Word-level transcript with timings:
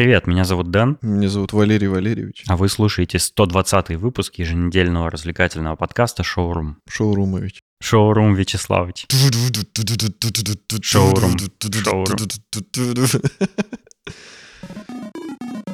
привет, 0.00 0.26
меня 0.26 0.44
зовут 0.44 0.70
Дэн. 0.70 0.96
Меня 1.02 1.28
зовут 1.28 1.52
Валерий 1.52 1.86
Валерьевич. 1.86 2.44
А 2.48 2.56
вы 2.56 2.70
слушаете 2.70 3.18
120-й 3.18 3.96
выпуск 3.96 4.36
еженедельного 4.36 5.10
развлекательного 5.10 5.76
подкаста 5.76 6.22
«Шоурум». 6.22 6.78
Шоурумович. 6.88 7.60
Шоурум 7.82 8.34
Вячеславович. 8.34 9.06
Шоурум. 10.80 11.36
Шоурум. 11.84 12.16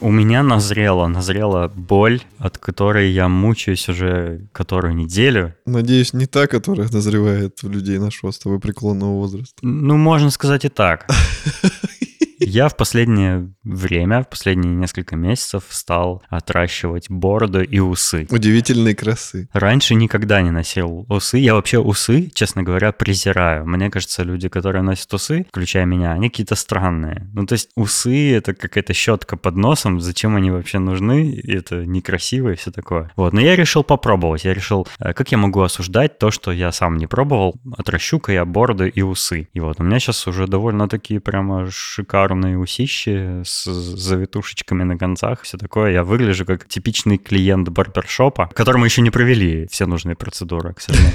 У 0.00 0.10
меня 0.10 0.42
назрела, 0.42 1.06
назрела 1.08 1.68
боль, 1.68 2.20
от 2.38 2.58
которой 2.58 3.10
я 3.10 3.28
мучаюсь 3.28 3.88
уже 3.88 4.46
которую 4.52 4.94
неделю. 4.94 5.54
Надеюсь, 5.66 6.12
не 6.12 6.26
та, 6.26 6.46
которая 6.46 6.88
назревает 6.88 7.58
у 7.64 7.68
людей 7.68 7.98
нашего 7.98 8.30
с 8.30 8.38
тобой 8.38 8.60
преклонного 8.60 9.12
возраста. 9.12 9.56
Ну, 9.62 9.96
можно 9.96 10.30
сказать 10.30 10.64
и 10.64 10.68
так. 10.68 11.06
Я 12.40 12.68
в 12.68 12.76
последнее 12.76 13.52
время, 13.64 14.22
в 14.22 14.28
последние 14.28 14.74
несколько 14.74 15.16
месяцев 15.16 15.64
стал 15.70 16.22
отращивать 16.28 17.10
бороду 17.10 17.62
и 17.62 17.80
усы. 17.80 18.26
Удивительной 18.30 18.94
красы. 18.94 19.48
Раньше 19.52 19.94
никогда 19.94 20.40
не 20.40 20.50
носил 20.50 21.04
усы. 21.08 21.38
Я 21.38 21.54
вообще 21.54 21.78
усы, 21.78 22.30
честно 22.32 22.62
говоря, 22.62 22.92
презираю. 22.92 23.66
Мне 23.66 23.90
кажется, 23.90 24.22
люди, 24.22 24.48
которые 24.48 24.82
носят 24.82 25.12
усы, 25.12 25.46
включая 25.48 25.84
меня, 25.84 26.12
они 26.12 26.30
какие-то 26.30 26.54
странные. 26.54 27.28
Ну, 27.32 27.44
то 27.44 27.54
есть 27.54 27.70
усы— 27.74 28.32
это 28.36 28.54
какая-то 28.54 28.92
щетка 28.92 29.36
под 29.36 29.56
носом. 29.56 30.00
Зачем 30.00 30.36
они 30.36 30.50
вообще 30.50 30.78
нужны? 30.78 31.40
Это 31.44 31.84
некрасиво 31.84 32.50
и 32.50 32.56
все 32.56 32.70
такое. 32.70 33.10
Вот. 33.16 33.32
Но 33.32 33.40
я 33.40 33.56
решил 33.56 33.82
попробовать. 33.82 34.44
Я 34.44 34.54
решил, 34.54 34.86
э, 35.00 35.12
как 35.12 35.32
я 35.32 35.38
могу 35.38 35.60
осуждать 35.60 36.18
то, 36.18 36.30
что 36.30 36.52
я 36.52 36.70
сам 36.70 36.98
не 36.98 37.08
пробовал. 37.08 37.56
Отращу-ка 37.76 38.32
я 38.32 38.44
бороду 38.44 38.86
и 38.86 39.02
усы. 39.02 39.48
И 39.52 39.60
вот 39.60 39.80
у 39.80 39.82
меня 39.82 39.98
сейчас 39.98 40.26
уже 40.26 40.46
довольно 40.46 40.88
такие 40.88 41.20
прямо 41.20 41.66
шикарные 41.70 42.27
усищи 42.36 43.42
с 43.44 43.64
завитушечками 43.64 44.84
на 44.84 44.98
концах, 44.98 45.42
все 45.42 45.58
такое. 45.58 45.92
Я 45.92 46.04
выгляжу 46.04 46.44
как 46.44 46.68
типичный 46.68 47.18
клиент 47.18 47.68
барбершопа, 47.68 48.50
которому 48.54 48.84
еще 48.84 49.02
не 49.02 49.10
провели 49.10 49.66
все 49.68 49.86
нужные 49.86 50.16
процедуры, 50.16 50.74
к 50.74 50.80
сожалению. 50.80 51.14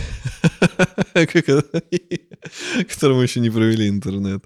Которому 2.90 3.22
еще 3.22 3.40
не 3.40 3.50
провели 3.50 3.88
интернет. 3.88 4.44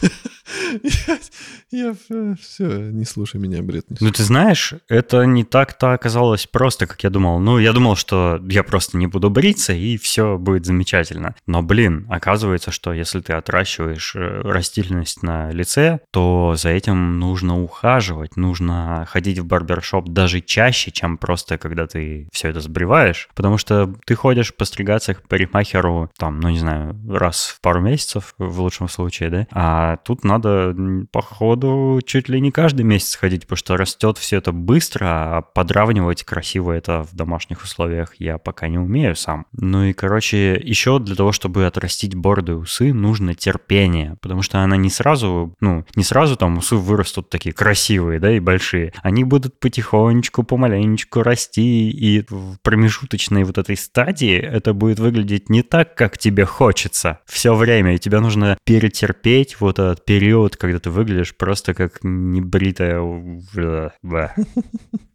Я 1.70 1.94
все, 1.94 2.90
не 2.90 3.04
слушай 3.04 3.40
меня, 3.40 3.62
бред. 3.62 3.86
Ну, 4.00 4.10
ты 4.10 4.22
знаешь, 4.24 4.74
это 4.88 5.24
не 5.24 5.44
так-то 5.44 5.92
оказалось 5.92 6.46
просто, 6.46 6.86
как 6.86 7.04
я 7.04 7.10
думал. 7.10 7.38
Ну, 7.38 7.58
я 7.58 7.72
думал, 7.72 7.96
что 7.96 8.40
я 8.48 8.64
просто 8.64 8.96
не 8.96 9.06
буду 9.06 9.30
бриться, 9.30 9.72
и 9.72 9.96
все 9.96 10.36
будет 10.36 10.66
замечательно. 10.66 11.34
Но, 11.46 11.62
блин, 11.62 12.06
оказывается, 12.10 12.72
что 12.72 12.92
если 12.92 13.20
ты 13.20 13.34
отращиваешь 13.34 14.16
э, 14.16 14.40
растительность 14.42 15.22
на 15.22 15.52
лице, 15.52 16.00
то 16.10 16.54
за 16.56 16.70
этим 16.70 17.18
нужно 17.18 17.62
ухаживать, 17.62 18.36
нужно 18.36 19.06
ходить 19.08 19.38
в 19.38 19.46
барбершоп 19.46 20.08
даже 20.08 20.40
чаще, 20.40 20.90
чем 20.90 21.18
просто 21.18 21.58
когда 21.58 21.86
ты 21.86 22.28
все 22.32 22.48
это 22.48 22.60
сбриваешь. 22.60 23.28
Потому 23.34 23.58
что 23.58 23.94
ты 24.06 24.14
ходишь 24.14 24.54
постригаться 24.54 25.14
к 25.14 25.28
парикмахеру, 25.28 26.10
там, 26.18 26.40
ну, 26.40 26.50
не 26.50 26.58
знаю, 26.58 26.96
раз 27.08 27.54
в 27.56 27.60
пару 27.60 27.80
месяцев, 27.80 28.34
в 28.38 28.60
лучшем 28.60 28.88
случае, 28.88 29.30
да? 29.30 29.46
А 29.52 29.96
тут 29.98 30.24
надо, 30.24 30.74
походу, 31.12 32.00
чуть 32.04 32.28
ли 32.28 32.40
не 32.40 32.50
каждый 32.50 32.82
месяц 32.82 33.16
ходить, 33.16 33.42
потому 33.42 33.56
что 33.56 33.76
растет 33.76 34.18
все 34.18 34.38
это 34.38 34.52
быстро, 34.52 35.06
а 35.06 35.42
подравнивать 35.42 36.24
красиво 36.24 36.72
это 36.72 37.04
в 37.04 37.14
домашних 37.14 37.62
условиях 37.62 38.14
я 38.18 38.38
пока 38.38 38.68
не 38.68 38.78
умею 38.78 39.16
сам. 39.16 39.46
Ну 39.52 39.84
и, 39.84 39.92
короче, 39.92 40.54
еще 40.54 40.98
для 40.98 41.14
того, 41.14 41.32
чтобы 41.32 41.66
отрастить 41.66 42.14
бороду 42.14 42.52
и 42.52 42.56
усы, 42.56 42.92
нужно 42.92 43.34
терпение, 43.34 44.16
потому 44.20 44.42
что 44.42 44.60
она 44.60 44.76
не 44.76 44.90
сразу, 44.90 45.54
ну, 45.60 45.84
не 46.00 46.04
сразу 46.04 46.34
там 46.34 46.56
усы 46.56 46.76
вырастут 46.76 47.28
такие 47.28 47.52
красивые, 47.52 48.20
да, 48.20 48.34
и 48.34 48.40
большие. 48.40 48.94
Они 49.02 49.22
будут 49.22 49.60
потихонечку, 49.60 50.44
помаленечку 50.44 51.22
расти, 51.22 51.90
и 51.90 52.24
в 52.30 52.56
промежуточной 52.62 53.44
вот 53.44 53.58
этой 53.58 53.76
стадии 53.76 54.38
это 54.38 54.72
будет 54.72 54.98
выглядеть 54.98 55.50
не 55.50 55.62
так, 55.62 55.94
как 55.94 56.16
тебе 56.16 56.46
хочется 56.46 57.18
все 57.26 57.54
время, 57.54 57.96
и 57.96 57.98
тебе 57.98 58.20
нужно 58.20 58.56
перетерпеть 58.64 59.60
вот 59.60 59.78
этот 59.78 60.06
период, 60.06 60.56
когда 60.56 60.78
ты 60.78 60.88
выглядишь 60.88 61.36
просто 61.36 61.74
как 61.74 61.98
небритая... 62.02 63.02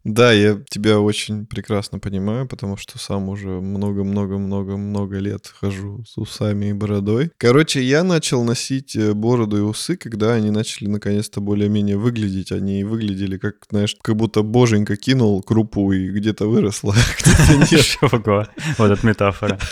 Да, 0.06 0.30
я 0.30 0.56
тебя 0.70 1.00
очень 1.00 1.46
прекрасно 1.46 1.98
понимаю, 1.98 2.46
потому 2.46 2.76
что 2.76 2.96
сам 2.96 3.28
уже 3.28 3.48
много-много-много-много 3.48 5.18
лет 5.18 5.52
хожу 5.52 6.04
с 6.06 6.16
усами 6.16 6.66
и 6.66 6.72
бородой. 6.72 7.32
Короче, 7.38 7.82
я 7.82 8.04
начал 8.04 8.44
носить 8.44 8.94
э, 8.94 9.14
бороду 9.14 9.56
и 9.56 9.62
усы, 9.62 9.96
когда 9.96 10.34
они 10.34 10.52
начали 10.52 10.75
наконец-то 10.80 11.40
более-менее 11.40 11.96
выглядеть. 11.96 12.52
Они 12.52 12.84
выглядели 12.84 13.38
как, 13.38 13.56
знаешь, 13.70 13.96
как 14.00 14.16
будто 14.16 14.42
боженька 14.42 14.96
кинул 14.96 15.42
крупу 15.42 15.92
и 15.92 16.08
где-то 16.10 16.46
выросла, 16.46 16.94
где-то 17.18 17.56
нет. 17.72 18.46
Вот 18.78 18.90
эта 18.90 19.06
метафора. 19.06 19.58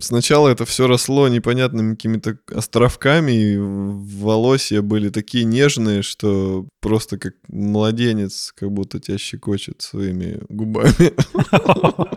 Сначала 0.00 0.48
это 0.48 0.64
все 0.64 0.86
росло 0.86 1.28
непонятными 1.28 1.94
какими-то 1.94 2.38
островками, 2.54 3.32
и 3.32 3.56
волосья 3.58 4.80
были 4.80 5.08
такие 5.08 5.44
нежные, 5.44 6.02
что 6.02 6.68
просто 6.80 7.18
как 7.18 7.34
младенец 7.48 8.52
как 8.56 8.70
будто 8.70 9.00
тебя 9.00 9.18
щекочет 9.18 9.82
своими 9.82 10.40
губами. 10.48 11.12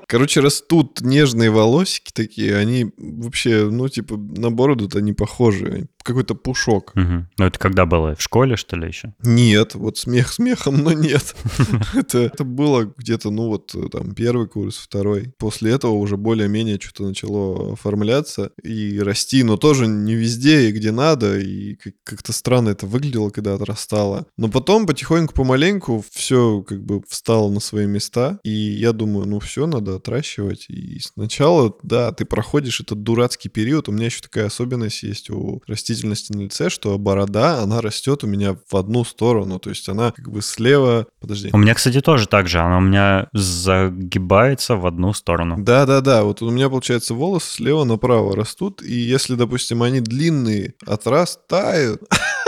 Короче, 0.08 0.42
растут 0.42 1.02
нежные 1.02 1.50
волосики 1.50 2.12
такие, 2.14 2.56
они 2.56 2.92
вообще, 2.98 3.70
ну, 3.72 3.88
типа, 3.90 4.18
на 4.18 4.52
бороду-то 4.52 5.02
не 5.02 5.14
похожи 5.14 5.88
какой-то 6.04 6.36
пушок. 6.36 6.94
Угу. 6.96 7.28
Ну, 7.38 7.46
это 7.46 7.60
когда 7.60 7.86
было? 7.86 8.16
В 8.16 8.22
школе, 8.22 8.56
что 8.56 8.76
ли, 8.76 8.88
еще? 8.88 9.14
Нет, 9.24 9.76
вот 9.76 9.98
смех 9.98 10.32
смехом, 10.34 10.78
но 10.84 10.94
нет. 10.94 11.36
это, 11.94 12.20
это 12.20 12.44
было 12.44 12.92
где-то, 12.98 13.30
ну, 13.30 13.48
вот 13.48 13.76
там 13.92 14.14
первый 14.16 14.48
курс, 14.48 14.78
второй. 14.78 15.34
После 15.38 15.72
этого 15.72 15.92
уже 15.92 16.18
более-менее 16.18 16.80
что-то 16.82 17.04
начало 17.04 17.74
оформляться 17.74 18.52
и 18.64 19.00
расти, 19.00 19.44
но 19.44 19.58
тоже 19.58 19.88
не 19.88 20.16
везде 20.16 20.70
и 20.70 20.72
где 20.72 20.92
надо, 20.92 21.40
и 21.40 21.78
как-то 22.04 22.34
странно 22.34 22.70
это 22.70 22.86
выглядело, 22.86 23.30
когда 23.30 23.54
отрастало. 23.56 24.26
Но 24.38 24.50
потом 24.50 24.86
потихоньку, 24.86 25.34
помаленьку 25.34 26.04
все 26.12 26.62
как 26.62 26.84
бы 26.84 27.02
встало 27.08 27.50
на 27.50 27.60
свои 27.60 27.86
места, 27.86 28.40
и 28.44 28.50
я 28.50 28.94
думаю, 28.94 29.28
ну 29.28 29.40
все, 29.40 29.68
надо 29.68 29.96
отращивать. 29.96 30.66
И 30.70 31.00
сначала, 31.00 31.76
да, 31.84 32.12
ты 32.12 32.26
проходишь 32.26 32.82
этот 32.82 33.04
дурацкий 33.04 33.50
период, 33.50 33.90
у 33.90 33.92
меня 33.92 34.06
еще 34.06 34.22
такая 34.22 34.48
особенность 34.48 35.04
есть 35.04 35.30
у 35.30 35.62
растений 35.68 35.91
растительности 35.92 36.32
на 36.32 36.42
лице, 36.42 36.70
что 36.70 36.98
борода, 36.98 37.62
она 37.62 37.82
растет 37.82 38.24
у 38.24 38.28
меня 38.28 38.56
в 38.70 38.76
одну 38.76 39.04
сторону, 39.04 39.60
то 39.60 39.70
есть 39.70 39.88
она 39.90 40.12
как 40.12 40.30
бы 40.30 40.42
слева... 40.42 41.06
Подожди. 41.20 41.50
У 41.54 41.58
меня, 41.58 41.74
кстати, 41.74 42.02
тоже 42.02 42.28
так 42.28 42.48
же, 42.48 42.60
она 42.60 42.78
у 42.78 42.82
меня 42.82 43.28
загибается 43.34 44.76
в 44.76 44.86
одну 44.86 45.14
сторону. 45.14 45.58
Да-да-да, 45.60 46.24
вот 46.24 46.42
у 46.42 46.50
меня, 46.50 46.70
получается, 46.70 47.14
волосы 47.14 47.52
слева 47.52 47.84
направо 47.84 48.36
растут, 48.36 48.82
и 48.82 48.94
если, 48.94 49.36
допустим, 49.36 49.84
они 49.84 50.00
длинные, 50.00 50.74
отрастают... 50.86 52.02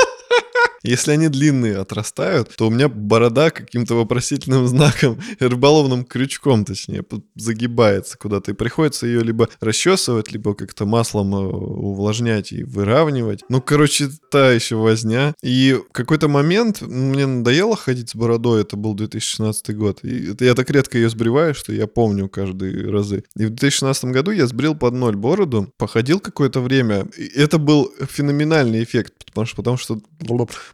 Если 0.83 1.11
они 1.11 1.29
длинные 1.29 1.77
отрастают, 1.77 2.55
то 2.55 2.67
у 2.67 2.69
меня 2.69 2.89
борода 2.89 3.49
каким-то 3.49 3.95
вопросительным 3.95 4.67
знаком, 4.73 5.19
рыболовным 5.39 6.03
крючком, 6.03 6.65
точнее, 6.65 7.03
загибается 7.35 8.17
куда-то. 8.17 8.51
И 8.51 8.53
приходится 8.53 9.07
ее 9.07 9.23
либо 9.23 9.49
расчесывать, 9.61 10.31
либо 10.31 10.53
как-то 10.53 10.85
маслом 10.85 11.33
э, 11.35 11.37
увлажнять 11.37 12.51
и 12.51 12.63
выравнивать. 12.63 13.43
Ну, 13.49 13.61
короче, 13.61 14.09
та 14.29 14.51
еще 14.51 14.75
возня. 14.75 15.33
И 15.41 15.73
в 15.73 15.91
какой-то 15.93 16.27
момент 16.27 16.81
мне 16.81 17.25
надоело 17.25 17.75
ходить 17.75 18.09
с 18.09 18.15
бородой, 18.15 18.61
это 18.61 18.75
был 18.75 18.93
2016 18.93 19.75
год. 19.75 19.99
И 20.03 20.31
это 20.31 20.45
я 20.45 20.53
так 20.53 20.69
редко 20.69 20.97
ее 20.97 21.09
сбриваю, 21.09 21.55
что 21.55 21.71
я 21.73 21.87
помню 21.87 22.27
каждые 22.27 22.89
разы. 22.89 23.23
И 23.37 23.45
в 23.45 23.49
2016 23.49 24.05
году 24.05 24.31
я 24.31 24.47
сбрил 24.47 24.75
под 24.75 24.93
ноль 24.93 25.15
бороду, 25.15 25.71
походил 25.77 26.19
какое-то 26.19 26.59
время. 26.59 27.07
И 27.17 27.25
это 27.39 27.57
был 27.57 27.91
феноменальный 28.09 28.83
эффект, 28.83 29.13
потому 29.25 29.47
что, 29.47 29.55
потому 29.57 29.77
что 29.77 30.01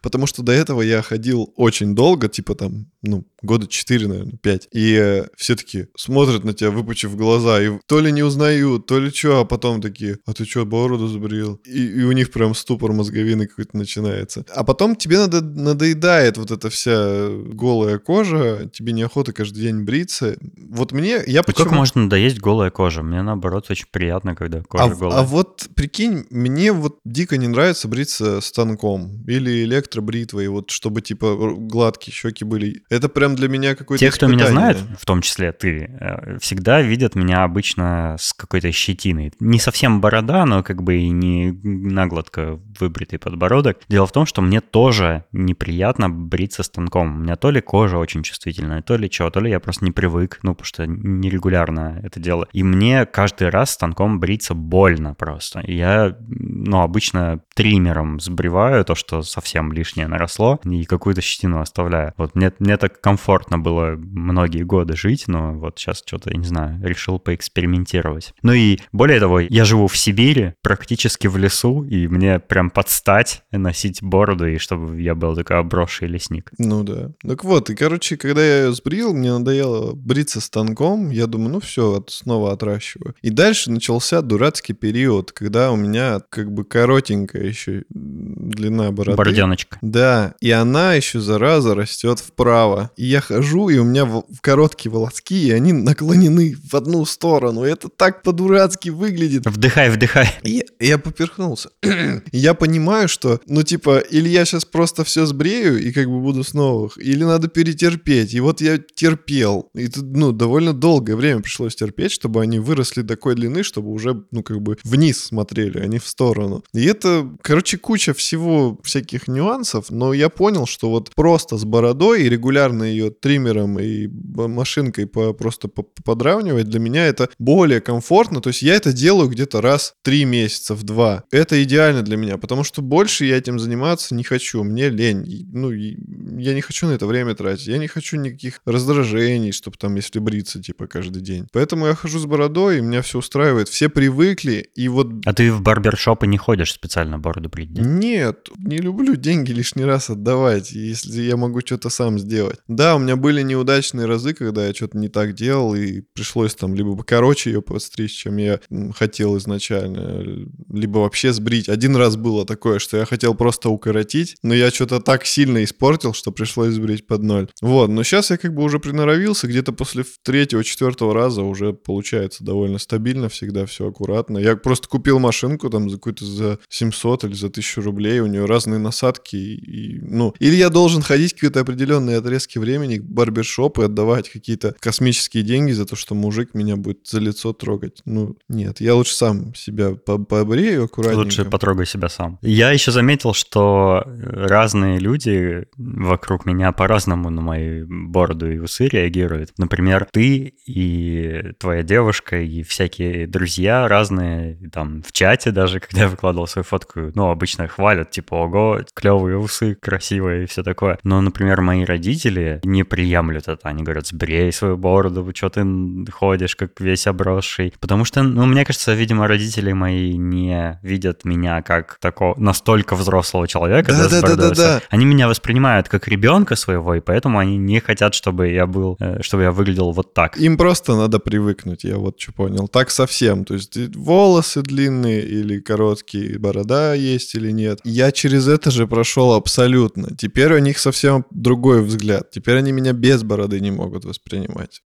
потому 0.02 0.28
что 0.28 0.44
до 0.44 0.52
этого 0.52 0.82
я 0.82 1.02
ходил 1.02 1.54
очень 1.56 1.96
долго, 1.96 2.28
типа 2.28 2.56
там, 2.56 2.92
ну, 3.02 3.26
года 3.42 3.68
4, 3.68 4.08
наверное, 4.08 4.38
5. 4.38 4.68
И 4.72 4.96
э, 4.96 5.28
все 5.38 5.56
таки 5.56 5.88
смотрят 5.96 6.44
на 6.44 6.54
тебя, 6.54 6.72
выпучив 6.72 7.16
глаза, 7.16 7.62
и 7.62 7.72
то 7.86 8.00
ли 8.00 8.12
не 8.12 8.24
узнают, 8.24 8.86
то 8.86 9.00
ли 9.00 9.10
что, 9.12 9.42
а 9.42 9.46
потом 9.46 9.82
такие, 9.82 10.18
а 10.26 10.34
ты 10.34 10.46
что, 10.46 10.66
бороду 10.66 11.08
сбрил? 11.08 11.62
И, 11.66 11.86
и 11.86 12.04
у 12.04 12.12
них 12.12 12.32
прям 12.32 12.54
ступор 12.56 12.92
мозговины 12.92 13.48
какой-то 13.48 13.78
начинается. 13.78 14.46
А 14.54 14.64
потом 14.64 14.96
тебе 14.96 15.18
надо, 15.18 15.42
надоедает 15.42 16.38
вот 16.38 16.52
эта 16.52 16.70
вся 16.70 17.30
голая 17.30 18.00
кожа, 18.00 18.70
тебе 18.74 18.94
неохота 18.94 19.34
каждый 19.34 19.62
день 19.62 19.84
бриться. 19.84 20.38
вот 20.70 20.92
мне, 20.92 21.22
я 21.26 21.40
Ну 21.40 21.44
почему... 21.46 21.66
как 21.66 21.74
можно 21.74 22.04
надоесть 22.04 22.40
голая 22.40 22.70
кожа? 22.70 23.02
Мне 23.04 23.22
наоборот 23.22 23.70
очень 23.70 23.88
приятно, 23.92 24.36
когда 24.36 24.62
кожа 24.62 24.84
А, 24.84 24.96
голая. 24.96 25.20
а 25.20 25.24
вот 25.24 25.70
прикинь, 25.76 26.26
мне 26.30 26.72
вот 26.74 27.00
дико 27.06 27.38
не 27.38 27.48
нравится 27.48 27.88
бриться 27.88 28.42
станком 28.42 29.24
или 29.28 29.64
электробритвой, 29.64 30.48
вот 30.50 30.70
чтобы 30.72 31.02
типа 31.02 31.36
гладкие 31.58 32.14
щеки 32.14 32.44
были. 32.44 32.84
Это 32.90 33.08
прям 33.08 33.36
для 33.36 33.48
меня 33.48 33.76
какой-то 33.76 34.04
Те, 34.04 34.12
кто 34.12 34.28
меня 34.28 34.48
знает, 34.48 34.78
в 35.00 35.06
том 35.06 35.22
числе 35.22 35.52
ты, 35.52 35.92
э, 36.00 36.38
всегда 36.40 36.82
видят 36.82 37.14
меня 37.14 37.44
обычно 37.44 38.16
с 38.20 38.34
какой-то 38.34 38.72
щетиной. 38.72 39.32
Не 39.40 39.60
совсем 39.60 40.02
борода, 40.02 40.46
но 40.46 40.64
как 40.64 40.82
бы 40.82 40.96
и 40.98 41.10
не 41.10 41.52
нагладко 41.64 42.60
выбритый 42.80 43.20
подбородок. 43.20 43.78
Дело 43.90 44.08
в 44.08 44.12
том, 44.12 44.26
что 44.26 44.42
мне 44.42 44.60
тоже 44.60 45.26
неприятно 45.32 46.10
бриться 46.10 46.64
станком. 46.64 47.16
У 47.16 47.20
меня 47.20 47.36
то 47.36 47.52
ли 47.52 47.62
кожа 47.62 47.98
очень 47.98 48.24
чувствительная, 48.24 48.82
то 48.82 48.98
ли 48.98 49.10
что, 49.12 49.30
то 49.30 49.40
ли 49.40 49.52
я 49.52 49.60
просто 49.60 49.86
не 49.86 49.92
привык, 49.92 50.40
ну, 50.42 50.56
потому 50.56 50.66
что 50.66 50.88
нерегулярно 50.88 52.00
это 52.04 52.20
дело. 52.20 52.48
И 52.54 52.64
мне 52.64 53.06
каждый 53.06 53.50
раз 53.50 53.72
станком 53.72 54.20
бриться 54.20 54.56
больно 54.56 55.14
просто. 55.14 55.62
Я, 55.68 56.18
ну, 56.28 56.82
обычно 56.82 57.42
триммером 57.54 58.20
сбриваю 58.20 58.84
то, 58.84 58.96
что 58.96 59.22
совсем 59.22 59.72
лишнее 59.72 60.08
наросло, 60.08 60.60
и 60.64 60.86
какую-то 60.86 61.22
щетину 61.22 61.60
оставляю. 61.60 62.14
Вот 62.18 62.36
мне, 62.36 62.52
мне 62.58 62.79
так 62.80 63.02
комфортно 63.02 63.60
было 63.60 63.96
многие 63.98 64.64
годы 64.64 64.96
жить, 64.96 65.28
но 65.28 65.54
вот 65.54 65.78
сейчас 65.78 66.04
что-то, 66.06 66.32
я 66.32 66.38
не 66.38 66.46
знаю, 66.46 66.80
решил 66.84 67.20
поэкспериментировать. 67.20 68.34
Ну 68.42 68.54
и 68.54 68.80
более 68.92 69.20
того, 69.20 69.40
я 69.40 69.66
живу 69.66 69.88
в 69.88 69.98
Сибири, 69.98 70.54
практически 70.62 71.28
в 71.28 71.38
лесу, 71.38 71.84
и 71.84 72.08
мне 72.08 72.40
прям 72.40 72.70
подстать 72.70 73.44
носить 73.52 74.02
бороду, 74.02 74.48
и 74.48 74.58
чтобы 74.58 75.02
я 75.02 75.16
был 75.16 75.36
такой 75.36 75.58
обросший 75.58 76.08
лесник. 76.08 76.52
Ну 76.58 76.84
да. 76.84 77.12
Так 77.22 77.44
вот, 77.44 77.70
и 77.70 77.76
короче, 77.76 78.18
когда 78.18 78.44
я 78.44 78.64
ее 78.66 78.74
сбрил, 78.74 79.14
мне 79.14 79.32
надоело 79.34 79.94
бриться 79.94 80.42
станком, 80.42 81.10
я 81.10 81.28
думаю, 81.28 81.54
ну 81.54 81.60
все, 81.60 82.04
снова 82.08 82.54
отращиваю. 82.54 83.16
И 83.22 83.30
дальше 83.30 83.72
начался 83.72 84.22
дурацкий 84.22 84.74
период, 84.74 85.32
когда 85.32 85.72
у 85.72 85.76
меня 85.76 86.22
как 86.30 86.52
бы 86.52 86.64
коротенькая 86.64 87.44
еще 87.44 87.84
длина 87.90 88.92
бороды. 88.92 89.18
Бороденочка. 89.18 89.78
Да, 89.82 90.36
и 90.40 90.52
она 90.52 90.94
еще, 90.94 91.20
зараза, 91.20 91.76
растет 91.76 92.20
вправо. 92.20 92.69
И 92.98 93.06
я 93.06 93.22
хожу, 93.22 93.70
и 93.70 93.78
у 93.78 93.84
меня 93.84 94.06
в- 94.06 94.24
короткие 94.42 94.92
волоски, 94.92 95.48
и 95.48 95.52
они 95.52 95.74
наклонены 95.74 96.56
в 96.70 96.76
одну 96.76 97.06
сторону. 97.06 97.66
И 97.66 97.70
это 97.70 97.90
так 97.90 98.24
по-дурацки 98.24 98.90
выглядит. 98.90 99.46
Вдыхай, 99.46 99.90
вдыхай. 99.90 100.30
И 100.44 100.52
я, 100.52 100.64
я 100.80 100.98
поперхнулся. 100.98 101.70
Я 102.32 102.54
понимаю, 102.54 103.08
что, 103.08 103.40
ну, 103.48 103.64
типа, 103.64 104.00
или 104.00 104.30
я 104.30 104.46
сейчас 104.46 104.66
просто 104.66 105.04
все 105.04 105.26
сбрею 105.26 105.80
и 105.82 105.92
как 105.92 106.08
бы 106.08 106.20
буду 106.20 106.44
с 106.44 106.54
новых, 106.54 106.98
или 106.98 107.24
надо 107.24 107.48
перетерпеть. 107.48 108.34
И 108.34 108.40
вот 108.40 108.62
я 108.62 108.78
терпел. 108.78 109.70
И 109.74 109.88
тут, 109.88 110.06
ну, 110.16 110.32
довольно 110.32 110.74
долгое 110.74 111.16
время 111.16 111.42
пришлось 111.42 111.76
терпеть, 111.76 112.12
чтобы 112.12 112.42
они 112.42 112.60
выросли 112.60 113.04
такой 113.04 113.36
длины, 113.36 113.64
чтобы 113.64 113.92
уже, 113.92 114.24
ну, 114.32 114.44
как 114.44 114.62
бы 114.62 114.78
вниз 114.84 115.24
смотрели, 115.24 115.80
а 115.80 115.86
не 115.88 116.00
в 116.00 116.08
сторону. 116.08 116.64
И 116.74 116.86
это, 116.86 117.30
короче, 117.42 117.78
куча 117.78 118.14
всего 118.14 118.78
всяких 118.84 119.28
нюансов, 119.28 119.86
но 119.90 120.14
я 120.14 120.30
понял, 120.30 120.66
что 120.66 120.90
вот 120.90 121.12
просто 121.16 121.58
с 121.58 121.66
бородой 121.66 122.24
и 122.24 122.30
регулярно 122.30 122.59
ее 122.84 123.10
триммером 123.12 123.80
и 123.80 124.08
машинкой 124.08 125.08
по, 125.08 125.34
просто 125.34 125.68
по- 125.68 125.84
подравнивать, 125.84 126.68
для 126.70 126.80
меня 126.80 127.06
это 127.06 127.30
более 127.40 127.82
комфортно. 127.82 128.42
То 128.42 128.50
есть 128.50 128.62
я 128.62 128.76
это 128.76 128.94
делаю 128.94 129.30
где-то 129.30 129.62
раз 129.62 129.94
в 130.02 130.06
три 130.06 130.26
месяца, 130.26 130.76
в 130.76 130.84
два. 130.84 131.24
Это 131.32 131.62
идеально 131.64 132.02
для 132.02 132.18
меня, 132.18 132.38
потому 132.38 132.64
что 132.64 132.82
больше 132.82 133.26
я 133.26 133.38
этим 133.38 133.60
заниматься 133.60 134.16
не 134.16 134.24
хочу. 134.24 134.64
Мне 134.64 134.90
лень. 134.90 135.48
Ну, 135.52 135.72
я 135.72 136.54
не 136.54 136.62
хочу 136.62 136.88
на 136.88 136.92
это 136.94 137.06
время 137.06 137.36
тратить. 137.36 137.68
Я 137.68 137.78
не 137.78 137.88
хочу 137.88 138.18
никаких 138.18 138.62
раздражений, 138.66 139.52
чтобы 139.52 139.78
там, 139.78 139.96
если 139.96 140.20
бриться, 140.20 140.62
типа, 140.62 140.88
каждый 140.88 141.22
день. 141.22 141.48
Поэтому 141.52 141.88
я 141.88 141.96
хожу 141.96 142.20
с 142.20 142.26
бородой, 142.26 142.78
и 142.78 142.82
меня 142.82 143.02
все 143.02 143.20
устраивает. 143.20 143.70
Все 143.70 143.90
привыкли, 143.90 144.70
и 144.76 144.88
вот 144.88 145.08
А 145.26 145.34
ты 145.34 145.52
в 145.52 145.62
барбершопы 145.62 146.28
не 146.28 146.38
ходишь 146.38 146.74
специально 146.74 147.18
бороду 147.20 147.50
брить? 147.50 147.70
нет, 147.72 148.50
не 148.58 148.78
люблю 148.78 149.16
деньги 149.16 149.52
лишний 149.52 149.84
раз 149.86 150.10
отдавать, 150.10 150.72
если 150.72 151.22
я 151.22 151.38
могу 151.38 151.60
что-то 151.62 151.90
сам 151.90 152.18
сделать. 152.20 152.49
Да, 152.68 152.96
у 152.96 153.00
меня 153.00 153.16
были 153.16 153.42
неудачные 153.42 154.06
разы, 154.06 154.34
когда 154.34 154.68
я 154.68 154.74
что-то 154.74 154.98
не 154.98 155.10
так 155.10 155.34
делал, 155.34 155.76
и 155.76 156.02
пришлось 156.14 156.56
там 156.56 156.76
либо 156.76 156.96
покороче 156.96 157.52
ее 157.52 157.62
подстричь, 157.62 158.14
чем 158.14 158.38
я 158.38 158.60
хотел 158.96 159.38
изначально, 159.38 160.48
либо 160.72 161.00
вообще 161.00 161.34
сбрить. 161.34 161.70
Один 161.70 161.96
раз 161.96 162.16
было 162.16 162.46
такое, 162.46 162.80
что 162.80 162.98
я 162.98 163.06
хотел 163.06 163.36
просто 163.36 163.70
укоротить, 163.70 164.38
но 164.44 164.54
я 164.54 164.72
что-то 164.72 165.00
так 165.00 165.26
сильно 165.26 165.64
испортил, 165.64 166.14
что 166.14 166.32
пришлось 166.32 166.74
сбрить 166.74 167.08
под 167.08 167.24
ноль. 167.24 167.48
Вот, 167.62 167.90
но 167.90 168.04
сейчас 168.04 168.32
я 168.32 168.38
как 168.38 168.54
бы 168.54 168.64
уже 168.64 168.80
приноровился, 168.80 169.48
где-то 169.48 169.74
после 169.74 170.04
третьего, 170.24 170.64
четвертого 170.64 171.14
раза 171.14 171.44
уже 171.44 171.74
получается 171.74 172.44
довольно 172.44 172.78
стабильно, 172.78 173.30
всегда 173.30 173.66
все 173.66 173.88
аккуратно. 173.88 174.38
Я 174.38 174.56
просто 174.56 174.88
купил 174.88 175.20
машинку 175.20 175.70
там 175.70 175.90
за 175.90 175.98
какую-то 175.98 176.26
за 176.26 176.60
700 176.70 177.26
или 177.26 177.34
за 177.34 177.48
1000 177.48 177.82
рублей, 177.82 178.20
у 178.20 178.28
нее 178.28 178.46
разные 178.46 178.80
насадки, 178.80 179.36
и, 179.36 180.00
ну, 180.02 180.34
или 180.40 180.56
я 180.56 180.70
должен 180.70 181.02
ходить 181.02 181.34
какие-то 181.34 181.60
определенные 181.60 182.18
отрезки 182.18 182.39
времени 182.48 183.00
в 183.00 183.06
барбершоп 183.06 183.80
и 183.80 183.84
отдавать 183.84 184.30
какие-то 184.30 184.76
космические 184.80 185.44
деньги 185.44 185.72
за 185.72 185.86
то, 185.86 185.96
что 185.96 186.16
мужик 186.16 186.54
меня 186.54 186.76
будет 186.76 187.08
за 187.08 187.20
лицо 187.20 187.54
трогать. 187.54 188.02
Ну, 188.06 188.38
нет, 188.48 188.82
я 188.82 188.96
лучше 188.96 189.16
сам 189.16 189.54
себя 189.56 189.92
по- 189.92 190.18
побрею 190.18 190.86
аккуратненько. 190.86 191.24
Лучше 191.24 191.46
потрогай 191.46 191.86
себя 191.86 192.10
сам. 192.10 192.38
Я 192.42 192.72
еще 192.72 192.92
заметил, 192.92 193.34
что 193.34 194.04
разные 194.06 195.00
люди 195.00 195.66
вокруг 195.78 196.46
меня 196.46 196.72
по-разному 196.72 197.30
на 197.30 197.42
мои 197.42 197.84
бороду 197.84 198.52
и 198.52 198.60
усы 198.60 198.88
реагируют. 198.88 199.52
Например, 199.58 200.08
ты 200.12 200.54
и 200.66 201.54
твоя 201.60 201.84
девушка 201.84 202.40
и 202.42 202.64
всякие 202.64 203.28
друзья 203.28 203.88
разные, 203.88 204.58
там 204.72 205.02
в 205.02 205.12
чате 205.12 205.52
даже, 205.52 205.80
когда 205.90 206.02
я 206.02 206.08
выкладывал 206.08 206.48
свою 206.48 206.64
фотку, 206.64 207.12
ну, 207.16 207.30
обычно 207.30 207.68
хвалят, 207.68 208.12
типа, 208.12 208.36
ого, 208.36 208.82
клевые 208.94 209.38
усы, 209.38 209.76
красивые 209.76 210.44
и 210.44 210.46
все 210.46 210.64
такое. 210.64 211.00
Но, 211.04 211.22
например, 211.22 211.62
мои 211.62 211.84
родители 211.84 212.29
не 212.64 212.84
приемлют 212.84 213.48
это. 213.48 213.68
Они 213.68 213.84
говорят, 213.84 214.08
сбрей 214.08 214.52
свою 214.52 214.78
бороду, 214.78 215.30
что 215.36 215.50
ты 215.50 215.66
ходишь, 216.12 216.56
как 216.56 216.80
весь 216.80 217.08
обросший. 217.08 217.74
Потому 217.80 218.06
что, 218.06 218.24
ну, 218.24 218.46
мне 218.46 218.66
кажется, 218.66 218.94
видимо, 218.94 219.28
родители 219.28 219.72
мои 219.72 220.18
не 220.18 220.80
видят 220.84 221.26
меня 221.26 221.62
как 221.62 221.98
такого 222.00 222.40
настолько 222.40 222.96
взрослого 222.96 223.48
человека. 223.48 223.92
Да, 223.92 224.10
да, 224.10 224.22
да, 224.22 224.36
да, 224.36 224.50
да. 224.52 224.82
Они 224.90 225.06
меня 225.06 225.28
воспринимают 225.28 225.90
как 225.90 226.08
ребенка 226.08 226.56
своего, 226.56 226.96
и 226.96 227.00
поэтому 227.00 227.40
они 227.40 227.58
не 227.58 227.80
хотят, 227.80 228.14
чтобы 228.14 228.50
я 228.50 228.66
был, 228.66 228.98
э, 229.00 229.22
чтобы 229.22 229.44
я 229.44 229.52
выглядел 229.52 229.92
вот 229.92 230.14
так. 230.14 230.38
Им 230.38 230.58
просто 230.58 230.96
надо 230.96 231.20
привыкнуть, 231.20 231.84
я 231.84 231.98
вот 231.98 232.20
что 232.20 232.34
понял. 232.34 232.68
Так 232.68 232.92
совсем. 232.92 233.46
То 233.46 233.56
есть 233.56 233.78
волосы 233.96 234.62
длинные 234.62 235.22
или 235.22 235.60
короткие, 235.60 236.38
борода 236.40 236.94
есть 236.94 237.36
или 237.36 237.52
нет. 237.52 237.80
Я 237.84 238.12
через 238.12 238.48
это 238.48 238.72
же 238.72 238.88
прошел 238.88 239.34
абсолютно. 239.34 240.16
Теперь 240.16 240.54
у 240.54 240.60
них 240.60 240.80
совсем 240.80 241.26
другой 241.32 241.82
взгляд. 241.82 242.19
Теперь 242.32 242.58
они 242.58 242.72
меня 242.72 242.94
без 242.94 243.24
бороды 243.24 243.60
не 243.60 243.72
могут 243.72 244.06
воспринимать. 244.06 244.82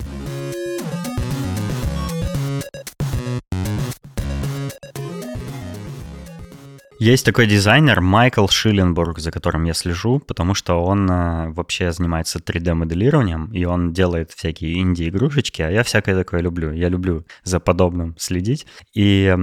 Есть 6.99 7.25
такой 7.25 7.47
дизайнер 7.47 7.99
Майкл 7.99 8.47
Шилленбург, 8.47 9.19
за 9.19 9.29
которым 9.31 9.65
я 9.65 9.73
слежу, 9.73 10.19
потому 10.19 10.53
что 10.53 10.75
он 10.75 11.09
э, 11.11 11.49
вообще 11.49 11.91
занимается 11.91 12.39
3D-моделированием, 12.39 13.51
и 13.51 13.65
он 13.65 13.91
делает 13.91 14.31
всякие 14.31 14.79
инди-игрушечки, 14.79 15.61
а 15.61 15.69
я 15.69 15.83
всякое 15.83 16.15
такое 16.15 16.39
люблю. 16.39 16.71
Я 16.71 16.87
люблю 16.87 17.25
за 17.43 17.59
подобным 17.59 18.15
следить. 18.17 18.65
И 18.93 19.35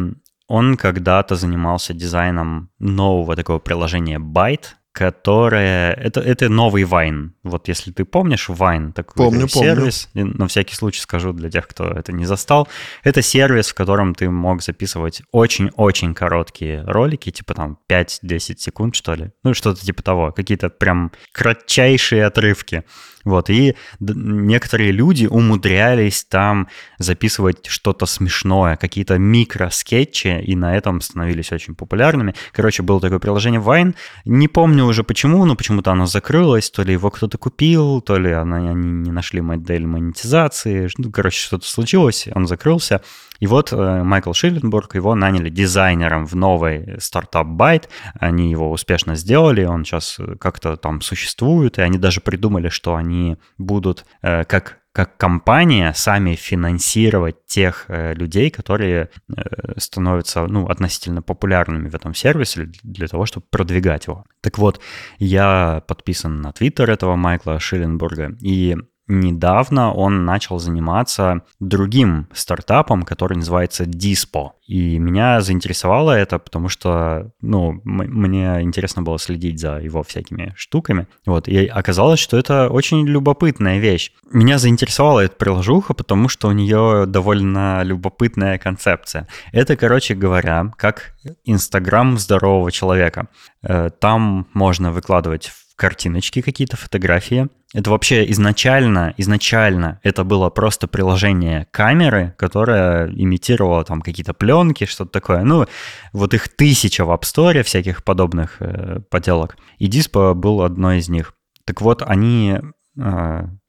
он 0.47 0.77
когда-то 0.79 1.37
занимался 1.37 1.93
дизайном 1.93 2.71
нового 2.79 3.37
такого 3.37 3.59
приложения 3.59 4.19
Byte, 4.19 4.77
которое... 4.93 5.93
Это, 5.93 6.21
это 6.21 6.49
новый 6.49 6.83
Vine. 6.83 7.31
Вот 7.43 7.69
если 7.69 7.93
ты 7.93 8.05
помнишь 8.05 8.49
Vine, 8.49 8.93
такой 8.93 9.17
Помню, 9.17 9.49
помню. 9.49 9.49
сервис, 9.49 10.09
и 10.15 10.25
на 10.25 10.49
всякий 10.49 10.75
случай 10.75 11.01
скажу 11.01 11.33
для 11.33 11.51
тех, 11.51 11.69
кто 11.69 11.87
это 11.89 12.13
не 12.13 12.25
застал, 12.25 12.69
это 13.05 13.23
сервис, 13.23 13.69
в 13.71 13.75
котором 13.75 14.15
ты 14.15 14.29
мог 14.29 14.63
записывать 14.63 15.23
очень-очень 15.33 16.15
короткие 16.15 16.83
ролики, 16.85 17.31
типа 17.31 17.55
там 17.55 17.79
5-10 17.89 18.57
секунд, 18.59 18.95
что 18.95 19.15
ли. 19.15 19.31
Ну, 19.45 19.55
что-то 19.55 19.85
типа 19.85 20.03
того. 20.03 20.33
Какие-то 20.33 20.71
прям 20.71 21.13
кратчайшие 21.33 22.27
отрывки. 22.27 22.85
Вот, 23.25 23.51
и 23.51 23.77
некоторые 24.01 24.93
люди 24.93 25.27
умудрялись 25.27 26.25
там 26.25 26.69
записывать 26.99 27.67
что-то 27.67 28.07
смешное, 28.07 28.77
какие-то 28.77 29.19
микроскетчи, 29.19 30.41
и 30.41 30.57
на 30.57 30.77
этом 30.77 31.01
становились 31.01 31.53
очень 31.53 31.75
популярными. 31.75 32.35
Короче, 32.53 32.83
было 32.83 33.01
такое 33.01 33.19
приложение 33.19 33.61
Vine. 33.61 33.95
Не 34.25 34.49
помню 34.49 34.85
уже 34.85 35.05
почему, 35.05 35.45
но 35.45 35.55
почему-то 35.55 35.93
оно 35.93 36.07
закрылось, 36.07 36.71
то 36.71 36.83
ли 36.83 36.93
его 36.93 37.11
кто-то 37.11 37.37
купил, 37.39 38.01
то 38.01 38.17
ли 38.17 38.31
они 38.33 38.75
не 38.75 39.11
нашли 39.11 39.41
модель 39.41 39.87
монетизации. 39.87 40.89
Ну, 40.97 41.11
короче, 41.11 41.41
что-то 41.41 41.67
случилось, 41.67 42.29
он 42.35 42.47
закрылся. 42.47 43.03
И 43.41 43.47
вот 43.47 43.73
э, 43.73 44.03
Майкл 44.03 44.33
Шилленбург, 44.33 44.95
его 44.95 45.15
наняли 45.15 45.51
дизайнером 45.51 46.27
в 46.27 46.35
новый 46.37 47.01
стартап 47.01 47.47
Byte. 47.49 47.89
Они 48.19 48.51
его 48.51 48.71
успешно 48.71 49.17
сделали, 49.17 49.65
он 49.65 49.85
сейчас 49.85 50.19
как-то 50.39 50.77
там 50.77 51.01
существует, 51.01 51.79
и 51.79 51.83
они 51.83 51.99
даже 51.99 52.21
придумали, 52.21 52.69
что 52.69 52.95
они 52.95 53.37
будут 53.59 54.05
э, 54.23 54.45
как 54.45 54.81
как 54.93 55.17
компания 55.17 55.93
сами 55.95 56.35
финансировать 56.35 57.47
тех 57.47 57.85
э, 57.89 58.13
людей, 58.15 58.51
которые 58.51 59.11
э, 59.29 59.43
становятся 59.77 60.47
ну, 60.47 60.67
относительно 60.67 61.23
популярными 61.23 61.89
в 61.89 61.95
этом 61.95 62.13
сервисе 62.13 62.73
для 62.83 63.07
того, 63.07 63.25
чтобы 63.25 63.47
продвигать 63.51 64.09
его. 64.09 64.25
Так 64.41 64.59
вот, 64.59 64.81
я 65.19 65.85
подписан 65.87 66.41
на 66.41 66.53
твиттер 66.53 66.91
этого 66.91 67.15
Майкла 67.15 67.61
Шилленбурга, 67.61 68.37
и 68.41 68.77
недавно 69.11 69.93
он 69.93 70.25
начал 70.25 70.59
заниматься 70.59 71.43
другим 71.59 72.29
стартапом, 72.33 73.03
который 73.03 73.37
называется 73.37 73.85
Dispo. 73.85 74.51
И 74.67 74.99
меня 74.99 75.41
заинтересовало 75.41 76.13
это, 76.13 76.39
потому 76.39 76.69
что, 76.69 77.33
ну, 77.41 77.81
мне 77.85 78.63
интересно 78.63 79.03
было 79.03 79.19
следить 79.19 79.59
за 79.59 79.79
его 79.79 80.05
всякими 80.05 80.55
штуками. 80.57 81.09
Вот, 81.27 81.49
и 81.49 81.67
оказалось, 81.67 82.21
что 82.21 82.39
это 82.39 82.69
очень 82.69 83.05
любопытная 83.05 83.79
вещь. 83.79 84.13
Меня 84.31 84.59
заинтересовала 84.59 85.21
эта 85.21 85.35
приложуха, 85.35 85.93
потому 85.93 86.29
что 86.29 86.49
у 86.49 86.53
нее 86.53 87.05
довольно 87.07 87.83
любопытная 87.83 88.59
концепция. 88.59 89.27
Это, 89.51 89.77
короче 89.77 90.15
говоря, 90.15 90.73
как 90.77 91.15
Инстаграм 91.45 92.17
здорового 92.17 92.71
человека. 92.71 93.27
Э, 93.63 93.91
там 93.91 94.47
можно 94.55 94.93
выкладывать 94.93 95.51
картиночки 95.81 96.43
какие-то, 96.43 96.77
фотографии. 96.77 97.49
Это 97.73 97.91
вообще 97.91 98.31
изначально, 98.33 99.15
изначально 99.17 99.99
это 100.03 100.25
было 100.25 100.51
просто 100.51 100.87
приложение 100.89 101.69
камеры, 101.71 102.35
которое 102.37 103.07
имитировало 103.07 103.83
там 103.85 104.03
какие-то 104.03 104.35
пленки, 104.35 104.85
что-то 104.85 105.11
такое. 105.11 105.43
Ну, 105.43 105.65
вот 106.13 106.35
их 106.35 106.49
тысяча 106.49 107.07
в 107.07 107.11
App 107.11 107.23
Store, 107.23 107.63
всяких 107.63 108.05
подобных 108.05 108.57
э, 108.61 109.01
поделок. 109.09 109.57
И 109.79 109.89
Dispo 109.89 110.35
был 110.35 110.61
одной 110.61 110.99
из 110.99 111.09
них. 111.09 111.33
Так 111.65 111.81
вот, 111.81 112.03
они 112.03 112.59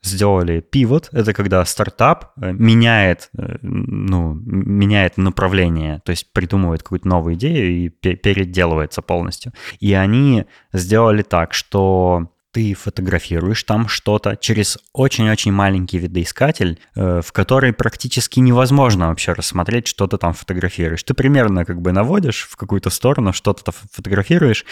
сделали 0.01 0.61
пивот. 0.61 1.09
Это 1.11 1.33
когда 1.33 1.63
стартап 1.65 2.31
э, 2.41 2.51
меняет, 2.51 3.29
э, 3.37 3.57
ну, 3.61 4.33
меняет 4.33 5.17
направление, 5.17 6.01
то 6.03 6.09
есть 6.09 6.33
придумывает 6.33 6.83
какую-то 6.83 7.07
новую 7.07 7.35
идею 7.35 7.71
и 7.71 7.89
переделывается 7.89 9.01
полностью. 9.01 9.53
И 9.79 9.93
они 9.93 10.45
сделали 10.73 11.21
так, 11.21 11.53
что 11.53 12.31
ты 12.51 12.73
фотографируешь 12.73 13.63
там 13.63 13.87
что-то 13.87 14.35
через 14.35 14.77
очень-очень 14.93 15.51
маленький 15.51 15.97
видоискатель, 15.97 16.79
э, 16.95 17.21
в 17.25 17.31
который 17.31 17.73
практически 17.73 18.39
невозможно 18.39 19.07
вообще 19.07 19.33
рассмотреть, 19.33 19.87
что 19.87 20.07
ты 20.07 20.17
там 20.17 20.33
фотографируешь. 20.33 21.03
Ты 21.03 21.13
примерно 21.13 21.65
как 21.65 21.81
бы 21.81 21.91
наводишь 21.91 22.47
в 22.49 22.55
какую-то 22.55 22.89
сторону, 22.89 23.33
что-то 23.33 23.71
фотографируешь, 23.91 24.65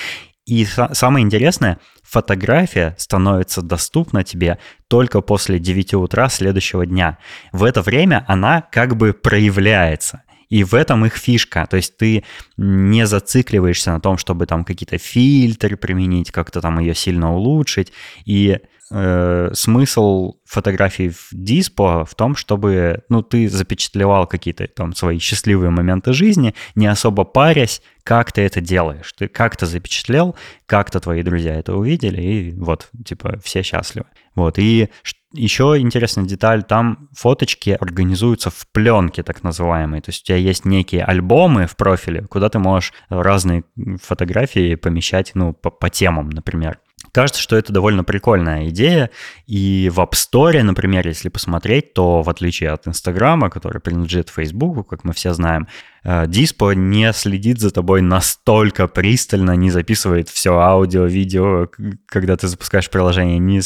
и 0.46 0.66
самое 0.66 1.24
интересное, 1.24 1.80
фотография 2.02 2.96
становится 2.98 3.62
доступна 3.62 4.24
тебе 4.24 4.58
только 4.88 5.22
после 5.22 5.60
9 5.60 5.94
утра 5.94 6.28
следующего 6.28 6.88
дня. 6.88 7.20
В 7.52 7.64
это 7.64 7.84
время 7.84 8.26
она 8.28 8.62
как 8.62 8.98
бы 8.98 9.14
проявляется. 9.14 10.24
И 10.50 10.64
в 10.64 10.74
этом 10.74 11.06
их 11.06 11.16
фишка. 11.16 11.68
То 11.70 11.78
есть 11.78 11.98
ты 11.98 12.24
не 12.58 13.06
зацикливаешься 13.06 13.92
на 13.92 14.00
том, 14.00 14.18
чтобы 14.18 14.48
там 14.48 14.66
какие-то 14.66 14.98
фильтры 14.98 15.78
применить, 15.78 16.32
как-то 16.32 16.60
там 16.60 16.80
ее 16.80 16.96
сильно 16.96 17.34
улучшить. 17.34 17.94
И 18.26 18.60
э, 18.92 19.52
смысл 19.54 20.36
фотографий 20.46 21.10
в 21.10 21.30
диспо 21.32 22.06
в 22.06 22.16
том, 22.16 22.36
чтобы 22.36 23.04
ну, 23.10 23.22
ты 23.22 23.50
запечатлевал 23.50 24.28
какие-то 24.28 24.68
там 24.68 24.96
свои 24.96 25.20
счастливые 25.20 25.70
моменты 25.70 26.14
жизни, 26.14 26.56
не 26.76 26.88
особо 26.88 27.24
парясь, 27.24 27.82
как 28.04 28.32
ты 28.32 28.42
это 28.42 28.62
делаешь. 28.62 29.14
Ты 29.14 29.28
как-то 29.28 29.66
запечатлел, 29.66 30.36
как-то 30.66 31.00
твои 31.00 31.22
друзья 31.24 31.56
это 31.56 31.76
увидели, 31.76 32.22
и 32.22 32.52
вот, 32.52 32.90
типа, 33.06 33.40
все 33.44 33.62
счастливы. 33.62 34.08
Вот, 34.36 34.58
и 34.58 34.90
еще 35.34 35.76
интересная 35.78 36.26
деталь, 36.26 36.64
там 36.64 37.10
фоточки 37.14 37.78
организуются 37.80 38.50
в 38.50 38.68
пленке 38.72 39.22
так 39.22 39.44
называемой. 39.44 40.02
То 40.02 40.10
есть 40.10 40.24
у 40.24 40.26
тебя 40.26 40.38
есть 40.38 40.66
некие 40.66 41.04
альбомы 41.04 41.68
в 41.68 41.76
профиле, 41.76 42.24
куда 42.24 42.50
ты 42.50 42.58
можешь 42.58 42.94
разные 43.10 43.64
фотографии 44.02 44.76
помещать, 44.76 45.32
ну, 45.36 45.54
по, 45.54 45.70
по 45.70 45.90
темам, 45.90 46.30
например. 46.30 46.80
Кажется, 47.12 47.42
что 47.42 47.56
это 47.56 47.74
довольно 47.74 48.04
прикольная 48.04 48.70
идея, 48.70 49.10
и 49.48 49.90
в 49.92 50.00
App 50.00 50.12
Store, 50.12 50.62
например, 50.62 51.08
если 51.08 51.30
посмотреть, 51.30 51.94
то 51.94 52.22
в 52.22 52.30
отличие 52.30 52.72
от 52.72 52.88
Инстаграма, 52.88 53.50
который 53.50 53.82
принадлежит 53.82 54.30
Фейсбуку, 54.30 54.84
как 54.84 55.04
мы 55.04 55.14
все 55.14 55.34
знаем, 55.34 55.68
Диспо 56.04 56.72
э, 56.72 56.76
не 56.76 57.12
следит 57.14 57.60
за 57.60 57.72
тобой 57.72 58.02
настолько 58.02 58.88
пристально, 58.88 59.56
не 59.56 59.72
записывает 59.72 60.30
все 60.30 60.58
аудио, 60.60 61.06
видео, 61.06 61.70
когда 62.06 62.38
ты 62.38 62.48
запускаешь 62.48 62.90
приложение, 62.90 63.40
не 63.40 63.62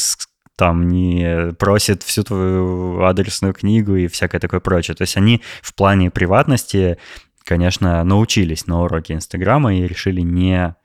там 0.56 0.86
не 0.88 1.52
просит 1.58 2.04
всю 2.04 2.22
твою 2.22 3.02
адресную 3.02 3.52
книгу 3.54 3.96
и 3.96 4.06
всякое 4.06 4.38
такое 4.38 4.60
прочее. 4.60 4.94
То 4.94 5.02
есть 5.02 5.16
они 5.16 5.42
в 5.60 5.74
плане 5.74 6.10
приватности, 6.10 6.98
конечно, 7.42 8.04
научились 8.04 8.66
на 8.66 8.82
уроке 8.82 9.14
Инстаграма 9.14 9.74
и 9.74 9.86
решили 9.86 10.20
не 10.20 10.76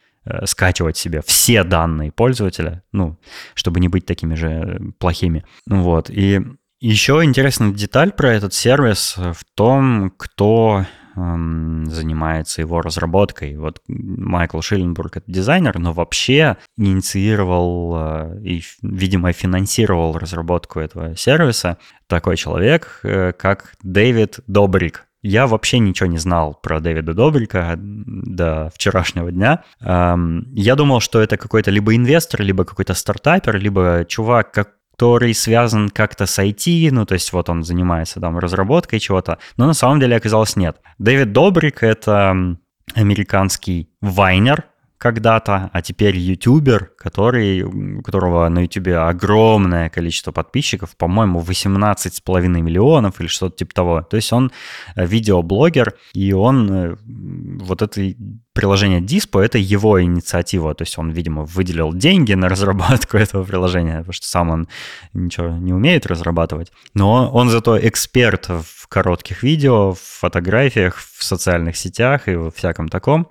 скачивать 0.45 0.97
себе 0.97 1.21
все 1.25 1.63
данные 1.63 2.11
пользователя, 2.11 2.83
ну, 2.91 3.17
чтобы 3.53 3.79
не 3.79 3.87
быть 3.87 4.05
такими 4.05 4.35
же 4.35 4.93
плохими. 4.97 5.45
Вот. 5.67 6.09
И 6.09 6.41
еще 6.79 7.23
интересная 7.23 7.71
деталь 7.71 8.11
про 8.11 8.33
этот 8.33 8.53
сервис 8.53 9.15
в 9.17 9.43
том, 9.55 10.11
кто 10.15 10.85
занимается 11.15 12.61
его 12.61 12.81
разработкой. 12.81 13.57
Вот 13.57 13.81
Майкл 13.87 14.61
Шилленбург— 14.61 15.17
это 15.17 15.31
дизайнер, 15.31 15.77
но 15.79 15.91
вообще 15.91 16.57
инициировал 16.77 17.95
э, 17.97 18.41
и, 18.43 18.63
видимо, 18.81 19.33
финансировал 19.33 20.17
разработку 20.17 20.79
этого 20.79 21.15
сервиса 21.17 21.77
такой 22.07 22.37
человек, 22.37 23.01
э, 23.03 23.33
как 23.33 23.73
Дэвид 23.83 24.39
Добрик. 24.47 25.08
Я 25.21 25.47
вообще 25.47 25.79
ничего 25.79 26.07
не 26.07 26.17
знал 26.17 26.57
про 26.61 26.79
Дэвида 26.79 27.13
Добрика 27.13 27.75
до 27.77 28.71
вчерашнего 28.73 29.31
дня. 29.31 29.63
Я 29.81 30.75
думал, 30.75 31.01
что 31.01 31.19
это 31.21 31.37
какой-то 31.37 31.71
либо 31.71 31.95
инвестор, 31.95 32.41
либо 32.41 32.63
какой-то 32.63 32.93
стартапер, 32.93 33.57
либо 33.57 34.05
чувак, 34.07 34.51
который 34.53 35.33
связан 35.33 35.89
как-то 35.89 36.25
с 36.25 36.39
IT, 36.39 36.89
ну, 36.91 37.05
то 37.05 37.15
есть 37.15 37.33
вот 37.33 37.49
он 37.49 37.63
занимается 37.63 38.19
там 38.19 38.37
разработкой 38.37 38.99
чего-то, 38.99 39.37
но 39.57 39.65
на 39.65 39.73
самом 39.73 39.99
деле 39.99 40.15
оказалось 40.15 40.55
нет. 40.55 40.77
Дэвид 40.97 41.31
Добрик— 41.31 41.83
это 41.83 42.57
американский 42.95 43.89
вайнер, 44.01 44.65
когда-то, 44.99 45.69
а 45.71 45.81
теперь 45.81 46.17
ютубер, 46.17 46.91
который, 46.97 47.63
у 47.63 48.01
которого 48.01 48.49
на 48.49 48.59
ютубе 48.59 48.97
огромное 48.97 49.89
количество 49.89 50.33
подписчиков, 50.33 50.95
по-моему, 50.97 51.39
18,5 51.39 52.47
миллионов 52.47 53.21
или 53.21 53.27
что-то 53.27 53.55
типа 53.55 53.73
того. 53.73 54.01
То 54.01 54.17
есть 54.17 54.33
он 54.33 54.51
э, 54.95 55.05
видеоблогер, 55.05 55.93
и 56.13 56.33
он 56.33 56.71
э, 56.71 56.95
вот 57.05 57.81
это 57.81 58.13
приложение 58.59 58.99
Dispo— 58.99 59.41
это 59.41 59.57
его 59.57 60.03
инициатива. 60.03 60.73
То 60.75 60.81
есть 60.81 60.97
он, 60.97 61.11
видимо, 61.11 61.45
выделил 61.45 61.93
деньги 61.93 62.33
на 62.33 62.49
разработку 62.49 63.15
этого 63.15 63.45
приложения, 63.45 63.99
потому 63.99 64.11
что 64.11 64.27
сам 64.27 64.49
он 64.49 64.67
ничего 65.13 65.47
не 65.47 65.71
умеет 65.71 66.05
разрабатывать. 66.05 66.73
Но 66.93 67.31
он 67.31 67.49
зато 67.49 67.79
эксперт 67.79 68.49
в 68.49 68.87
коротких 68.89 69.43
видео, 69.43 69.93
в 69.93 69.99
фотографиях, 69.99 70.97
в 70.97 71.23
социальных 71.23 71.77
сетях 71.77 72.27
и 72.27 72.35
во 72.35 72.51
всяком 72.51 72.89
таком. 72.89 73.29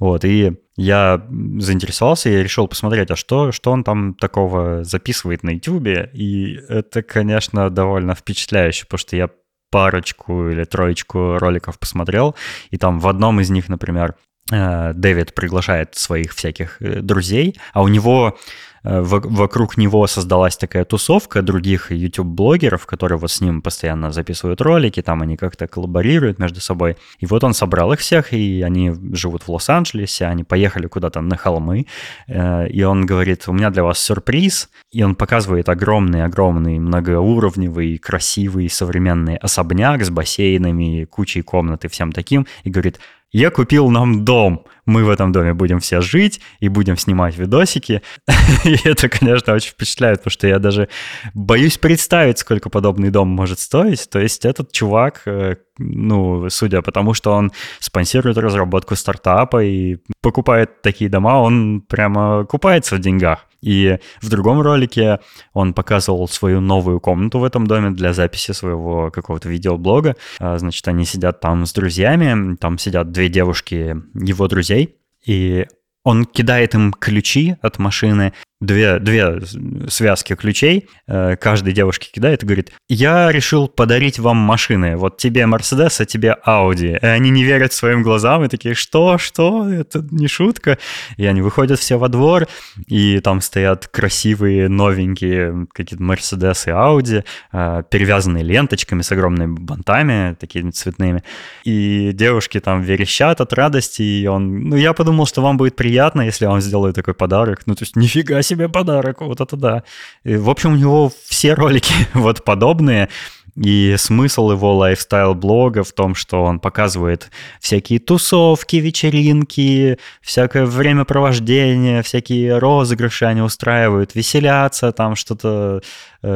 Вот, 0.00 0.26
и 0.26 0.58
я 0.76 1.26
заинтересовался 1.58 2.28
и 2.28 2.42
решил 2.42 2.68
посмотреть, 2.68 3.10
а 3.10 3.16
что, 3.16 3.52
что 3.52 3.70
он 3.70 3.84
там 3.84 4.14
такого 4.14 4.84
записывает 4.84 5.44
на 5.44 5.50
YouTube. 5.50 6.10
И 6.12 6.60
это, 6.68 7.02
конечно, 7.02 7.70
довольно 7.70 8.14
впечатляюще, 8.14 8.84
потому 8.84 8.98
что 8.98 9.16
я 9.16 9.30
парочку 9.70 10.48
или 10.48 10.64
троечку 10.64 11.38
роликов 11.38 11.78
посмотрел, 11.78 12.34
и 12.70 12.78
там 12.78 13.00
в 13.00 13.08
одном 13.08 13.40
из 13.40 13.50
них, 13.50 13.68
например, 13.68 14.14
Дэвид 14.50 15.34
приглашает 15.34 15.94
своих 15.94 16.34
всяких 16.34 16.80
э, 16.80 17.00
друзей, 17.00 17.58
а 17.72 17.82
у 17.82 17.88
него 17.88 18.38
Э, 18.84 19.00
вокруг 19.02 19.76
него 19.76 20.06
создалась 20.06 20.56
такая 20.56 20.84
тусовка 20.84 21.42
других 21.42 21.90
YouTube-блогеров, 21.92 22.86
которые 22.86 23.18
вот 23.18 23.30
с 23.30 23.40
ним 23.40 23.62
постоянно 23.62 24.12
записывают 24.12 24.60
ролики, 24.60 25.02
там 25.02 25.22
они 25.22 25.36
как-то 25.36 25.66
коллаборируют 25.66 26.38
между 26.38 26.60
собой. 26.60 26.96
И 27.18 27.26
вот 27.26 27.44
он 27.44 27.54
собрал 27.54 27.92
их 27.92 28.00
всех, 28.00 28.32
и 28.32 28.62
они 28.62 28.94
живут 29.12 29.42
в 29.42 29.50
Лос-Анджелесе, 29.50 30.26
они 30.26 30.44
поехали 30.44 30.86
куда-то 30.86 31.20
на 31.20 31.36
холмы, 31.36 31.86
э, 32.28 32.68
и 32.68 32.82
он 32.82 33.06
говорит, 33.06 33.44
у 33.48 33.52
меня 33.52 33.70
для 33.70 33.82
вас 33.82 33.98
сюрприз, 33.98 34.70
и 34.92 35.02
он 35.02 35.14
показывает 35.14 35.68
огромный-огромный 35.68 36.78
многоуровневый, 36.78 37.98
красивый, 37.98 38.70
современный 38.70 39.36
особняк 39.36 40.04
с 40.04 40.10
бассейнами, 40.10 41.04
кучей 41.04 41.42
комнат 41.42 41.84
и 41.84 41.88
всем 41.88 42.12
таким, 42.12 42.46
и 42.64 42.70
говорит, 42.70 43.00
я 43.32 43.50
купил 43.50 43.90
нам 43.90 44.24
дом, 44.24 44.64
мы 44.86 45.04
в 45.04 45.10
этом 45.10 45.32
доме 45.32 45.52
будем 45.52 45.80
все 45.80 46.00
жить 46.00 46.40
и 46.60 46.68
будем 46.68 46.96
снимать 46.96 47.36
видосики. 47.36 48.02
И 48.64 48.88
это, 48.88 49.08
конечно, 49.08 49.52
очень 49.52 49.72
впечатляет, 49.72 50.20
потому 50.20 50.30
что 50.32 50.46
я 50.46 50.58
даже 50.58 50.88
боюсь 51.34 51.76
представить, 51.76 52.38
сколько 52.38 52.70
подобный 52.70 53.10
дом 53.10 53.28
может 53.28 53.60
стоить. 53.60 54.08
То 54.08 54.18
есть 54.18 54.46
этот 54.46 54.72
чувак, 54.72 55.22
э, 55.26 55.56
ну, 55.76 56.48
судя 56.48 56.80
по 56.80 56.90
тому, 56.90 57.12
что 57.12 57.32
он 57.32 57.52
спонсирует 57.80 58.38
разработку 58.38 58.96
стартапа 58.96 59.62
и 59.62 59.98
покупает 60.22 60.80
такие 60.80 61.10
дома, 61.10 61.38
он 61.40 61.82
прямо 61.82 62.46
купается 62.46 62.96
в 62.96 63.00
деньгах. 63.00 63.47
И 63.60 63.98
в 64.20 64.28
другом 64.28 64.60
ролике 64.60 65.20
он 65.52 65.74
показывал 65.74 66.28
свою 66.28 66.60
новую 66.60 67.00
комнату 67.00 67.38
в 67.38 67.44
этом 67.44 67.66
доме 67.66 67.90
для 67.90 68.12
записи 68.12 68.52
своего 68.52 69.10
какого-то 69.10 69.48
видеоблога. 69.48 70.16
А, 70.38 70.58
значит, 70.58 70.86
они 70.88 71.04
сидят 71.04 71.40
там 71.40 71.66
с 71.66 71.72
друзьями, 71.72 72.56
там 72.56 72.78
сидят 72.78 73.10
две 73.10 73.28
девушки 73.28 73.96
его 74.14 74.48
друзей, 74.48 74.96
и 75.26 75.66
он 76.04 76.24
кидает 76.24 76.74
им 76.74 76.92
ключи 76.92 77.56
от 77.60 77.78
машины, 77.78 78.32
две, 78.60 78.98
две 78.98 79.40
связки 79.88 80.34
ключей, 80.34 80.88
э, 81.06 81.36
каждой 81.36 81.72
девушке 81.72 82.10
кидает 82.12 82.42
и 82.42 82.46
говорит, 82.46 82.72
я 82.88 83.30
решил 83.30 83.68
подарить 83.68 84.18
вам 84.18 84.36
машины, 84.36 84.96
вот 84.96 85.16
тебе 85.16 85.46
Мерседес, 85.46 86.00
а 86.00 86.04
тебе 86.04 86.32
Ауди. 86.32 86.98
И 87.00 87.06
они 87.06 87.30
не 87.30 87.44
верят 87.44 87.72
своим 87.72 88.02
глазам 88.02 88.44
и 88.44 88.48
такие, 88.48 88.74
что, 88.74 89.16
что, 89.18 89.68
это 89.68 90.04
не 90.10 90.26
шутка. 90.26 90.78
И 91.16 91.26
они 91.26 91.40
выходят 91.40 91.78
все 91.78 91.98
во 91.98 92.08
двор, 92.08 92.48
и 92.88 93.20
там 93.20 93.40
стоят 93.40 93.86
красивые, 93.86 94.68
новенькие 94.68 95.68
какие-то 95.72 96.02
Мерседес 96.02 96.66
и 96.66 96.70
Ауди, 96.70 97.22
э, 97.52 97.82
перевязанные 97.88 98.42
ленточками 98.42 99.02
с 99.02 99.12
огромными 99.12 99.54
бантами, 99.56 100.34
такими 100.34 100.70
цветными. 100.70 101.22
И 101.62 102.10
девушки 102.12 102.58
там 102.58 102.82
верещат 102.82 103.40
от 103.40 103.52
радости, 103.52 104.02
и 104.02 104.26
он, 104.26 104.64
ну, 104.64 104.76
я 104.76 104.94
подумал, 104.94 105.26
что 105.26 105.42
вам 105.42 105.56
будет 105.56 105.76
приятно, 105.76 106.22
если 106.22 106.44
я 106.44 106.50
вам 106.50 106.60
сделаю 106.60 106.92
такой 106.92 107.14
подарок. 107.14 107.60
Ну, 107.66 107.76
то 107.76 107.84
есть, 107.84 107.94
нифига 107.94 108.42
себе 108.48 108.68
подарок, 108.68 109.20
вот 109.20 109.40
это 109.40 109.56
да. 109.56 109.82
И, 110.24 110.36
в 110.36 110.50
общем, 110.50 110.72
у 110.72 110.76
него 110.76 111.12
все 111.26 111.54
ролики 111.54 111.94
вот 112.14 112.44
подобные. 112.44 113.08
И 113.56 113.96
смысл 113.98 114.52
его 114.52 114.76
лайфстайл-блога 114.76 115.82
в 115.82 115.92
том, 115.92 116.14
что 116.14 116.44
он 116.44 116.60
показывает 116.60 117.28
всякие 117.60 117.98
тусовки, 117.98 118.76
вечеринки, 118.76 119.98
всякое 120.20 120.64
времяпровождение, 120.64 122.02
всякие 122.02 122.58
розыгрыши 122.58 123.24
они 123.24 123.40
устраивают, 123.40 124.14
веселятся, 124.14 124.92
там 124.92 125.16
что-то 125.16 125.82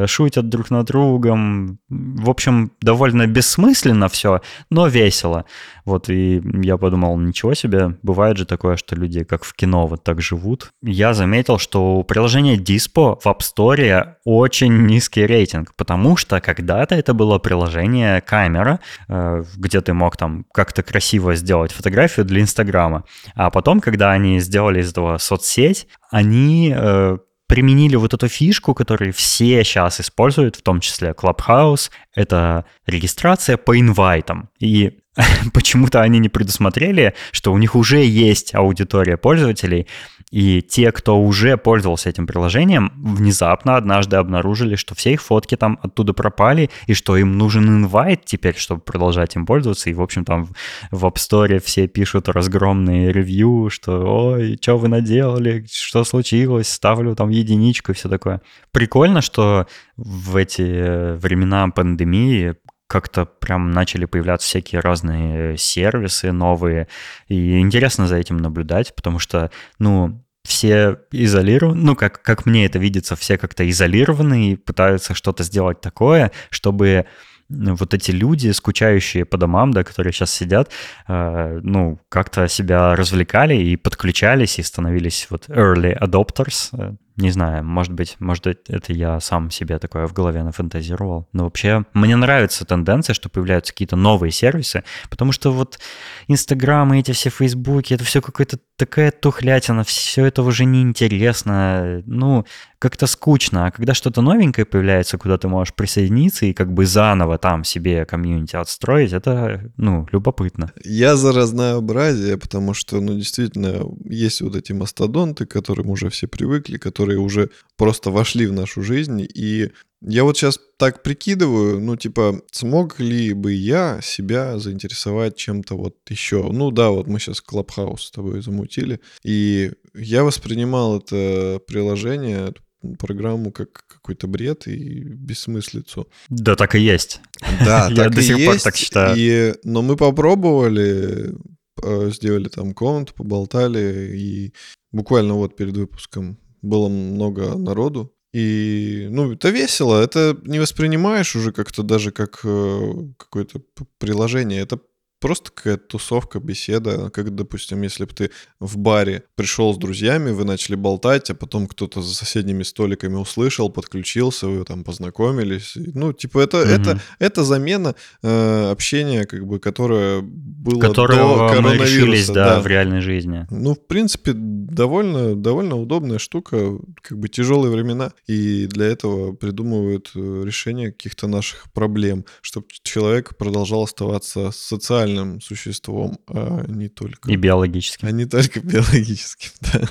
шутят 0.05 0.49
друг 0.49 0.71
над 0.71 0.87
другом. 0.87 1.79
В 1.89 2.29
общем, 2.29 2.71
довольно 2.81 3.27
бессмысленно 3.27 4.07
все, 4.09 4.41
но 4.69 4.87
весело. 4.87 5.45
Вот, 5.85 6.09
и 6.09 6.41
я 6.61 6.77
подумал, 6.77 7.17
ничего 7.17 7.53
себе, 7.53 7.97
бывает 8.03 8.37
же 8.37 8.45
такое, 8.45 8.77
что 8.77 8.95
люди 8.95 9.23
как 9.23 9.43
в 9.43 9.53
кино 9.53 9.87
вот 9.87 10.03
так 10.03 10.21
живут. 10.21 10.71
Я 10.81 11.13
заметил, 11.13 11.57
что 11.57 11.97
у 11.97 12.03
приложения 12.03 12.55
Dispo 12.55 13.19
в 13.19 13.25
App 13.25 13.39
Store 13.39 14.15
очень 14.23 14.85
низкий 14.85 15.25
рейтинг, 15.25 15.73
потому 15.75 16.15
что 16.15 16.39
когда-то 16.39 16.95
это 16.95 17.13
было 17.13 17.37
приложение 17.39 18.21
камера, 18.21 18.79
э, 19.09 19.43
где 19.57 19.81
ты 19.81 19.93
мог 19.93 20.15
там 20.17 20.45
как-то 20.53 20.83
красиво 20.83 21.35
сделать 21.35 21.71
фотографию 21.71 22.25
для 22.25 22.41
Инстаграма. 22.41 23.03
А 23.35 23.49
потом, 23.49 23.81
когда 23.81 24.11
они 24.11 24.39
сделали 24.39 24.81
из 24.81 24.91
этого 24.91 25.17
соцсеть, 25.17 25.87
они 26.11 26.73
э, 26.75 27.17
применили 27.53 27.95
вот 27.95 28.15
эту 28.15 28.27
фишку, 28.29 28.73
которую 28.73 29.13
все 29.13 29.63
сейчас 29.63 30.01
используют, 30.01 30.55
в 30.55 30.63
том 30.63 30.79
числе 30.79 31.11
Clubhouse, 31.11 31.91
это 32.15 32.65
регистрация 32.87 33.57
по 33.57 33.79
инвайтам. 33.79 34.49
И 34.59 34.97
почему-то 35.53 36.01
они 36.01 36.17
не 36.17 36.29
предусмотрели, 36.29 37.13
что 37.31 37.53
у 37.53 37.59
них 37.59 37.75
уже 37.75 38.03
есть 38.03 38.55
аудитория 38.55 39.17
пользователей, 39.17 39.85
и 40.33 40.63
те, 40.63 40.91
кто 40.91 41.21
уже 41.21 41.57
пользовался 41.57 42.09
этим 42.09 42.25
приложением, 42.25 42.91
внезапно 42.95 43.77
однажды 43.77 44.15
обнаружили, 44.15 44.75
что 44.75 44.95
все 44.95 45.13
их 45.13 45.21
фотки 45.21 45.55
там 45.55 45.77
оттуда 45.83 46.13
пропали, 46.13 46.71
и 46.87 46.95
что 46.95 47.15
им 47.17 47.37
нужен 47.37 47.69
инвайт 47.69 48.25
теперь, 48.25 48.55
чтобы 48.55 48.81
продолжать 48.81 49.35
им 49.35 49.45
пользоваться. 49.45 49.91
И, 49.91 49.93
в 49.93 50.01
общем, 50.01 50.25
там 50.25 50.49
в 50.89 51.05
App 51.05 51.17
Store 51.17 51.59
все 51.59 51.87
пишут 51.87 52.29
разгромные 52.29 53.13
ревью, 53.13 53.69
что 53.69 54.31
«Ой, 54.31 54.57
что 54.59 54.79
вы 54.79 54.87
наделали? 54.87 55.67
Что 55.71 56.03
случилось? 56.03 56.67
Ставлю 56.67 57.15
там 57.15 57.29
единичку» 57.29 57.91
и 57.91 57.95
все 57.95 58.09
такое. 58.09 58.41
Прикольно, 58.71 59.21
что 59.21 59.67
в 59.97 60.35
эти 60.35 61.15
времена 61.15 61.67
пандемии 61.67 62.55
как-то 62.87 63.25
прям 63.25 63.71
начали 63.71 64.05
появляться 64.05 64.47
всякие 64.47 64.81
разные 64.81 65.57
сервисы 65.57 66.31
новые. 66.31 66.87
И 67.27 67.59
интересно 67.59 68.07
за 68.07 68.17
этим 68.17 68.37
наблюдать, 68.37 68.95
потому 68.95 69.19
что, 69.19 69.49
ну, 69.79 70.22
все 70.43 70.97
изолированы, 71.11 71.81
ну, 71.81 71.95
как, 71.95 72.21
как 72.21 72.45
мне 72.45 72.65
это 72.65 72.79
видится, 72.79 73.15
все 73.15 73.37
как-то 73.37 73.69
изолированы 73.69 74.51
и 74.51 74.55
пытаются 74.55 75.13
что-то 75.13 75.43
сделать 75.43 75.81
такое, 75.81 76.31
чтобы 76.49 77.05
вот 77.49 77.93
эти 77.93 78.11
люди, 78.11 78.51
скучающие 78.51 79.25
по 79.25 79.37
домам, 79.37 79.71
да, 79.71 79.83
которые 79.83 80.13
сейчас 80.13 80.31
сидят, 80.31 80.69
э, 81.07 81.59
ну, 81.61 81.99
как-то 82.09 82.47
себя 82.47 82.95
развлекали 82.95 83.55
и 83.55 83.75
подключались, 83.75 84.59
и 84.59 84.63
становились 84.63 85.27
вот 85.29 85.49
early 85.49 85.97
adopters, 85.99 86.69
э, 86.73 86.95
не 87.15 87.29
знаю, 87.29 87.63
может 87.63 87.93
быть, 87.93 88.15
может 88.19 88.43
быть, 88.43 88.57
это 88.67 88.91
я 88.91 89.19
сам 89.19 89.51
себе 89.51 89.77
такое 89.77 90.07
в 90.07 90.13
голове 90.13 90.41
нафантазировал. 90.43 91.27
Но 91.31 91.43
вообще 91.43 91.85
мне 91.93 92.15
нравится 92.15 92.65
тенденция, 92.65 93.13
что 93.13 93.29
появляются 93.29 93.71
какие-то 93.71 93.95
новые 93.95 94.31
сервисы, 94.31 94.83
потому 95.11 95.31
что 95.31 95.51
вот 95.51 95.79
Инстаграм 96.27 96.91
и 96.93 96.99
эти 96.99 97.11
все 97.11 97.29
Фейсбуки, 97.29 97.93
это 97.93 98.03
все 98.03 98.21
какая-то 98.21 98.57
такая 98.85 99.11
тухлятина, 99.11 99.83
все 99.83 100.25
это 100.25 100.43
уже 100.43 100.65
неинтересно, 100.65 102.03
ну, 102.05 102.45
как-то 102.79 103.07
скучно. 103.07 103.67
А 103.67 103.71
когда 103.71 103.93
что-то 103.93 104.21
новенькое 104.21 104.65
появляется, 104.65 105.17
куда 105.17 105.37
ты 105.37 105.47
можешь 105.47 105.73
присоединиться 105.73 106.45
и 106.45 106.53
как 106.53 106.73
бы 106.73 106.85
заново 106.85 107.37
там 107.37 107.63
себе 107.63 108.05
комьюнити 108.05 108.57
отстроить, 108.57 109.13
это, 109.13 109.71
ну, 109.77 110.05
любопытно. 110.11 110.73
Я 110.83 111.15
за 111.15 111.31
разнообразие, 111.31 112.37
потому 112.37 112.73
что, 112.73 112.99
ну, 112.99 113.15
действительно, 113.15 113.85
есть 114.03 114.41
вот 114.41 114.57
эти 114.57 114.73
мастодонты, 114.73 115.45
к 115.45 115.51
которым 115.51 115.89
уже 115.89 116.09
все 116.09 116.27
привыкли, 116.27 116.77
которые 116.77 117.19
уже 117.19 117.51
просто 117.77 118.11
вошли 118.11 118.47
в 118.47 118.51
нашу 118.51 118.83
жизнь. 118.83 119.25
И 119.33 119.71
я 120.05 120.23
вот 120.23 120.37
сейчас 120.37 120.59
так 120.77 121.01
прикидываю, 121.01 121.79
ну, 121.79 121.95
типа, 121.95 122.41
смог 122.51 122.99
ли 122.99 123.33
бы 123.33 123.53
я 123.53 123.99
себя 124.01 124.59
заинтересовать 124.59 125.37
чем-то 125.37 125.75
вот 125.75 125.95
еще? 126.09 126.49
Ну 126.51 126.71
да, 126.71 126.89
вот 126.89 127.07
мы 127.07 127.19
сейчас 127.19 127.41
Клабхаус 127.41 128.05
с 128.05 128.11
тобой 128.11 128.41
замутили, 128.41 128.99
и 129.23 129.71
я 129.93 130.23
воспринимал 130.23 130.99
это 130.99 131.61
приложение, 131.67 132.53
программу 132.99 133.51
как 133.51 133.85
какой-то 133.87 134.27
бред 134.27 134.67
и 134.67 135.03
бессмыслицу. 135.03 136.09
Да, 136.29 136.55
так 136.55 136.75
и 136.75 136.79
есть. 136.79 137.21
Да, 137.63 137.87
так 137.95 137.97
Я 137.97 138.09
до 138.09 138.21
сих 138.21 138.45
пор 138.45 138.59
так 138.59 138.75
считаю. 138.75 139.15
И, 139.17 139.55
но 139.63 139.81
мы 139.81 139.95
попробовали, 139.95 141.33
э, 141.81 142.11
сделали 142.13 142.49
там 142.49 142.73
комнату, 142.73 143.13
поболтали, 143.13 144.17
и 144.17 144.53
буквально 144.91 145.35
вот 145.35 145.55
перед 145.55 145.77
выпуском 145.77 146.37
было 146.61 146.89
много 146.89 147.55
народу. 147.57 148.13
И, 148.33 149.07
ну, 149.11 149.31
это 149.31 149.49
весело, 149.49 150.01
это 150.01 150.35
не 150.43 150.59
воспринимаешь 150.59 151.35
уже 151.35 151.51
как-то 151.51 151.83
даже 151.83 152.11
как 152.11 152.39
э, 152.43 152.93
какое-то 153.17 153.61
приложение. 153.99 154.61
Это 154.61 154.79
просто 155.23 155.51
какая-то 155.51 155.83
тусовка, 155.87 156.41
беседа, 156.41 157.09
как, 157.09 157.33
допустим, 157.33 157.81
если 157.81 158.03
бы 158.03 158.13
ты 158.13 158.29
в 158.59 158.77
баре 158.77 159.23
пришел 159.35 159.73
с 159.73 159.77
друзьями, 159.77 160.31
вы 160.31 160.43
начали 160.43 160.75
болтать, 160.75 161.29
а 161.29 161.33
потом 161.33 161.67
кто-то 161.67 162.01
за 162.01 162.13
соседними 162.13 162.63
столиками 162.63 163.15
услышал, 163.15 163.69
подключился, 163.69 164.49
вы 164.49 164.65
там 164.65 164.83
познакомились. 164.83 165.75
Ну, 165.75 166.11
типа, 166.11 166.39
это, 166.39 166.57
угу. 166.57 166.67
это, 166.67 166.99
это 167.19 167.43
замена 167.45 167.95
э, 168.21 168.69
общения, 168.69 169.23
как 169.23 169.47
бы, 169.47 169.59
которое 169.59 170.19
было 170.21 170.81
Которого 170.81 171.47
до 171.47 171.53
коронавируса. 171.53 171.93
Мы 171.93 172.01
решились, 172.01 172.27
да, 172.27 172.55
да, 172.55 172.59
в 172.59 172.67
реальной 172.67 172.99
жизни. 172.99 173.47
Ну, 173.49 173.75
в 173.75 173.87
принципе, 173.87 174.33
довольно, 174.33 175.35
довольно 175.35 175.77
удобная 175.77 176.19
штука, 176.19 176.79
как 177.01 177.17
бы 177.17 177.29
тяжелые 177.29 177.71
времена, 177.71 178.11
и 178.27 178.67
для 178.67 178.87
этого 178.87 179.31
придумывают 179.31 180.11
э, 180.15 180.43
решение 180.45 180.91
каких-то 180.91 181.27
наших 181.27 181.71
проблем, 181.71 182.25
чтобы 182.41 182.67
человек 182.83 183.37
продолжал 183.37 183.83
оставаться 183.83 184.51
социальным 184.51 185.12
социальным 185.13 185.41
существом, 185.41 186.19
а 186.27 186.63
не 186.67 186.89
только... 186.89 187.31
И 187.31 187.35
биологическим. 187.35 188.07
А 188.07 188.11
не 188.11 188.25
только 188.25 188.59
биологическим, 188.59 189.51
да. 189.61 189.89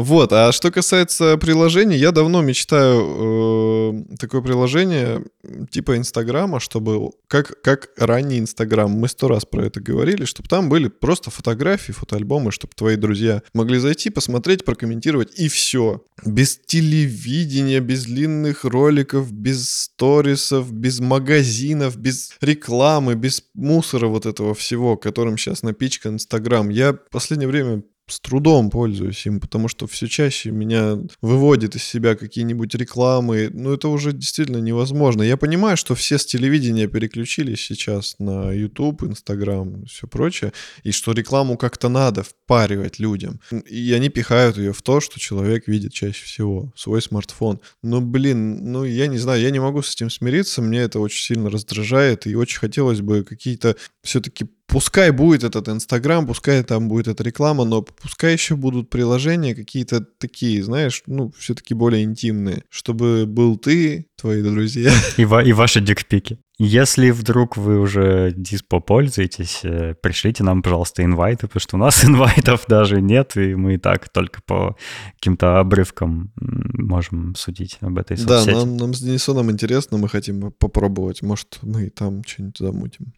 Вот, 0.00 0.32
а 0.32 0.52
что 0.52 0.70
касается 0.70 1.36
приложений, 1.38 1.96
я 1.96 2.12
давно 2.12 2.40
мечтаю 2.40 4.04
э, 4.12 4.16
такое 4.16 4.42
приложение 4.42 5.24
типа 5.72 5.96
Инстаграма, 5.96 6.60
чтобы, 6.60 7.10
как, 7.26 7.60
как 7.62 7.88
ранний 7.96 8.38
Инстаграм, 8.38 8.88
мы 8.88 9.08
сто 9.08 9.26
раз 9.26 9.44
про 9.44 9.66
это 9.66 9.80
говорили, 9.80 10.24
чтобы 10.24 10.48
там 10.48 10.68
были 10.68 10.86
просто 10.86 11.32
фотографии, 11.32 11.90
фотоальбомы, 11.90 12.52
чтобы 12.52 12.74
твои 12.76 12.94
друзья 12.94 13.42
могли 13.54 13.80
зайти, 13.80 14.10
посмотреть, 14.10 14.64
прокомментировать, 14.64 15.36
и 15.36 15.48
все. 15.48 16.04
Без 16.24 16.56
телевидения, 16.58 17.80
без 17.80 18.04
длинных 18.04 18.62
роликов, 18.62 19.32
без 19.32 19.68
сторисов, 19.68 20.72
без 20.72 21.00
магазинов, 21.00 21.96
без 21.96 22.36
рекламы, 22.40 23.16
без 23.16 23.42
мусора 23.52 24.06
вот 24.06 24.26
этого 24.26 24.54
всего, 24.54 24.96
которым 24.96 25.36
сейчас 25.36 25.64
напичкан 25.64 26.14
Инстаграм. 26.14 26.68
Я 26.68 26.92
в 26.92 27.10
последнее 27.10 27.48
время 27.48 27.82
с 28.08 28.20
трудом 28.20 28.70
пользуюсь 28.70 29.26
им, 29.26 29.40
потому 29.40 29.68
что 29.68 29.86
все 29.86 30.06
чаще 30.06 30.50
меня 30.50 30.98
выводит 31.20 31.76
из 31.76 31.84
себя 31.84 32.14
какие-нибудь 32.14 32.74
рекламы. 32.74 33.50
Ну, 33.52 33.72
это 33.72 33.88
уже 33.88 34.12
действительно 34.12 34.58
невозможно. 34.58 35.22
Я 35.22 35.36
понимаю, 35.36 35.76
что 35.76 35.94
все 35.94 36.18
с 36.18 36.26
телевидения 36.26 36.86
переключились 36.86 37.60
сейчас 37.60 38.16
на 38.18 38.52
YouTube, 38.52 39.02
Instagram, 39.02 39.84
все 39.86 40.06
прочее, 40.06 40.52
и 40.82 40.90
что 40.90 41.12
рекламу 41.12 41.56
как-то 41.56 41.88
надо 41.88 42.22
впаривать 42.22 42.98
людям. 42.98 43.40
И 43.66 43.92
они 43.92 44.08
пихают 44.08 44.56
ее 44.58 44.72
в 44.72 44.82
то, 44.82 45.00
что 45.00 45.20
человек 45.20 45.68
видит 45.68 45.92
чаще 45.92 46.24
всего, 46.24 46.72
свой 46.76 47.02
смартфон. 47.02 47.60
Но, 47.82 48.00
блин, 48.00 48.72
ну, 48.72 48.84
я 48.84 49.06
не 49.06 49.18
знаю, 49.18 49.40
я 49.40 49.50
не 49.50 49.60
могу 49.60 49.82
с 49.82 49.94
этим 49.94 50.10
смириться, 50.10 50.62
мне 50.62 50.80
это 50.80 51.00
очень 51.00 51.22
сильно 51.22 51.50
раздражает, 51.50 52.26
и 52.26 52.34
очень 52.34 52.58
хотелось 52.58 53.00
бы 53.00 53.24
какие-то 53.24 53.76
все-таки 54.02 54.46
Пускай 54.68 55.12
будет 55.12 55.44
этот 55.44 55.66
Инстаграм, 55.70 56.26
пускай 56.26 56.62
там 56.62 56.88
будет 56.88 57.08
эта 57.08 57.24
реклама, 57.24 57.64
но 57.64 57.80
пускай 57.80 58.34
еще 58.34 58.54
будут 58.54 58.90
приложения 58.90 59.54
какие-то 59.54 60.02
такие, 60.18 60.62
знаешь, 60.62 61.02
ну, 61.06 61.32
все-таки 61.38 61.72
более 61.72 62.04
интимные, 62.04 62.64
чтобы 62.68 63.24
был 63.26 63.56
ты, 63.56 64.08
твои 64.20 64.42
друзья. 64.42 64.92
И, 65.16 65.24
ва- 65.24 65.42
и 65.42 65.52
ваши 65.52 65.80
дикпики. 65.80 66.38
Если 66.58 67.10
вдруг 67.10 67.56
вы 67.56 67.78
уже 67.78 68.34
диспо 68.36 68.80
пользуетесь, 68.80 69.60
э, 69.62 69.94
пришлите 70.02 70.42
нам, 70.42 70.60
пожалуйста, 70.60 71.02
инвайты, 71.04 71.46
потому 71.46 71.60
что 71.60 71.76
у 71.76 71.78
нас 71.78 72.04
инвайтов 72.04 72.64
даже 72.68 73.00
нет, 73.00 73.36
и 73.36 73.54
мы 73.54 73.74
и 73.74 73.78
так 73.78 74.08
только 74.10 74.42
по 74.44 74.76
каким-то 75.14 75.60
обрывкам 75.60 76.30
можем 76.36 77.34
судить 77.36 77.78
об 77.80 77.96
этой 77.96 78.18
соцсети. 78.18 78.50
Да, 78.50 78.58
нам, 78.58 78.76
нам 78.76 78.92
с 78.92 79.00
Денисоном 79.00 79.50
интересно, 79.50 79.96
мы 79.96 80.08
хотим 80.08 80.52
попробовать. 80.52 81.22
Может, 81.22 81.58
мы 81.62 81.88
там 81.88 82.22
что-нибудь 82.26 82.58
замутим. 82.58 83.14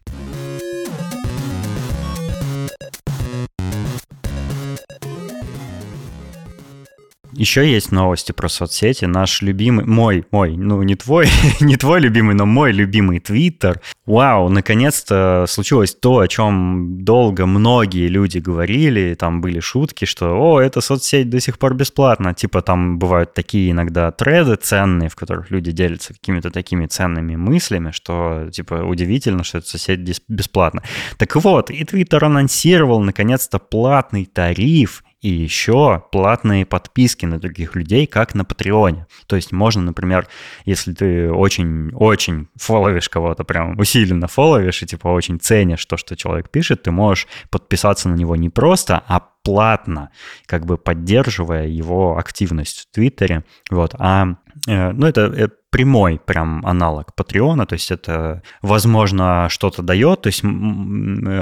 Еще 7.33 7.71
есть 7.71 7.91
новости 7.91 8.31
про 8.31 8.49
соцсети. 8.49 9.05
Наш 9.05 9.41
любимый, 9.41 9.85
мой, 9.85 10.25
мой, 10.31 10.57
ну 10.57 10.81
не 10.83 10.95
твой, 10.95 11.27
не 11.61 11.77
твой 11.77 12.01
любимый, 12.01 12.35
но 12.35 12.45
мой 12.45 12.71
любимый 12.71 13.19
Твиттер. 13.19 13.81
Вау, 14.05 14.49
наконец-то 14.49 15.45
случилось 15.47 15.95
то, 15.95 16.19
о 16.19 16.27
чем 16.27 17.03
долго 17.05 17.45
многие 17.45 18.07
люди 18.07 18.39
говорили. 18.39 19.15
Там 19.15 19.39
были 19.39 19.59
шутки, 19.59 20.05
что, 20.05 20.35
о, 20.35 20.59
эта 20.59 20.81
соцсеть 20.81 21.29
до 21.29 21.39
сих 21.39 21.57
пор 21.57 21.73
бесплатна. 21.73 22.33
Типа 22.33 22.61
там 22.61 22.99
бывают 22.99 23.33
такие 23.33 23.71
иногда 23.71 24.11
треды 24.11 24.55
ценные, 24.55 25.09
в 25.09 25.15
которых 25.15 25.51
люди 25.51 25.71
делятся 25.71 26.13
какими-то 26.13 26.51
такими 26.51 26.85
ценными 26.85 27.35
мыслями, 27.35 27.91
что, 27.91 28.49
типа, 28.51 28.83
удивительно, 28.83 29.43
что 29.43 29.59
эта 29.59 29.69
соцсеть 29.69 30.21
бесплатна. 30.27 30.83
Так 31.17 31.35
вот, 31.37 31.71
и 31.71 31.83
Твиттер 31.85 32.25
анонсировал 32.25 32.99
наконец-то 33.01 33.59
платный 33.59 34.25
тариф 34.25 35.03
и 35.21 35.29
еще 35.29 36.03
платные 36.11 36.65
подписки 36.65 37.25
на 37.25 37.39
других 37.39 37.75
людей, 37.75 38.07
как 38.07 38.33
на 38.33 38.43
Патреоне. 38.43 39.05
То 39.27 39.35
есть 39.35 39.51
можно, 39.51 39.81
например, 39.81 40.27
если 40.65 40.93
ты 40.93 41.31
очень-очень 41.31 42.47
фоловишь 42.55 43.09
кого-то, 43.09 43.43
прям 43.43 43.77
усиленно 43.77 44.27
фоловишь 44.27 44.81
и 44.81 44.87
типа 44.87 45.09
очень 45.09 45.39
ценишь 45.39 45.85
то, 45.85 45.97
что 45.97 46.15
человек 46.15 46.49
пишет, 46.49 46.83
ты 46.83 46.91
можешь 46.91 47.27
подписаться 47.49 48.09
на 48.09 48.15
него 48.15 48.35
не 48.35 48.49
просто, 48.49 49.03
а 49.07 49.31
платно, 49.43 50.11
как 50.45 50.65
бы 50.65 50.77
поддерживая 50.77 51.67
его 51.67 52.17
активность 52.17 52.87
в 52.87 52.93
Твиттере. 52.93 53.43
Вот. 53.69 53.95
А, 53.97 54.35
э, 54.67 54.91
ну, 54.91 55.07
это 55.07 55.21
э, 55.21 55.49
прямой 55.71 56.19
прям 56.19 56.65
аналог 56.65 57.15
Патреона, 57.15 57.65
то 57.65 57.73
есть 57.73 57.91
это, 57.91 58.43
возможно, 58.61 59.47
что-то 59.49 59.81
дает, 59.81 60.21
то 60.21 60.27
есть 60.27 60.43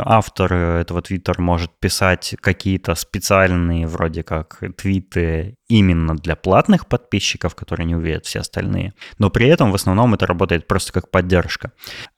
автор 0.06 0.54
этого 0.54 1.02
твиттера 1.02 1.42
может 1.42 1.72
писать 1.80 2.36
какие-то 2.40 2.96
специальные 2.96 3.88
вроде 3.88 4.24
как 4.24 4.62
твиты 4.78 5.56
именно 5.70 6.16
для 6.16 6.36
платных 6.36 6.88
подписчиков, 6.88 7.56
которые 7.56 7.86
не 7.86 7.96
увидят 7.96 8.26
все 8.26 8.40
остальные, 8.40 8.94
но 9.20 9.30
при 9.30 9.48
этом 9.48 9.72
в 9.72 9.76
основном 9.76 10.14
это 10.16 10.26
работает 10.28 10.68
просто 10.68 10.92
как 10.92 11.10
поддержка. 11.10 11.72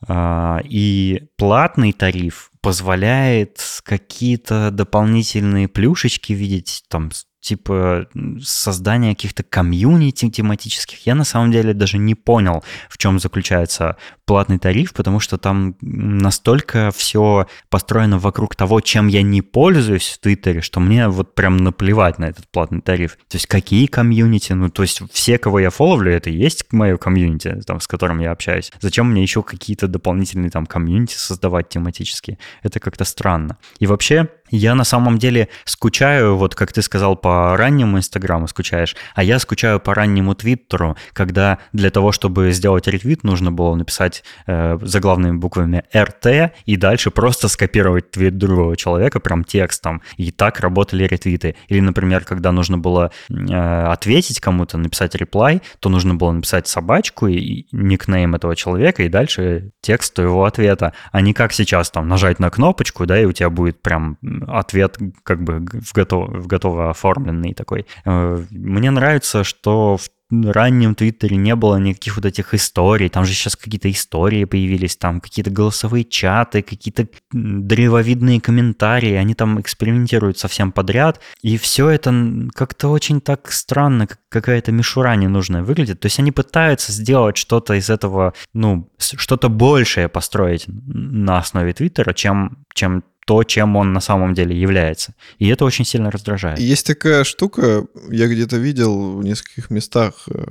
А, 0.08 0.62
и 0.64 1.28
платный 1.38 1.92
тариф 1.92 2.50
позволяет 2.62 3.60
какие-то 3.84 4.72
дополнительные 4.72 5.68
плюшечки 5.68 6.34
видеть, 6.34 6.84
там 6.88 7.12
типа 7.42 8.08
создания 8.42 9.16
каких-то 9.16 9.44
комьюнити 9.44 10.30
тематических. 10.30 11.06
Я 11.06 11.16
на 11.16 11.24
самом 11.24 11.52
деле 11.52 11.74
даже 11.74 11.98
не 11.98 12.16
понял, 12.16 12.64
в 12.90 12.98
чем 12.98 13.20
заключается 13.20 13.98
платный 14.26 14.60
тариф, 14.60 14.94
потому 14.94 15.20
что 15.20 15.38
там 15.38 15.76
настолько 15.82 16.92
все 16.96 17.48
построено 17.70 18.18
вокруг 18.18 18.56
того, 18.56 18.80
чем 18.80 19.08
я 19.08 19.24
не 19.24 19.42
пользуюсь 19.42 20.08
в 20.08 20.20
Твиттере, 20.20 20.62
что 20.62 20.80
мне 20.80 21.08
вот 21.10 21.36
прям 21.36 21.58
наплевать 21.58 22.20
на 22.20 22.26
этот 22.26 22.48
платный 22.50 22.82
тариф. 22.82 23.18
То 23.28 23.36
есть 23.36 23.48
какие 23.48 23.88
комьюнити, 23.88 24.54
ну 24.54 24.70
то 24.70 24.84
есть 24.84 25.02
все, 25.12 25.38
кого 25.38 25.60
я 25.60 25.70
фоловлю, 25.70 26.12
это 26.12 26.30
и 26.30 26.38
есть 26.38 26.72
мое 26.72 26.98
комьюнити, 26.98 27.62
там, 27.66 27.82
с 27.82 27.88
которым 27.88 28.20
я 28.20 28.32
общаюсь. 28.32 28.72
Зачем 28.80 29.12
мне 29.12 29.22
еще 29.22 29.44
какие-то 29.44 29.88
дополнительные 29.88 30.52
там 30.52 30.66
комьюнити 30.66 31.16
создавать 31.16 31.70
тематические? 31.70 32.38
Это 32.62 32.80
как-то 32.80 33.04
странно. 33.04 33.58
И 33.80 33.88
вообще, 33.88 34.30
я 34.52 34.76
на 34.76 34.84
самом 34.84 35.18
деле 35.18 35.50
скучаю, 35.66 36.36
вот 36.36 36.56
как 36.56 36.74
ты 36.74 36.82
сказал, 36.82 37.16
по 37.16 37.56
раннему 37.58 37.98
Инстаграму 37.98 38.48
скучаешь, 38.48 38.96
а 39.16 39.24
я 39.24 39.40
скучаю 39.40 39.80
по 39.80 39.94
раннему 39.94 40.36
Твиттеру, 40.36 40.98
когда 41.14 41.58
для 41.74 41.90
того, 41.90 42.12
чтобы 42.12 42.52
сделать 42.52 42.88
ретвит, 42.88 43.24
нужно 43.24 43.52
было 43.52 43.76
написать 43.76 44.24
э, 44.48 44.78
заглавными 44.82 45.38
буквами 45.38 45.84
РТ 45.96 46.54
и 46.66 46.76
дальше 46.76 47.12
просто 47.12 47.48
скопировать 47.48 48.12
твит 48.12 48.38
другого 48.38 48.76
человека 48.78 49.20
прям 49.20 49.44
текстом. 49.44 50.02
И 50.18 50.32
так 50.32 50.60
работали 50.60 51.06
ретвиты. 51.06 51.56
Или, 51.68 51.80
например, 51.80 52.24
когда 52.24 52.52
нужно 52.52 52.78
было 52.78 53.12
э, 53.30 53.86
ответить 53.86 54.40
кому-то, 54.40 54.78
написать 54.78 55.16
реплай, 55.16 55.62
то 55.80 55.90
нужно 55.90 56.16
было 56.16 56.32
написать 56.32 56.68
собачку 56.68 57.28
и 57.28 57.66
никнейм 57.72 58.36
этого 58.36 58.56
человека 58.56 59.04
и 59.04 59.10
дальше 59.10 59.72
текст 59.82 60.16
твоего 60.16 60.46
ответа, 60.46 60.94
а 61.12 61.22
не 61.22 61.34
как 61.34 61.54
сейчас 61.54 61.90
там 61.92 62.08
нажать 62.08 62.40
на 62.40 62.50
кнопочку, 62.50 63.06
да, 63.06 63.20
и 63.20 63.26
у 63.26 63.32
тебя 63.32 63.50
будет 63.50 63.82
прям 63.82 64.18
ответ 64.48 64.98
как 65.24 65.44
бы 65.44 65.60
в, 65.60 65.94
готов, 65.94 66.30
в 66.30 66.48
готово 66.48 66.90
оформленный 66.90 67.54
такой. 67.54 67.86
Э, 68.06 68.44
мне 68.52 68.92
нравится, 68.92 69.44
что 69.44 69.98
в 69.98 70.10
раннем 70.32 70.96
Твиттере 70.96 71.36
не 71.36 71.56
было 71.56 71.76
никаких 71.78 72.16
вот 72.16 72.26
этих 72.26 72.54
историй. 72.54 73.10
Там 73.10 73.26
же 73.26 73.34
сейчас 73.34 73.56
какие-то 73.56 73.92
истории 73.92 74.46
появились, 74.46 74.96
там 74.96 75.20
какие-то 75.20 75.52
голосовые 75.52 76.06
чаты, 76.06 76.62
какие-то 76.62 77.08
древовидные 77.32 78.40
комментарии. 78.40 79.14
Они 79.14 79.34
там 79.34 79.60
экспериментируют 79.60 80.38
совсем 80.38 80.72
подряд. 80.72 81.20
И 81.42 81.58
все 81.58 81.90
это 81.90 82.14
как-то 82.56 82.88
очень 82.88 83.20
так 83.20 83.52
странно, 83.52 84.08
какая-то 84.30 84.72
мишура 84.72 85.16
ненужная 85.16 85.64
выглядит. 85.64 86.00
То 86.00 86.06
есть 86.06 86.20
они 86.20 86.32
пытаются 86.32 86.94
сделать 86.94 87.36
что-то 87.36 87.74
из 87.74 87.90
этого, 87.90 88.34
ну, 88.54 88.90
что-то 88.98 89.50
большее 89.50 90.08
построить 90.08 90.66
на 90.68 91.40
основе 91.40 91.74
Твиттера, 91.74 92.14
чем, 92.14 92.64
чем 92.74 93.04
то, 93.26 93.44
чем 93.44 93.76
он 93.76 93.94
на 93.94 94.02
самом 94.02 94.34
деле 94.34 94.60
является. 94.60 95.14
И 95.38 95.48
это 95.48 95.66
очень 95.66 95.86
сильно 95.86 96.12
раздражает. 96.12 96.60
Есть 96.60 96.88
такая 96.88 97.24
штука, 97.24 97.86
я 98.10 98.28
где-то 98.28 98.58
видел 98.58 99.18
в 99.18 99.24
нескольких 99.24 99.70
местах, 99.70 100.14
э, 100.28 100.44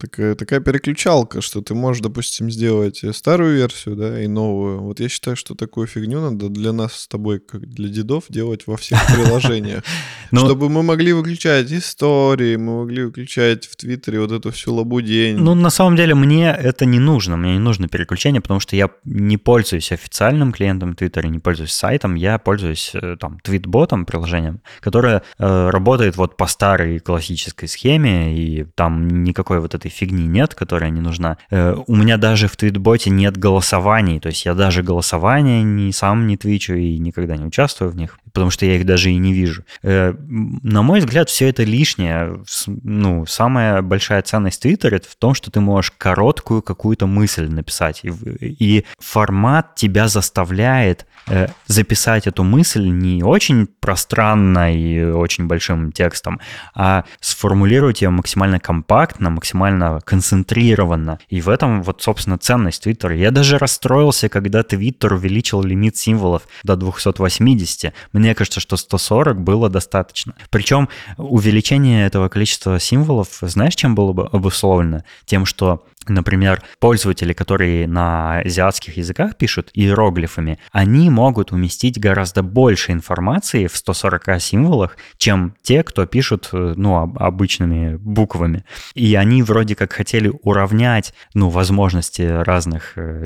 такая, 0.00 0.34
такая 0.34 0.60
переключалка, 0.60 1.40
что 1.40 1.62
ты 1.62 1.74
можешь, 1.74 2.02
допустим, 2.02 2.50
сделать 2.50 3.02
старую 3.12 3.56
версию, 3.56 3.96
да, 3.96 4.22
и 4.22 4.26
новую. 4.26 4.80
Вот 4.80 5.00
я 5.00 5.08
считаю, 5.08 5.36
что 5.36 5.54
такую 5.54 5.86
фигню 5.86 6.20
надо 6.20 6.48
для 6.48 6.72
нас 6.72 6.92
с 6.94 7.08
тобой, 7.08 7.38
как 7.38 7.68
для 7.68 7.88
дедов, 7.88 8.24
делать 8.28 8.66
во 8.66 8.76
всех 8.76 8.98
приложениях. 9.14 9.84
Ну, 10.32 10.40
Чтобы 10.44 10.68
мы 10.68 10.82
могли 10.82 11.12
выключать 11.12 11.72
истории, 11.72 12.56
мы 12.56 12.80
могли 12.80 13.04
выключать 13.04 13.66
в 13.66 13.76
Твиттере 13.76 14.20
вот 14.20 14.32
эту 14.32 14.50
всю 14.50 14.74
лабудень. 14.74 15.36
Ну, 15.36 15.54
на 15.54 15.70
самом 15.70 15.96
деле, 15.96 16.14
мне 16.14 16.48
это 16.50 16.84
не 16.84 16.98
нужно. 16.98 17.36
Мне 17.36 17.52
не 17.52 17.58
нужно 17.58 17.88
переключение, 17.88 18.40
потому 18.40 18.60
что 18.60 18.76
я 18.76 18.90
не 19.04 19.36
пользуюсь 19.36 19.92
официальным 19.92 20.52
клиентом 20.52 20.94
Твиттера, 20.94 21.28
не 21.28 21.38
пользуюсь 21.38 21.72
сайтом. 21.72 21.91
Я 22.14 22.38
пользуюсь 22.38 22.92
э, 22.94 23.16
там 23.18 23.38
твитботом, 23.40 24.06
приложением, 24.06 24.60
которое 24.80 25.22
э, 25.38 25.70
работает 25.70 26.16
вот 26.16 26.36
по 26.36 26.46
старой 26.46 26.98
классической 26.98 27.68
схеме, 27.68 28.36
и 28.36 28.64
там 28.74 29.22
никакой 29.24 29.60
вот 29.60 29.74
этой 29.74 29.90
фигни 29.90 30.26
нет, 30.26 30.54
которая 30.54 30.90
не 30.90 31.00
нужна. 31.00 31.38
Э, 31.50 31.76
у 31.86 31.96
меня 31.96 32.16
даже 32.16 32.48
в 32.48 32.56
твитботе 32.56 33.10
нет 33.10 33.36
голосований, 33.36 34.20
то 34.20 34.28
есть 34.28 34.44
я 34.44 34.54
даже 34.54 34.82
голосования 34.82 35.62
не 35.62 35.92
сам 35.92 36.26
не 36.26 36.36
твичу 36.36 36.74
и 36.74 36.98
никогда 36.98 37.36
не 37.36 37.44
участвую 37.44 37.90
в 37.90 37.96
них, 37.96 38.18
потому 38.32 38.50
что 38.50 38.66
я 38.66 38.76
их 38.76 38.86
даже 38.86 39.10
и 39.10 39.16
не 39.16 39.32
вижу. 39.32 39.64
Э, 39.82 40.14
на 40.28 40.82
мой 40.82 41.00
взгляд, 41.00 41.28
все 41.28 41.48
это 41.48 41.64
лишнее. 41.64 42.42
Ну, 42.66 43.26
самая 43.26 43.82
большая 43.82 44.22
ценность 44.22 44.62
Твиттера 44.62 45.00
в 45.00 45.16
том, 45.16 45.34
что 45.34 45.50
ты 45.50 45.60
можешь 45.60 45.92
короткую 45.96 46.62
какую-то 46.62 47.06
мысль 47.06 47.48
написать, 47.48 48.00
и, 48.04 48.10
и 48.40 48.84
формат 48.98 49.74
тебя 49.74 50.08
заставляет 50.08 51.06
э, 51.26 51.48
записать 51.66 52.26
эту 52.26 52.44
мысль 52.44 52.86
не 52.86 53.22
очень 53.22 53.66
пространно 53.66 54.74
и 54.74 55.02
очень 55.04 55.46
большим 55.46 55.92
текстом, 55.92 56.40
а 56.74 57.04
сформулировать 57.20 58.02
ее 58.02 58.10
максимально 58.10 58.60
компактно, 58.60 59.30
максимально 59.30 60.00
концентрированно. 60.04 61.18
И 61.28 61.40
в 61.40 61.48
этом 61.48 61.82
вот, 61.82 62.02
собственно, 62.02 62.38
ценность 62.38 62.82
Твиттера. 62.82 63.14
Я 63.14 63.30
даже 63.30 63.58
расстроился, 63.58 64.28
когда 64.28 64.62
Твиттер 64.62 65.14
увеличил 65.14 65.62
лимит 65.62 65.96
символов 65.96 66.42
до 66.62 66.76
280. 66.76 67.92
Мне 68.12 68.21
Мне 68.22 68.36
кажется, 68.36 68.60
что 68.60 68.76
140 68.76 69.40
было 69.40 69.68
достаточно. 69.68 70.34
Причем 70.48 70.88
увеличение 71.16 72.06
этого 72.06 72.28
количества 72.28 72.78
символов, 72.78 73.38
знаешь, 73.40 73.74
чем 73.74 73.96
было 73.96 74.12
бы 74.12 74.28
обусловлено? 74.28 75.02
Тем, 75.24 75.44
что 75.44 75.84
Например, 76.08 76.62
пользователи, 76.78 77.32
которые 77.32 77.86
на 77.86 78.40
азиатских 78.40 78.96
языках 78.96 79.36
пишут 79.36 79.70
иероглифами, 79.74 80.58
они 80.70 81.10
могут 81.10 81.52
уместить 81.52 81.98
гораздо 81.98 82.42
больше 82.42 82.92
информации 82.92 83.66
в 83.66 83.76
140 83.76 84.40
символах, 84.40 84.96
чем 85.16 85.54
те, 85.62 85.82
кто 85.82 86.06
пишут 86.06 86.48
э, 86.52 86.74
ну, 86.76 86.96
обычными 86.96 87.96
буквами. 87.96 88.64
И 88.94 89.14
они 89.14 89.42
вроде 89.42 89.74
как 89.74 89.92
хотели 89.92 90.32
уравнять 90.42 91.14
ну, 91.34 91.48
возможности 91.48 92.22
разных 92.22 92.92
э, 92.96 93.24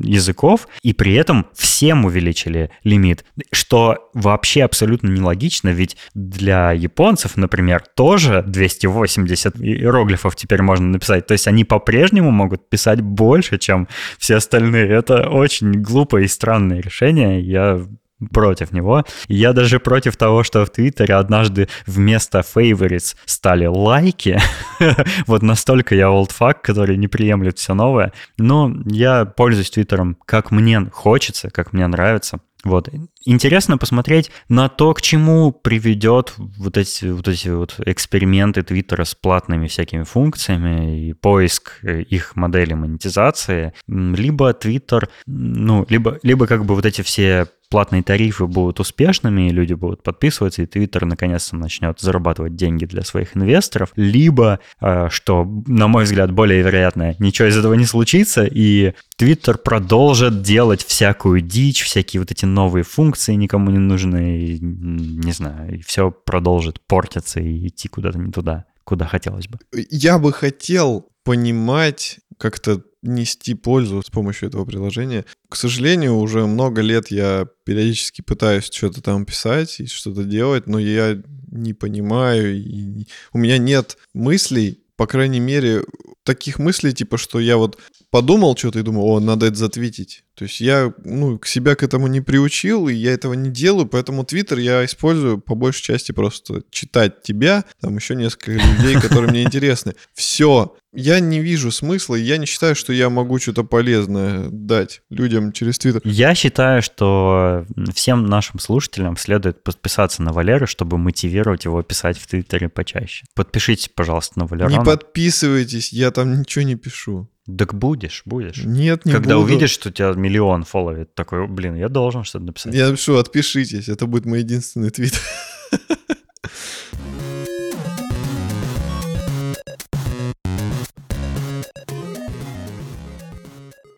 языков, 0.00 0.68
и 0.82 0.92
при 0.92 1.14
этом 1.14 1.46
всем 1.54 2.04
увеличили 2.04 2.70
лимит, 2.84 3.24
что 3.52 4.10
вообще 4.14 4.64
абсолютно 4.64 5.08
нелогично, 5.08 5.70
ведь 5.70 5.96
для 6.14 6.72
японцев, 6.72 7.36
например, 7.36 7.82
тоже 7.94 8.42
280 8.46 9.56
иероглифов 9.60 10.36
теперь 10.36 10.62
можно 10.62 10.86
написать, 10.86 11.26
то 11.26 11.32
есть 11.32 11.46
они 11.46 11.64
по-прежнему 11.64 12.09
по-прежнему 12.10 12.30
могут 12.32 12.68
писать 12.68 13.00
больше, 13.00 13.58
чем 13.58 13.86
все 14.18 14.36
остальные. 14.36 14.88
Это 14.88 15.28
очень 15.28 15.72
глупое 15.72 16.24
и 16.24 16.28
странное 16.28 16.80
решение. 16.80 17.40
Я 17.40 17.86
против 18.32 18.72
него. 18.72 19.04
Я 19.28 19.52
даже 19.52 19.78
против 19.78 20.16
того, 20.16 20.42
что 20.42 20.64
в 20.64 20.70
Твиттере 20.70 21.14
однажды 21.14 21.68
вместо 21.86 22.40
favorites 22.40 23.16
стали 23.26 23.66
лайки. 23.66 24.38
вот 25.26 25.42
настолько 25.42 25.94
я 25.94 26.10
олдфак, 26.10 26.62
который 26.62 26.96
не 26.96 27.08
приемлет 27.08 27.58
все 27.58 27.74
новое. 27.74 28.12
Но 28.36 28.72
я 28.86 29.24
пользуюсь 29.24 29.70
Твиттером 29.70 30.16
как 30.26 30.50
мне 30.50 30.90
хочется, 30.92 31.50
как 31.50 31.72
мне 31.72 31.86
нравится. 31.86 32.40
Вот. 32.64 32.88
Интересно 33.24 33.78
посмотреть 33.78 34.30
на 34.48 34.68
то, 34.68 34.92
к 34.94 35.02
чему 35.02 35.52
приведет 35.52 36.34
вот 36.36 36.76
эти 36.76 37.06
вот, 37.06 37.28
эти 37.28 37.48
вот 37.48 37.76
эксперименты 37.84 38.62
Твиттера 38.62 39.04
с 39.04 39.14
платными 39.14 39.66
всякими 39.66 40.02
функциями 40.02 41.08
и 41.08 41.12
поиск 41.14 41.78
э, 41.82 42.02
их 42.02 42.36
модели 42.36 42.74
монетизации. 42.74 43.72
Либо 43.86 44.52
Твиттер, 44.52 45.08
ну, 45.26 45.86
либо, 45.88 46.18
либо 46.22 46.46
как 46.46 46.64
бы 46.64 46.74
вот 46.74 46.84
эти 46.84 47.02
все 47.02 47.46
платные 47.70 48.02
тарифы 48.02 48.46
будут 48.46 48.80
успешными, 48.80 49.48
и 49.48 49.52
люди 49.52 49.74
будут 49.74 50.02
подписываться, 50.02 50.62
и 50.62 50.66
Twitter 50.66 51.04
наконец-то 51.04 51.56
начнет 51.56 52.00
зарабатывать 52.00 52.56
деньги 52.56 52.84
для 52.84 53.02
своих 53.02 53.36
инвесторов, 53.36 53.92
либо, 53.96 54.58
э, 54.80 55.08
что, 55.10 55.44
на 55.66 55.88
мой 55.88 56.04
взгляд, 56.04 56.32
более 56.32 56.62
вероятно, 56.62 57.14
ничего 57.18 57.48
из 57.48 57.56
этого 57.56 57.74
не 57.74 57.86
случится, 57.86 58.44
и 58.44 58.92
Twitter 59.18 59.56
продолжит 59.56 60.42
делать 60.42 60.84
всякую 60.84 61.40
дичь, 61.40 61.82
всякие 61.84 62.20
вот 62.20 62.30
эти 62.32 62.44
новые 62.44 62.82
функции 62.82 63.34
никому 63.34 63.70
не 63.70 63.78
нужны, 63.78 64.58
не 64.60 65.32
знаю, 65.32 65.76
и 65.78 65.82
все 65.82 66.10
продолжит 66.10 66.80
портиться 66.80 67.40
и 67.40 67.68
идти 67.68 67.88
куда-то 67.88 68.18
не 68.18 68.32
туда, 68.32 68.64
куда 68.82 69.06
хотелось 69.06 69.46
бы. 69.46 69.58
Я 69.90 70.18
бы 70.18 70.32
хотел 70.32 71.06
понимать 71.22 72.18
как-то 72.38 72.82
нести 73.02 73.54
пользу 73.54 74.02
с 74.02 74.10
помощью 74.10 74.48
этого 74.48 74.64
приложения. 74.64 75.24
К 75.48 75.56
сожалению, 75.56 76.16
уже 76.16 76.46
много 76.46 76.82
лет 76.82 77.10
я 77.10 77.46
периодически 77.64 78.22
пытаюсь 78.22 78.70
что-то 78.70 79.02
там 79.02 79.24
писать 79.24 79.80
и 79.80 79.86
что-то 79.86 80.24
делать, 80.24 80.66
но 80.66 80.78
я 80.78 81.20
не 81.50 81.74
понимаю, 81.74 82.56
и 82.56 83.06
у 83.32 83.38
меня 83.38 83.58
нет 83.58 83.96
мыслей, 84.14 84.80
по 84.96 85.06
крайней 85.06 85.40
мере, 85.40 85.82
таких 86.24 86.58
мыслей, 86.58 86.92
типа, 86.92 87.18
что 87.18 87.40
я 87.40 87.56
вот 87.56 87.78
подумал 88.10 88.56
что-то 88.56 88.80
и 88.80 88.82
думал, 88.82 89.06
о, 89.08 89.20
надо 89.20 89.46
это 89.46 89.56
затвитить. 89.56 90.24
То 90.40 90.44
есть 90.44 90.58
я, 90.62 90.90
ну, 91.04 91.38
себя 91.44 91.74
к 91.74 91.82
этому 91.82 92.06
не 92.06 92.22
приучил, 92.22 92.88
и 92.88 92.94
я 92.94 93.12
этого 93.12 93.34
не 93.34 93.50
делаю, 93.50 93.84
поэтому 93.84 94.24
Твиттер 94.24 94.56
я 94.56 94.82
использую 94.86 95.36
по 95.36 95.54
большей 95.54 95.82
части 95.82 96.12
просто 96.12 96.62
читать 96.70 97.22
тебя, 97.22 97.66
там 97.82 97.94
еще 97.94 98.14
несколько 98.14 98.52
людей, 98.52 98.98
которые 98.98 99.30
мне 99.30 99.42
интересны. 99.42 99.94
Все. 100.14 100.74
Я 100.94 101.20
не 101.20 101.40
вижу 101.40 101.70
смысла, 101.70 102.14
и 102.14 102.22
я 102.22 102.38
не 102.38 102.46
считаю, 102.46 102.74
что 102.74 102.94
я 102.94 103.10
могу 103.10 103.38
что-то 103.38 103.64
полезное 103.64 104.48
дать 104.48 105.02
людям 105.10 105.52
через 105.52 105.78
Твиттер. 105.78 106.00
Я 106.04 106.34
считаю, 106.34 106.80
что 106.80 107.66
всем 107.94 108.24
нашим 108.24 108.58
слушателям 108.60 109.18
следует 109.18 109.62
подписаться 109.62 110.22
на 110.22 110.32
Валеру, 110.32 110.66
чтобы 110.66 110.96
мотивировать 110.96 111.66
его 111.66 111.82
писать 111.82 112.18
в 112.18 112.26
Твиттере 112.26 112.70
почаще. 112.70 113.26
Подпишитесь, 113.34 113.90
пожалуйста, 113.94 114.38
на 114.38 114.46
Валеру. 114.46 114.70
Не 114.70 114.82
подписывайтесь, 114.82 115.92
я 115.92 116.10
там 116.10 116.40
ничего 116.40 116.64
не 116.64 116.76
пишу. 116.76 117.28
Так 117.58 117.74
будешь, 117.74 118.22
будешь. 118.24 118.64
Нет, 118.64 119.04
не 119.04 119.12
Когда 119.12 119.36
буду. 119.36 119.46
увидишь, 119.46 119.70
что 119.70 119.88
у 119.88 119.92
тебя 119.92 120.12
миллион 120.12 120.64
фолловит, 120.64 121.14
такой, 121.14 121.46
блин, 121.46 121.74
я 121.74 121.88
должен 121.88 122.24
что-то 122.24 122.44
написать. 122.46 122.74
Я 122.74 122.88
напишу, 122.88 123.16
отпишитесь, 123.16 123.88
это 123.88 124.06
будет 124.06 124.26
мой 124.26 124.40
единственный 124.40 124.90
твит. 124.90 125.14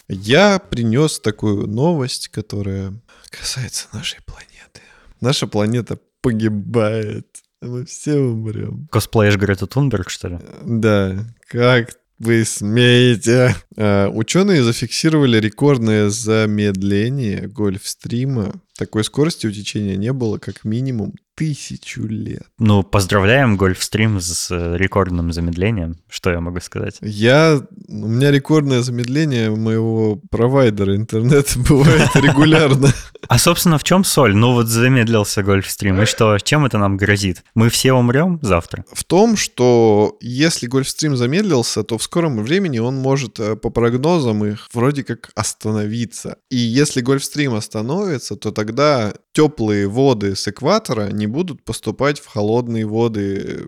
Я 0.08 0.58
принес 0.58 1.18
такую 1.20 1.66
новость, 1.66 2.28
которая 2.28 2.92
касается 3.30 3.88
нашей 3.92 4.20
планеты. 4.22 4.82
Наша 5.20 5.46
планета 5.46 5.98
погибает. 6.20 7.26
Мы 7.62 7.86
все 7.86 8.18
умрем. 8.18 8.88
Косплеишь 8.90 9.36
Грета 9.36 9.66
Тунберг, 9.66 10.10
что 10.10 10.28
ли? 10.28 10.38
Да, 10.64 11.24
как 11.48 11.94
вы 12.22 12.44
смеете. 12.44 13.56
А, 13.76 14.08
ученые 14.08 14.62
зафиксировали 14.62 15.38
рекордное 15.38 16.08
замедление 16.08 17.48
гольфстрима. 17.48 18.60
Такой 18.78 19.02
скорости 19.02 19.46
у 19.48 19.50
течения 19.50 19.96
не 19.96 20.12
было 20.12 20.38
как 20.38 20.64
минимум 20.64 21.14
тысячу 21.42 22.06
лет. 22.06 22.46
Ну, 22.58 22.84
поздравляем 22.84 23.56
Гольфстрим 23.56 24.20
с 24.20 24.48
э, 24.52 24.76
рекордным 24.76 25.32
замедлением. 25.32 25.96
Что 26.08 26.30
я 26.30 26.40
могу 26.40 26.60
сказать? 26.60 26.98
Я... 27.00 27.60
У 27.88 28.06
меня 28.06 28.30
рекордное 28.30 28.82
замедление 28.82 29.50
моего 29.50 30.20
провайдера 30.30 30.94
интернета 30.94 31.58
бывает 31.68 32.14
регулярно. 32.14 32.92
А, 33.26 33.38
собственно, 33.38 33.78
в 33.78 33.82
чем 33.82 34.04
соль? 34.04 34.36
Ну, 34.36 34.52
вот 34.52 34.68
замедлился 34.68 35.42
Гольфстрим. 35.42 36.00
И 36.00 36.06
что? 36.06 36.38
Чем 36.38 36.64
это 36.64 36.78
нам 36.78 36.96
грозит? 36.96 37.42
Мы 37.56 37.70
все 37.70 37.92
умрем 37.92 38.38
завтра? 38.40 38.84
В 38.92 39.02
том, 39.02 39.36
что 39.36 40.16
если 40.20 40.68
Гольфстрим 40.68 41.16
замедлился, 41.16 41.82
то 41.82 41.98
в 41.98 42.04
скором 42.04 42.40
времени 42.44 42.78
он 42.78 42.94
может, 42.94 43.40
э, 43.40 43.56
по 43.56 43.70
прогнозам 43.70 44.44
их, 44.44 44.68
вроде 44.72 45.02
как 45.02 45.32
остановиться. 45.34 46.36
И 46.50 46.56
если 46.56 47.00
Гольфстрим 47.00 47.54
остановится, 47.54 48.36
то 48.36 48.52
тогда 48.52 49.12
теплые 49.32 49.88
воды 49.88 50.36
с 50.36 50.48
экватора 50.48 51.10
не 51.10 51.26
будут 51.26 51.64
поступать 51.64 52.20
в 52.20 52.26
холодные 52.26 52.86
воды 52.86 53.66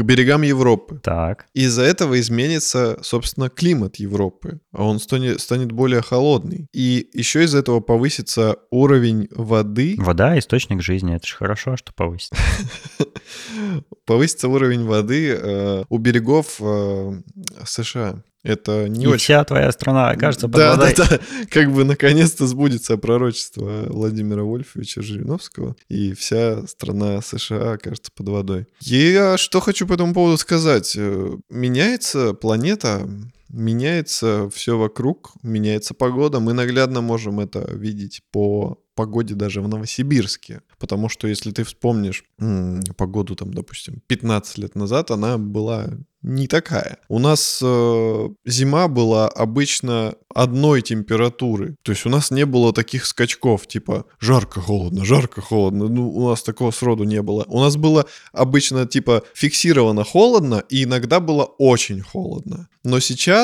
к 0.00 0.02
берегам 0.02 0.42
Европы. 0.42 1.00
Так. 1.02 1.46
Из-за 1.52 1.82
этого 1.82 2.18
изменится, 2.20 2.98
собственно, 3.02 3.50
климат 3.50 3.96
Европы. 3.96 4.60
Он 4.72 4.98
станет, 4.98 5.40
станет 5.40 5.72
более 5.72 6.00
холодный. 6.00 6.68
И 6.72 7.08
еще 7.12 7.44
из-за 7.44 7.58
этого 7.58 7.80
повысится 7.80 8.56
уровень 8.70 9.28
воды. 9.30 9.96
Вода— 9.98 10.38
источник 10.38 10.82
жизни. 10.82 11.14
Это 11.14 11.26
же 11.26 11.36
хорошо, 11.36 11.76
что 11.76 11.92
повысится. 11.92 12.36
Повысится 14.06 14.48
уровень 14.48 14.84
воды 14.84 15.32
э, 15.32 15.84
у 15.88 15.98
берегов 15.98 16.56
э, 16.60 17.12
США. 17.64 18.22
Это 18.42 18.88
не 18.88 19.04
И 19.04 19.06
очень... 19.06 19.18
вся 19.18 19.44
твоя 19.44 19.70
страна 19.72 20.10
окажется 20.10 20.48
под 20.48 20.56
да, 20.56 20.70
водой. 20.76 20.94
да, 20.96 21.06
да. 21.10 21.18
Как 21.50 21.72
бы 21.72 21.84
наконец-то 21.84 22.46
сбудется 22.46 22.96
пророчество 22.96 23.84
Владимира 23.88 24.42
Вольфовича 24.42 25.02
Жириновского, 25.02 25.76
и 25.88 26.14
вся 26.14 26.66
страна 26.66 27.20
США 27.20 27.72
окажется 27.72 28.10
под 28.14 28.28
водой. 28.28 28.66
Я 28.80 29.36
что 29.36 29.60
хочу 29.60 29.86
по 29.86 29.94
этому 29.94 30.14
поводу 30.14 30.38
сказать. 30.38 30.94
Э, 30.96 31.36
Меняется 31.50 32.32
планета, 32.32 33.08
меняется 33.52 34.48
все 34.50 34.78
вокруг, 34.78 35.32
меняется 35.42 35.94
погода. 35.94 36.40
Мы 36.40 36.52
наглядно 36.52 37.00
можем 37.00 37.40
это 37.40 37.70
видеть 37.72 38.22
по 38.30 38.78
погоде 38.94 39.34
даже 39.34 39.62
в 39.62 39.68
Новосибирске. 39.68 40.60
Потому 40.78 41.08
что 41.08 41.26
если 41.26 41.52
ты 41.52 41.64
вспомнишь 41.64 42.24
м, 42.38 42.82
погоду 42.96 43.34
там, 43.34 43.54
допустим, 43.54 44.02
15 44.06 44.58
лет 44.58 44.74
назад, 44.74 45.10
она 45.10 45.38
была 45.38 45.90
не 46.22 46.46
такая. 46.46 46.98
У 47.08 47.18
нас 47.18 47.60
э, 47.62 48.28
зима 48.44 48.88
была 48.88 49.28
обычно 49.28 50.14
одной 50.34 50.82
температуры. 50.82 51.76
То 51.82 51.92
есть 51.92 52.04
у 52.04 52.10
нас 52.10 52.30
не 52.30 52.44
было 52.44 52.74
таких 52.74 53.06
скачков, 53.06 53.66
типа 53.66 54.04
жарко-холодно, 54.20 55.04
жарко-холодно. 55.04 55.88
Ну, 55.88 56.10
у 56.10 56.28
нас 56.28 56.42
такого 56.42 56.72
сроду 56.72 57.04
не 57.04 57.22
было. 57.22 57.44
У 57.48 57.58
нас 57.58 57.76
было 57.76 58.04
обычно 58.32 58.86
типа 58.86 59.22
фиксировано 59.34 60.04
холодно, 60.04 60.62
и 60.68 60.84
иногда 60.84 61.20
было 61.20 61.44
очень 61.44 62.02
холодно. 62.02 62.68
Но 62.84 63.00
сейчас 63.00 63.39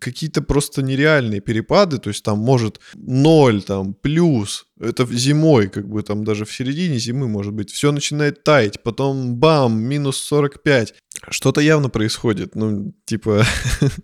какие-то 0.00 0.42
просто 0.42 0.82
нереальные 0.82 1.40
перепады, 1.40 1.98
то 1.98 2.08
есть 2.08 2.24
там 2.24 2.38
может 2.38 2.80
0, 2.94 3.62
там 3.62 3.94
плюс, 3.94 4.66
Это 4.80 5.06
зимой, 5.06 5.68
как 5.68 5.88
бы 5.88 6.02
там 6.02 6.24
даже 6.24 6.44
в 6.44 6.52
середине 6.52 6.98
зимы, 6.98 7.28
может 7.28 7.52
быть, 7.52 7.70
все 7.70 7.92
начинает 7.92 8.44
таять, 8.44 8.82
потом 8.82 9.36
бам, 9.36 9.80
минус 9.80 10.18
45. 10.18 10.94
Что-то 11.30 11.60
явно 11.60 11.88
происходит. 11.88 12.56
Ну, 12.56 12.92
типа, 13.04 13.44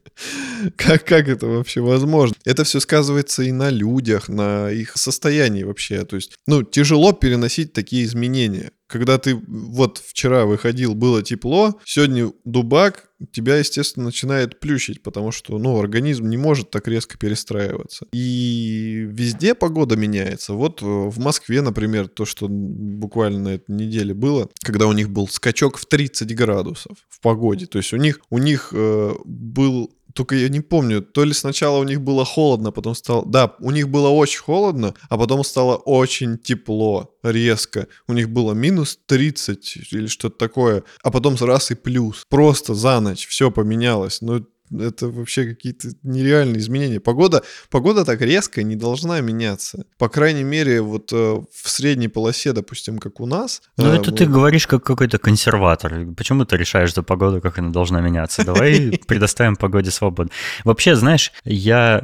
как, 0.76 1.04
как 1.04 1.28
это 1.28 1.46
вообще 1.46 1.80
возможно? 1.80 2.36
Это 2.44 2.62
все 2.62 2.78
сказывается 2.80 3.42
и 3.42 3.50
на 3.50 3.70
людях, 3.70 4.28
на 4.28 4.70
их 4.70 4.96
состоянии 4.96 5.64
вообще. 5.64 6.04
То 6.04 6.16
есть, 6.16 6.36
ну, 6.46 6.62
тяжело 6.62 7.12
переносить 7.12 7.72
такие 7.72 8.04
изменения. 8.04 8.70
Когда 8.88 9.18
ты 9.18 9.34
вот 9.36 9.98
вчера 9.98 10.46
выходил, 10.46 10.94
было 10.94 11.22
тепло, 11.22 11.78
сегодня 11.84 12.32
дубак, 12.44 13.10
тебя, 13.32 13.56
естественно, 13.56 14.06
начинает 14.06 14.60
плющить, 14.60 15.02
потому 15.02 15.30
что, 15.30 15.58
ну, 15.58 15.78
организм 15.78 16.28
не 16.28 16.36
может 16.36 16.70
так 16.70 16.88
резко 16.88 17.18
перестраиваться. 17.18 18.06
И 18.12 19.06
везде 19.10 19.54
погода 19.54 19.96
меняется. 19.96 20.54
Вот 20.54 20.82
э, 20.82 20.86
в 20.86 21.18
Москве, 21.18 21.60
например, 21.60 22.08
то, 22.08 22.24
что 22.24 22.46
буквально 22.48 23.38
на 23.40 23.48
этой 23.54 23.72
неделе 23.72 24.14
было, 24.14 24.48
когда 24.62 24.86
у 24.86 24.92
них 24.92 25.10
был 25.10 25.28
скачок 25.28 25.76
в 25.76 25.86
30 25.86 26.34
градусов 26.34 26.96
в 27.08 27.20
погоде. 27.20 27.66
То 27.66 27.78
есть 27.78 27.92
у 27.92 27.96
них, 27.96 28.20
у 28.30 28.38
них 28.38 28.70
э, 28.72 29.14
был 29.24 29.92
только 30.18 30.34
я 30.34 30.48
не 30.48 30.60
помню, 30.60 31.00
то 31.00 31.22
ли 31.22 31.32
сначала 31.32 31.78
у 31.78 31.84
них 31.84 32.00
было 32.00 32.24
холодно, 32.24 32.72
потом 32.72 32.96
стало... 32.96 33.24
Да, 33.24 33.54
у 33.60 33.70
них 33.70 33.88
было 33.88 34.08
очень 34.08 34.40
холодно, 34.40 34.94
а 35.08 35.16
потом 35.16 35.44
стало 35.44 35.76
очень 35.76 36.38
тепло, 36.38 37.14
резко. 37.22 37.86
У 38.08 38.12
них 38.14 38.28
было 38.28 38.52
минус 38.52 38.98
30 39.06 39.92
или 39.92 40.08
что-то 40.08 40.36
такое, 40.36 40.82
а 41.04 41.12
потом 41.12 41.36
раз 41.40 41.70
и 41.70 41.76
плюс. 41.76 42.24
Просто 42.28 42.74
за 42.74 42.98
ночь 42.98 43.28
все 43.28 43.52
поменялось. 43.52 44.20
Ну, 44.20 44.44
это 44.70 45.08
вообще 45.08 45.44
какие-то 45.44 45.88
нереальные 46.02 46.58
изменения. 46.58 47.00
Погода, 47.00 47.42
погода 47.70 48.04
так 48.04 48.20
резко 48.20 48.62
не 48.62 48.76
должна 48.76 49.20
меняться. 49.20 49.84
По 49.98 50.08
крайней 50.08 50.44
мере, 50.44 50.80
вот 50.80 51.12
э, 51.12 51.16
в 51.16 51.70
средней 51.70 52.08
полосе, 52.08 52.52
допустим, 52.52 52.98
как 52.98 53.20
у 53.20 53.26
нас. 53.26 53.62
Ну, 53.76 53.92
э, 53.92 53.96
это 53.96 54.12
ты 54.12 54.26
говоришь 54.26 54.66
как 54.66 54.84
какой-то 54.84 55.18
консерватор. 55.18 56.06
Почему 56.16 56.44
ты 56.44 56.56
решаешь 56.56 56.94
за 56.94 57.02
погоду, 57.02 57.40
как 57.40 57.58
она 57.58 57.70
должна 57.70 58.00
меняться? 58.00 58.44
Давай 58.44 59.00
предоставим 59.06 59.56
погоде 59.56 59.90
свободу. 59.90 60.30
Вообще, 60.64 60.96
знаешь, 60.96 61.32
я 61.44 62.02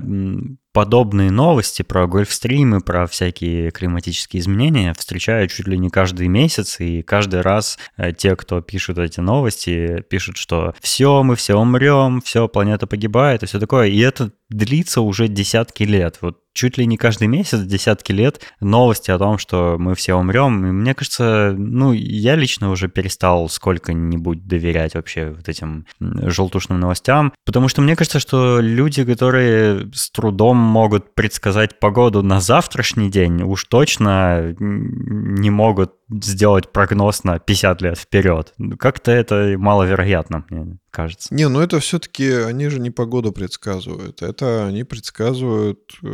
подобные 0.74 1.30
новости 1.30 1.82
про 1.82 2.08
гольфстримы, 2.08 2.80
про 2.80 3.06
всякие 3.06 3.70
климатические 3.70 4.40
изменения 4.40 4.92
встречаю 4.98 5.46
чуть 5.46 5.68
ли 5.68 5.78
не 5.78 5.88
каждый 5.88 6.26
месяц, 6.26 6.80
и 6.80 7.00
каждый 7.02 7.42
раз 7.42 7.78
э, 7.96 8.12
те, 8.12 8.34
кто 8.34 8.60
пишут 8.60 8.98
эти 8.98 9.20
новости, 9.20 10.04
пишут, 10.10 10.36
что 10.36 10.74
все, 10.80 11.22
мы 11.22 11.36
все 11.36 11.54
умрем, 11.54 12.20
все, 12.20 12.48
планета 12.48 12.88
погибает 12.88 13.44
и 13.44 13.46
все 13.46 13.60
такое. 13.60 13.86
И 13.86 13.98
это 14.00 14.32
длится 14.54 15.00
уже 15.00 15.28
десятки 15.28 15.82
лет. 15.82 16.18
Вот 16.20 16.38
чуть 16.52 16.78
ли 16.78 16.86
не 16.86 16.96
каждый 16.96 17.26
месяц, 17.26 17.60
десятки 17.62 18.12
лет 18.12 18.40
новости 18.60 19.10
о 19.10 19.18
том, 19.18 19.38
что 19.38 19.76
мы 19.78 19.94
все 19.96 20.14
умрем. 20.14 20.64
И 20.66 20.70
мне 20.70 20.94
кажется, 20.94 21.52
ну, 21.56 21.92
я 21.92 22.36
лично 22.36 22.70
уже 22.70 22.88
перестал 22.88 23.48
сколько-нибудь 23.48 24.46
доверять 24.46 24.94
вообще 24.94 25.32
вот 25.36 25.48
этим 25.48 25.86
желтушным 26.00 26.78
новостям, 26.78 27.32
потому 27.44 27.68
что 27.68 27.82
мне 27.82 27.96
кажется, 27.96 28.20
что 28.20 28.60
люди, 28.60 29.04
которые 29.04 29.90
с 29.92 30.10
трудом 30.10 30.56
могут 30.56 31.14
предсказать 31.14 31.80
погоду 31.80 32.22
на 32.22 32.40
завтрашний 32.40 33.10
день, 33.10 33.42
уж 33.42 33.64
точно 33.64 34.54
не 34.58 35.50
могут 35.50 35.94
сделать 36.08 36.70
прогноз 36.72 37.24
на 37.24 37.40
50 37.40 37.82
лет 37.82 37.98
вперед. 37.98 38.54
Как-то 38.78 39.10
это 39.10 39.56
маловероятно, 39.58 40.44
мне 40.48 40.78
кажется. 40.94 41.34
Не, 41.34 41.48
ну 41.48 41.60
это 41.60 41.80
все-таки 41.80 42.30
они 42.30 42.68
же 42.68 42.78
не 42.78 42.90
погоду 42.90 43.32
предсказывают. 43.32 44.22
Это 44.22 44.66
они 44.66 44.84
предсказывают 44.84 45.80
э, 46.02 46.06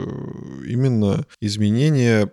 именно 0.66 1.27
изменения... 1.40 2.33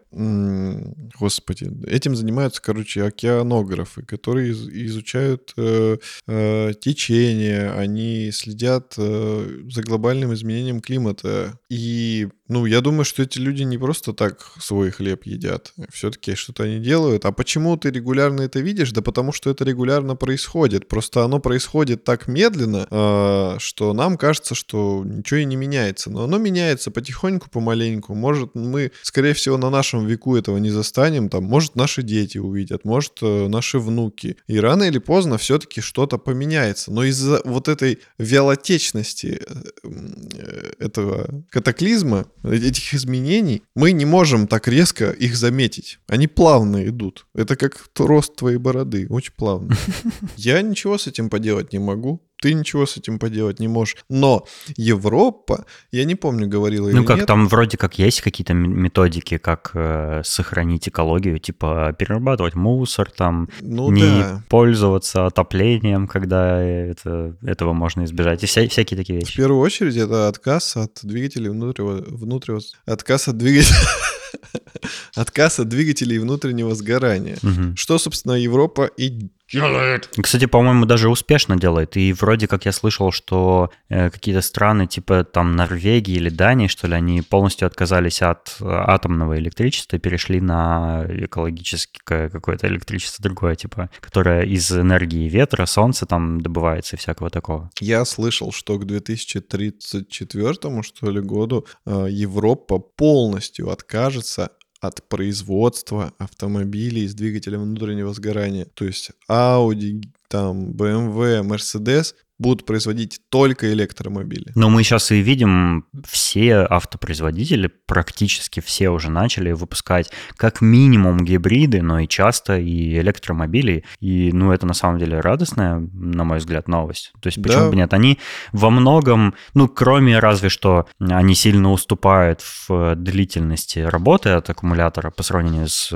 Господи, 1.20 1.70
этим 1.88 2.16
занимаются, 2.16 2.62
короче, 2.62 3.04
океанографы, 3.04 4.04
которые 4.04 4.52
изучают 4.52 5.54
э, 5.58 5.98
э, 6.28 6.74
течение, 6.80 7.72
они 7.72 8.32
следят 8.32 8.94
за 8.96 9.82
глобальным 9.84 10.34
изменением 10.34 10.80
климата. 10.80 11.60
И 11.70 12.30
ну, 12.48 12.66
я 12.66 12.80
думаю, 12.80 13.04
что 13.04 13.24
эти 13.24 13.40
люди 13.40 13.64
не 13.64 13.78
просто 13.78 14.14
так 14.14 14.54
свой 14.60 14.90
хлеб 14.92 15.26
едят. 15.26 15.74
Все-таки 15.92 16.36
что-то 16.36 16.64
они 16.64 16.80
делают. 16.80 17.26
А 17.26 17.32
почему 17.34 17.76
ты 17.76 17.92
регулярно 17.92 18.42
это 18.42 18.60
видишь? 18.60 18.92
Да 18.92 19.02
потому 19.02 19.34
что 19.34 19.50
это 19.50 19.66
регулярно 19.66 20.16
происходит. 20.16 20.88
Просто 20.88 21.26
оно 21.26 21.40
происходит 21.40 22.06
так 22.06 22.28
медленно, 22.28 22.37
э, 22.46 23.56
что 23.60 23.94
нам 23.94 24.18
кажется, 24.18 24.56
что 24.56 25.04
ничего 25.06 25.40
и 25.40 25.46
не 25.46 25.56
меняется. 25.56 26.10
Но 26.10 26.24
оно 26.24 26.38
меняется 26.38 26.92
потихоньку, 26.92 27.50
помаленьку. 27.50 28.14
Может, 28.16 28.56
мы, 28.56 28.92
скорее 29.02 29.34
всего, 29.34 29.58
на 29.58 29.70
нашем 29.70 30.06
веку 30.06 30.36
этого 30.36 30.58
не 30.58 30.70
застанем. 30.70 31.30
Там, 31.30 31.44
может, 31.44 31.76
наши 31.76 32.04
дети 32.04 32.38
увидят, 32.38 32.86
может, 32.86 33.14
э, 33.22 33.48
наши 33.48 33.80
внуки. 33.80 34.38
И 34.48 34.60
рано 34.60 34.84
или 34.84 35.00
поздно 35.00 35.38
все-таки 35.38 35.82
что-то 35.82 36.18
поменяется. 36.18 36.92
Но 36.92 37.04
из-за 37.04 37.42
вот 37.46 37.68
этой 37.68 38.00
вялотечности 38.18 39.42
э, 39.84 40.72
этого 40.80 41.44
катаклизма 41.50 42.26
этих 42.44 42.94
изменений, 42.94 43.64
мы 43.76 43.92
не 43.92 44.06
можем 44.06 44.48
так 44.48 44.68
резко 44.68 45.12
их 45.12 45.36
заметить. 45.36 46.00
Они 46.08 46.28
плавно 46.28 46.88
идут. 46.88 47.26
Это 47.34 47.56
как 47.56 47.88
рост 47.98 48.36
твоей 48.36 48.58
бороды, 48.58 49.08
очень 49.10 49.34
плавно. 49.34 49.76
Я 50.36 50.62
ничего 50.62 50.98
с 50.98 51.08
этим 51.08 51.30
поделать 51.30 51.74
не 51.74 51.80
могу 51.80 52.27
ты 52.42 52.54
ничего 52.54 52.86
с 52.86 52.98
этим 52.98 53.20
поделать 53.20 53.60
не 53.60 53.68
можешь. 53.68 53.98
Но 54.10 54.46
Европа, 54.76 55.66
я 55.92 56.06
не 56.06 56.16
помню, 56.16 56.48
говорила 56.48 56.90
Ну 56.90 57.04
как, 57.04 57.18
нет. 57.18 57.28
там 57.28 57.48
вроде 57.48 57.78
как 57.78 58.00
есть 58.00 58.22
какие-то 58.22 58.54
методики, 58.54 59.38
как 59.38 59.72
э, 59.74 60.22
сохранить 60.24 60.88
экологию, 60.88 61.40
типа 61.40 61.96
перерабатывать 61.98 62.56
мусор, 62.56 63.10
там, 63.12 63.50
ну, 63.62 63.92
не 63.92 64.02
да. 64.02 64.44
пользоваться 64.50 65.26
отоплением, 65.26 66.08
когда 66.08 66.62
это, 66.62 67.36
этого 67.42 67.74
можно 67.74 68.04
избежать, 68.06 68.44
и 68.44 68.46
вся, 68.46 68.68
всякие 68.68 68.98
такие 68.98 69.20
вещи. 69.20 69.34
В 69.34 69.38
первую 69.38 69.62
очередь 69.62 69.96
это 69.96 70.28
отказ 70.28 70.78
от 70.78 71.00
двигателей 71.04 71.50
внутреннего, 71.50 72.04
внутреннего 72.08 72.62
отказ 72.86 73.28
от 73.28 73.38
двигателей 73.38 73.76
отказ 75.16 75.60
от 75.60 75.68
двигателей 75.68 76.20
внутреннего 76.20 76.76
сгорания. 76.76 77.38
Угу. 77.44 77.76
Что, 77.76 77.98
собственно, 77.98 78.34
Европа 78.34 78.86
и 78.86 79.30
делает. 79.52 80.10
Кстати, 80.22 80.46
по-моему, 80.46 80.86
даже 80.86 81.10
успешно 81.10 81.58
делает. 81.58 81.98
И 81.98 82.14
вроде 82.14 82.48
как 82.48 82.66
я 82.66 82.72
слышал, 82.72 83.12
что 83.12 83.72
э, 83.90 84.10
какие-то 84.10 84.42
страны, 84.42 84.88
типа 84.88 85.24
там 85.24 85.56
Норвегии 85.56 86.16
или 86.16 86.30
Дании, 86.30 86.68
что 86.68 86.88
ли, 86.88 86.96
они 86.96 87.22
полностью 87.22 87.66
отказались 87.66 88.22
от 88.22 88.58
атомного 88.62 89.38
электричества 89.38 89.98
и 89.98 90.00
перешли 90.00 90.42
на 90.42 91.06
экологическое 91.10 92.30
какое-то 92.30 92.68
электричество 92.68 93.24
другое, 93.24 93.56
типа, 93.56 93.90
которое 94.00 94.44
из 94.44 94.72
энергии 94.72 95.30
ветра, 95.30 95.66
солнца 95.66 96.06
там 96.06 96.42
добывается 96.42 96.96
и 96.96 97.00
всякого 97.00 97.30
такого. 97.30 97.70
Я 97.80 98.06
слышал, 98.06 98.52
что 98.52 98.78
к 98.78 98.86
2034 98.86 100.84
что 100.84 101.12
ли 101.12 101.22
году 101.22 101.66
э, 101.86 102.08
Европа 102.10 102.80
полностью 102.80 103.70
откажется 103.70 104.52
от 104.80 105.08
производства 105.08 106.14
автомобилей 106.18 107.08
с 107.08 107.14
двигателем 107.14 107.62
внутреннего 107.62 108.14
сгорания. 108.14 108.66
То 108.66 108.86
есть 108.86 109.12
Audi, 109.30 110.04
там 110.28 110.72
BMW, 110.72 111.44
Mercedes 111.44 112.14
будут 112.40 112.66
производить 112.66 113.20
только 113.30 113.72
электромобили. 113.74 114.52
Но 114.56 114.70
мы 114.70 114.84
сейчас 114.84 115.12
и 115.12 115.20
видим, 115.22 115.86
все 116.08 116.68
автопроизводители, 116.70 117.72
практически 117.86 118.60
все 118.60 118.90
уже 118.90 119.10
начали 119.10 119.52
выпускать 119.52 120.12
как 120.36 120.62
минимум 120.62 121.24
гибриды, 121.24 121.82
но 121.82 122.00
и 122.00 122.08
часто 122.08 122.58
и 122.58 123.00
электромобили. 123.00 123.84
И, 124.00 124.32
ну, 124.32 124.52
это 124.52 124.66
на 124.66 124.74
самом 124.74 125.00
деле 125.00 125.20
радостная, 125.20 125.80
на 125.94 126.24
мой 126.24 126.38
взгляд, 126.38 126.68
новость. 126.68 127.12
То 127.22 127.28
есть, 127.28 127.42
почему 127.42 127.64
да. 127.64 127.70
бы 127.70 127.76
нет? 127.76 127.94
Они 127.94 128.20
во 128.52 128.70
многом, 128.70 129.34
ну, 129.54 129.68
кроме 129.68 130.20
разве 130.20 130.50
что 130.50 130.88
они 131.00 131.34
сильно 131.34 131.72
уступают 131.72 132.42
в 132.68 132.96
длительности 132.96 133.80
работы 133.80 134.30
от 134.30 134.50
аккумулятора 134.50 135.12
по 135.12 135.24
сравнению 135.24 135.68
с 135.68 135.92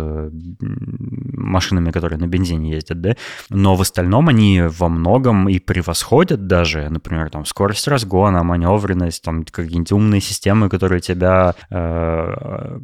машинами, 0.62 1.92
которые 1.92 2.20
на 2.20 2.28
бензине 2.28 2.72
ездят, 2.72 3.02
да, 3.02 3.16
но 3.50 3.76
в 3.76 3.82
остальном 3.82 4.30
они 4.30 4.62
во 4.62 4.90
многом 4.90 5.50
и 5.50 5.60
превосходят 5.60 6.31
подходят 6.32 6.48
даже, 6.48 6.90
например, 6.90 7.30
там 7.30 7.46
скорость 7.46 7.88
разгона, 7.88 8.44
маневренность, 8.44 9.24
там 9.24 9.44
какие-нибудь 9.44 9.92
умные 9.92 10.22
системы, 10.22 10.70
которые 10.70 11.02
тебя 11.02 11.56
э, 11.70 12.80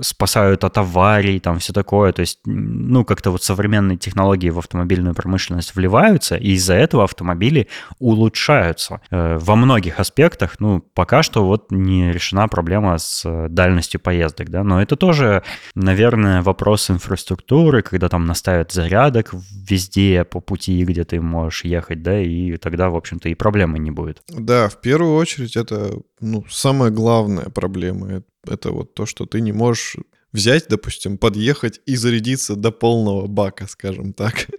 спасают 0.00 0.64
от 0.64 0.78
аварий, 0.78 1.40
там 1.40 1.58
все 1.58 1.72
такое. 1.72 2.12
То 2.12 2.20
есть, 2.20 2.40
ну, 2.44 3.04
как-то 3.04 3.30
вот 3.30 3.42
современные 3.42 3.96
технологии 3.96 4.50
в 4.50 4.58
автомобильную 4.58 5.14
промышленность 5.14 5.74
вливаются, 5.74 6.36
и 6.36 6.52
из-за 6.52 6.74
этого 6.74 7.04
автомобили 7.04 7.68
улучшаются 7.98 9.00
э, 9.10 9.38
во 9.40 9.56
многих 9.56 10.00
аспектах. 10.00 10.60
Ну, 10.60 10.80
пока 10.94 11.22
что 11.22 11.44
вот 11.44 11.70
не 11.70 12.12
решена 12.12 12.48
проблема 12.48 12.98
с 12.98 13.48
дальностью 13.48 14.00
поездок, 14.00 14.50
да, 14.50 14.64
но 14.64 14.82
это 14.82 14.96
тоже, 14.96 15.42
наверное, 15.74 16.42
вопрос 16.42 16.90
инфраструктуры, 16.90 17.82
когда 17.82 18.08
там 18.08 18.26
наставят 18.26 18.72
зарядок 18.72 19.32
везде 19.70 20.24
по 20.24 20.40
пути, 20.40 20.84
где 20.84 21.04
ты 21.04 21.20
можешь 21.20 21.64
ехать, 21.64 22.02
да, 22.02 22.20
и 22.20 22.56
тогда 22.56 22.89
в 22.90 22.96
общем-то, 22.96 23.28
и 23.28 23.34
проблемы 23.34 23.78
не 23.78 23.90
будет. 23.90 24.22
Да, 24.28 24.68
в 24.68 24.80
первую 24.80 25.16
очередь 25.16 25.56
это 25.56 25.92
ну, 26.20 26.44
самая 26.48 26.90
главная 26.90 27.48
проблема. 27.50 28.22
Это 28.46 28.70
вот 28.70 28.94
то, 28.94 29.06
что 29.06 29.26
ты 29.26 29.40
не 29.40 29.52
можешь 29.52 29.96
взять, 30.32 30.66
допустим, 30.68 31.18
подъехать 31.18 31.80
и 31.86 31.96
зарядиться 31.96 32.56
до 32.56 32.70
полного 32.70 33.26
бака, 33.26 33.66
скажем 33.66 34.12
так. 34.12 34.46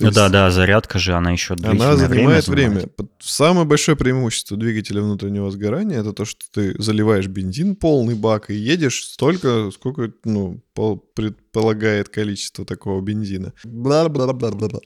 Ну 0.00 0.10
да, 0.10 0.28
да, 0.28 0.50
зарядка 0.50 0.98
же, 0.98 1.12
она 1.12 1.30
еще 1.30 1.54
Она 1.62 1.96
занимает 1.96 2.48
время. 2.48 2.70
время. 2.70 2.88
Самое 3.20 3.64
большое 3.64 3.96
преимущество 3.96 4.56
двигателя 4.56 5.00
внутреннего 5.00 5.48
сгорания 5.52 6.00
это 6.00 6.12
то, 6.12 6.24
что 6.24 6.44
ты 6.50 6.74
заливаешь 6.82 7.28
бензин 7.28 7.76
полный 7.76 8.16
бак 8.16 8.50
и 8.50 8.54
едешь 8.54 9.04
столько, 9.04 9.70
сколько 9.70 10.12
ну, 10.24 10.60
предполагает 11.14 12.08
количество 12.08 12.64
такого 12.64 13.00
бензина. 13.00 13.52
Бла-бла-бла-бла-бла. 13.62 14.80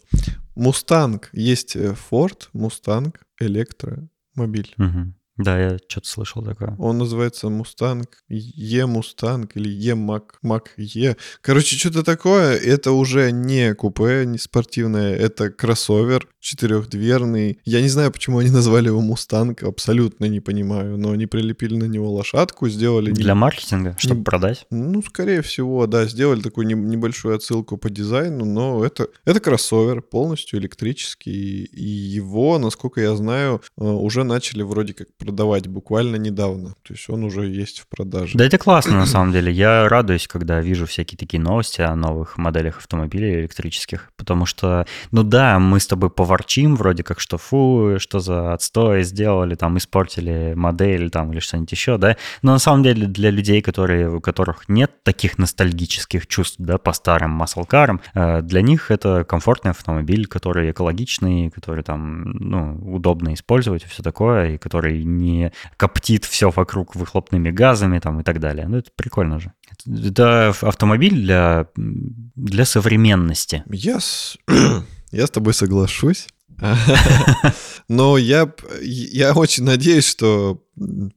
Мустанг. 0.54 1.30
Есть 1.32 1.76
Ford 1.76 2.48
Mustang, 2.52 3.20
электромобиль. 3.40 4.74
Угу. 4.76 5.14
Да, 5.36 5.58
я 5.58 5.78
что-то 5.88 6.08
слышал 6.08 6.42
такое. 6.42 6.74
Он 6.78 6.98
называется 6.98 7.48
Mustang, 7.48 8.22
E 8.28 8.86
Mustang 8.86 9.56
или 9.56 9.68
E 9.68 9.94
Mach, 9.94 10.38
Mach-E. 10.42 11.16
Короче, 11.42 11.76
что-то 11.76 12.02
такое. 12.02 12.56
Это 12.56 12.92
уже 12.92 13.30
не 13.32 13.74
купе, 13.74 14.24
не 14.26 14.38
спортивное, 14.38 15.14
это 15.14 15.50
кроссовер 15.50 16.28
четырехдверный. 16.46 17.58
Я 17.64 17.80
не 17.82 17.88
знаю, 17.88 18.12
почему 18.12 18.38
они 18.38 18.50
назвали 18.50 18.86
его 18.86 19.00
Мустанг, 19.00 19.64
абсолютно 19.64 20.26
не 20.26 20.38
понимаю, 20.38 20.96
но 20.96 21.10
они 21.10 21.26
прилепили 21.26 21.76
на 21.76 21.86
него 21.86 22.12
лошадку, 22.12 22.68
сделали... 22.68 23.10
Для 23.10 23.34
маркетинга, 23.34 23.96
чтобы 23.98 24.20
не... 24.20 24.24
продать? 24.24 24.66
Ну, 24.70 25.02
скорее 25.02 25.42
всего, 25.42 25.86
да, 25.88 26.06
сделали 26.06 26.40
такую 26.40 26.68
небольшую 26.68 27.34
отсылку 27.34 27.76
по 27.76 27.90
дизайну, 27.90 28.44
но 28.44 28.84
это, 28.84 29.08
это 29.24 29.40
кроссовер, 29.40 30.02
полностью 30.02 30.60
электрический, 30.60 31.64
и 31.64 31.84
его, 31.84 32.58
насколько 32.58 33.00
я 33.00 33.16
знаю, 33.16 33.60
э, 33.76 33.84
уже 33.84 34.22
начали 34.22 34.62
вроде 34.62 34.94
как 34.94 35.08
продавать 35.26 35.66
буквально 35.66 36.16
недавно. 36.16 36.68
То 36.84 36.94
есть 36.94 37.10
он 37.10 37.24
уже 37.24 37.46
есть 37.46 37.80
в 37.80 37.88
продаже. 37.88 38.38
Да 38.38 38.44
это 38.44 38.58
классно 38.58 38.92
на 38.92 39.06
самом 39.14 39.32
деле. 39.32 39.50
Я 39.50 39.88
радуюсь, 39.88 40.28
когда 40.28 40.60
вижу 40.60 40.86
всякие 40.86 41.18
такие 41.18 41.42
новости 41.42 41.80
о 41.80 41.96
новых 41.96 42.38
моделях 42.38 42.78
автомобилей 42.78 43.40
электрических, 43.40 44.12
потому 44.16 44.46
что, 44.46 44.86
ну 45.10 45.24
да, 45.24 45.58
мы 45.58 45.80
с 45.80 45.86
тобой 45.88 46.10
поворчим 46.10 46.76
вроде 46.76 47.02
как, 47.02 47.18
что 47.18 47.38
фу, 47.38 47.96
что 47.98 48.20
за 48.20 48.52
отстой 48.52 49.02
сделали, 49.02 49.56
там 49.56 49.76
испортили 49.78 50.54
модель 50.54 51.10
там 51.10 51.32
или 51.32 51.40
что-нибудь 51.40 51.72
еще, 51.72 51.98
да. 51.98 52.16
Но 52.42 52.52
на 52.52 52.58
самом 52.60 52.84
деле 52.84 53.08
для 53.08 53.30
людей, 53.30 53.62
которые, 53.62 54.08
у 54.08 54.20
которых 54.20 54.68
нет 54.68 55.02
таких 55.02 55.38
ностальгических 55.38 56.28
чувств, 56.28 56.56
да, 56.58 56.78
по 56.78 56.92
старым 56.92 57.30
маслкарам, 57.30 58.00
э, 58.14 58.42
для 58.42 58.62
них 58.62 58.92
это 58.92 59.24
комфортный 59.24 59.72
автомобиль, 59.72 60.28
который 60.28 60.70
экологичный, 60.70 61.50
который 61.50 61.82
там, 61.82 62.30
ну, 62.30 62.94
удобно 62.94 63.34
использовать 63.34 63.82
и 63.84 63.88
все 63.88 64.04
такое, 64.04 64.54
и 64.54 64.58
который 64.58 65.02
не 65.18 65.52
коптит 65.76 66.24
все 66.24 66.50
вокруг 66.50 66.94
выхлопными 66.94 67.50
газами 67.50 67.98
там 67.98 68.20
и 68.20 68.22
так 68.22 68.40
далее. 68.40 68.68
Ну, 68.68 68.78
это 68.78 68.90
прикольно 68.94 69.40
же. 69.40 69.52
Это 69.86 70.54
автомобиль 70.60 71.14
для, 71.14 71.68
для 71.76 72.64
современности. 72.64 73.62
Я 73.70 73.98
я 75.10 75.26
с 75.26 75.30
тобой 75.30 75.54
соглашусь. 75.54 76.28
Но 77.88 78.18
я, 78.18 78.52
я 78.80 79.32
очень 79.34 79.64
надеюсь, 79.64 80.08
что, 80.08 80.62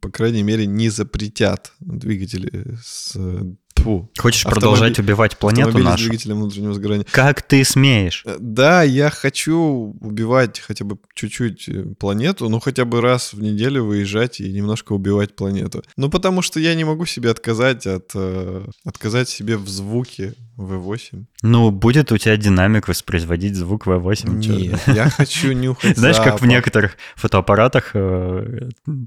по 0.02 0.10
крайней 0.10 0.44
мере, 0.44 0.66
не 0.66 0.90
запретят 0.90 1.74
двигатели 1.80 2.78
с 2.84 3.16
Фу. 3.84 4.10
Хочешь 4.18 4.46
Автомобиль... 4.46 4.62
продолжать 4.62 5.00
убивать 5.00 5.38
планету 5.38 5.78
нашу? 5.78 5.98
с 5.98 6.02
двигателем 6.02 6.38
внутреннего 6.38 6.74
сгорания. 6.74 7.06
Как 7.12 7.42
ты 7.42 7.64
смеешь? 7.64 8.24
Э, 8.26 8.38
да, 8.40 8.84
я 8.84 9.10
хочу 9.10 9.96
убивать 10.00 10.60
хотя 10.60 10.86
бы 10.86 10.98
чуть-чуть 11.14 11.70
э, 11.70 11.84
планету, 12.00 12.50
ну 12.50 12.60
хотя 12.60 12.86
бы 12.86 13.02
раз 13.02 13.34
в 13.34 13.42
неделю 13.42 13.86
выезжать 13.86 14.40
и 14.40 14.52
немножко 14.52 14.94
убивать 14.94 15.36
планету. 15.36 15.84
Ну 15.98 16.10
потому 16.10 16.42
что 16.42 16.60
я 16.60 16.76
не 16.76 16.84
могу 16.84 17.06
себе 17.06 17.30
отказать 17.30 17.88
от... 17.88 18.12
Э, 18.14 18.66
отказать 18.86 19.30
себе 19.30 19.58
в 19.58 19.68
звуке 19.68 20.36
V8. 20.58 21.26
Ну, 21.42 21.72
будет 21.72 22.12
у 22.12 22.18
тебя 22.18 22.36
динамик 22.36 22.88
воспроизводить 22.90 23.56
звук 23.56 23.88
V8? 23.88 24.30
Нет, 24.30 24.82
я 24.88 25.10
хочу 25.10 25.54
нюхать 25.54 25.98
Знаешь, 25.98 26.18
как 26.18 26.42
в 26.42 26.46
некоторых 26.46 26.98
фотоаппаратах, 27.16 27.96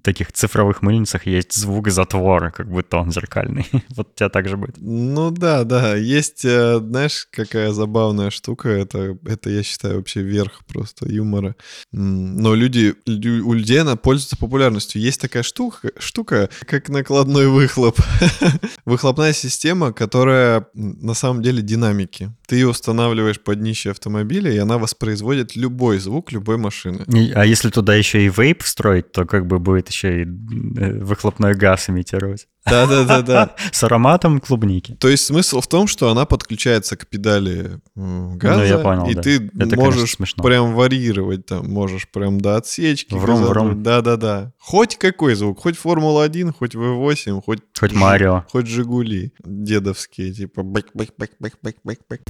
таких 0.03 0.33
цифровых 0.33 0.81
мыльницах, 0.81 1.27
есть 1.27 1.53
звук 1.53 1.91
затвора, 1.91 2.51
как 2.51 2.71
будто 2.71 2.97
он 2.97 3.13
зеркальный. 3.13 3.67
вот 3.91 4.09
у 4.13 4.17
тебя 4.17 4.29
так 4.29 4.49
будет. 4.63 4.77
Ну 4.79 5.31
да, 5.31 5.65
да. 5.65 5.97
Есть, 5.97 6.45
э, 6.45 6.79
знаешь, 6.79 7.27
какая 7.31 7.73
забавная 7.73 8.31
штука. 8.31 8.69
Это, 8.69 9.19
это 9.27 9.51
я 9.51 9.63
считаю, 9.63 9.97
вообще 9.97 10.23
верх 10.23 10.65
просто 10.67 11.09
юмора. 11.11 11.57
Но 11.93 12.55
люди, 12.55 12.95
у 13.07 13.53
людей 13.53 13.81
она 13.81 13.97
пользуется 13.97 14.37
популярностью. 14.37 15.01
Есть 15.01 15.21
такая 15.21 15.43
штука, 15.43 15.91
штука 15.99 16.49
как 16.67 16.89
накладной 16.89 17.49
выхлоп. 17.49 17.99
Выхлопная 18.85 19.33
система, 19.33 19.93
которая 19.93 20.67
на 20.75 21.15
самом 21.15 21.43
деле 21.43 21.63
динамики. 21.63 22.33
Ты 22.53 22.57
ее 22.57 22.69
устанавливаешь 22.69 23.41
под 23.41 23.61
днище 23.61 23.93
автомобиля, 23.93 24.53
и 24.53 24.59
она 24.59 24.77
воспроизводит 24.77 25.57
любой 25.57 25.99
звук 25.99 26.33
любой 26.33 26.59
машины. 26.59 27.07
А 27.35 27.47
если 27.47 27.71
туда 27.71 27.95
еще 27.95 28.27
и 28.27 28.29
вейп 28.29 28.63
встроить, 28.63 29.11
то 29.11 29.25
как 29.25 29.47
бы 29.47 29.59
будет 29.59 29.89
еще 29.89 30.21
и 30.21 30.27
э, 30.27 30.99
выхлопной 31.03 31.55
газ 31.55 31.89
имитировать. 31.89 32.49
Да-да-да-да. 32.65 33.55
С 33.73 33.83
ароматом 33.83 34.39
клубники. 34.39 34.95
То 34.95 35.09
есть 35.09 35.25
смысл 35.25 35.61
в 35.61 35.67
том, 35.67 35.87
что 35.87 36.11
она 36.11 36.27
подключается 36.27 36.97
к 36.97 37.07
педали 37.09 37.81
газа, 37.95 38.61
ну, 38.61 38.65
я 38.65 38.79
понял, 38.79 39.07
и 39.09 39.15
да. 39.15 39.23
ты 39.23 39.51
Это, 39.59 39.77
можешь 39.77 40.17
прям 40.37 40.75
варьировать 40.75 41.47
там, 41.47 41.69
можешь 41.69 42.09
прям 42.11 42.41
до 42.41 42.57
отсечки. 42.57 43.15
Врум, 43.15 43.45
врум. 43.45 43.83
Да-да-да. 43.83 44.53
Хоть 44.59 44.97
какой 44.97 45.35
звук, 45.35 45.61
хоть 45.61 45.77
Формула-1, 45.77 46.53
хоть 46.57 46.75
V8, 46.75 47.43
хоть... 47.45 47.61
Хоть 47.79 47.93
Марио. 47.93 48.45
Хоть 48.53 48.67
Жигули 48.67 49.33
дедовские, 49.45 50.33
типа 50.33 50.61
бэк-бэк-бэк-бэк-бэк-бэк. 50.61 52.21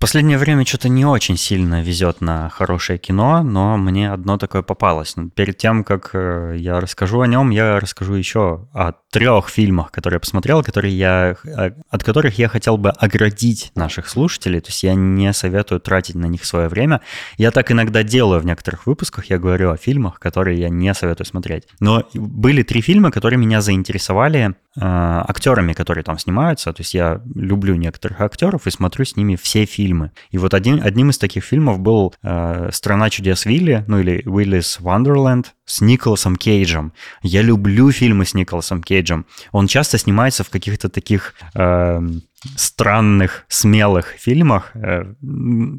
Последнее 0.00 0.38
время 0.38 0.64
что-то 0.64 0.88
не 0.88 1.04
очень 1.04 1.36
сильно 1.36 1.82
везет 1.82 2.20
на 2.22 2.48
хорошее 2.48 2.98
кино, 2.98 3.42
но 3.42 3.76
мне 3.76 4.10
одно 4.10 4.38
такое 4.38 4.62
попалось. 4.62 5.14
Перед 5.34 5.58
тем, 5.58 5.84
как 5.84 6.10
э, 6.14 6.56
я 6.58 6.80
расскажу 6.80 7.20
о 7.20 7.26
нем, 7.26 7.50
я 7.50 7.78
расскажу 7.78 8.14
еще 8.14 8.66
о 8.72 8.92
трех 9.10 9.50
фильмах, 9.50 9.92
которые 9.92 10.16
я 10.16 10.20
посмотрел, 10.20 10.64
которые 10.64 10.96
я, 10.96 11.36
э, 11.44 11.72
от 11.90 12.02
которых 12.02 12.38
я 12.38 12.48
хотел 12.48 12.78
бы 12.78 12.90
оградить 12.90 13.72
наших 13.74 14.08
слушателей. 14.08 14.60
То 14.60 14.68
есть 14.68 14.82
я 14.82 14.94
не 14.94 15.32
советую 15.34 15.80
тратить 15.80 16.14
на 16.14 16.26
них 16.26 16.46
свое 16.46 16.68
время. 16.68 17.02
Я 17.36 17.50
так 17.50 17.70
иногда 17.70 18.02
делаю 18.02 18.40
в 18.40 18.46
некоторых 18.46 18.86
выпусках. 18.86 19.26
Я 19.26 19.38
говорю 19.38 19.70
о 19.70 19.76
фильмах, 19.76 20.18
которые 20.18 20.58
я 20.58 20.70
не 20.70 20.94
советую 20.94 21.26
смотреть. 21.26 21.64
Но 21.78 22.08
были 22.14 22.62
три 22.62 22.80
фильма, 22.80 23.10
которые 23.10 23.38
меня 23.38 23.60
заинтересовали 23.60 24.54
актерами, 24.76 25.72
которые 25.72 26.04
там 26.04 26.18
снимаются. 26.18 26.72
То 26.72 26.80
есть 26.80 26.94
я 26.94 27.20
люблю 27.34 27.74
некоторых 27.74 28.20
актеров 28.20 28.66
и 28.66 28.70
смотрю 28.70 29.04
с 29.04 29.16
ними 29.16 29.36
все 29.36 29.64
фильмы. 29.64 30.12
И 30.30 30.38
вот 30.38 30.54
один, 30.54 30.80
одним 30.82 31.10
из 31.10 31.18
таких 31.18 31.44
фильмов 31.44 31.80
был 31.80 32.14
э, 32.22 32.70
«Страна 32.72 33.10
чудес 33.10 33.44
Вилли», 33.46 33.84
ну 33.88 33.98
или 33.98 34.24
«Willy's 34.24 34.80
Wonderland», 34.80 35.46
с 35.70 35.80
Николасом 35.80 36.36
Кейджем. 36.36 36.92
Я 37.22 37.42
люблю 37.42 37.92
фильмы 37.92 38.26
с 38.26 38.34
Николасом 38.34 38.82
Кейджем. 38.82 39.24
Он 39.52 39.68
часто 39.68 39.98
снимается 39.98 40.42
в 40.42 40.50
каких-то 40.50 40.88
таких 40.88 41.34
э, 41.54 42.00
странных, 42.56 43.44
смелых 43.48 44.06
фильмах, 44.18 44.70
э, 44.74 45.14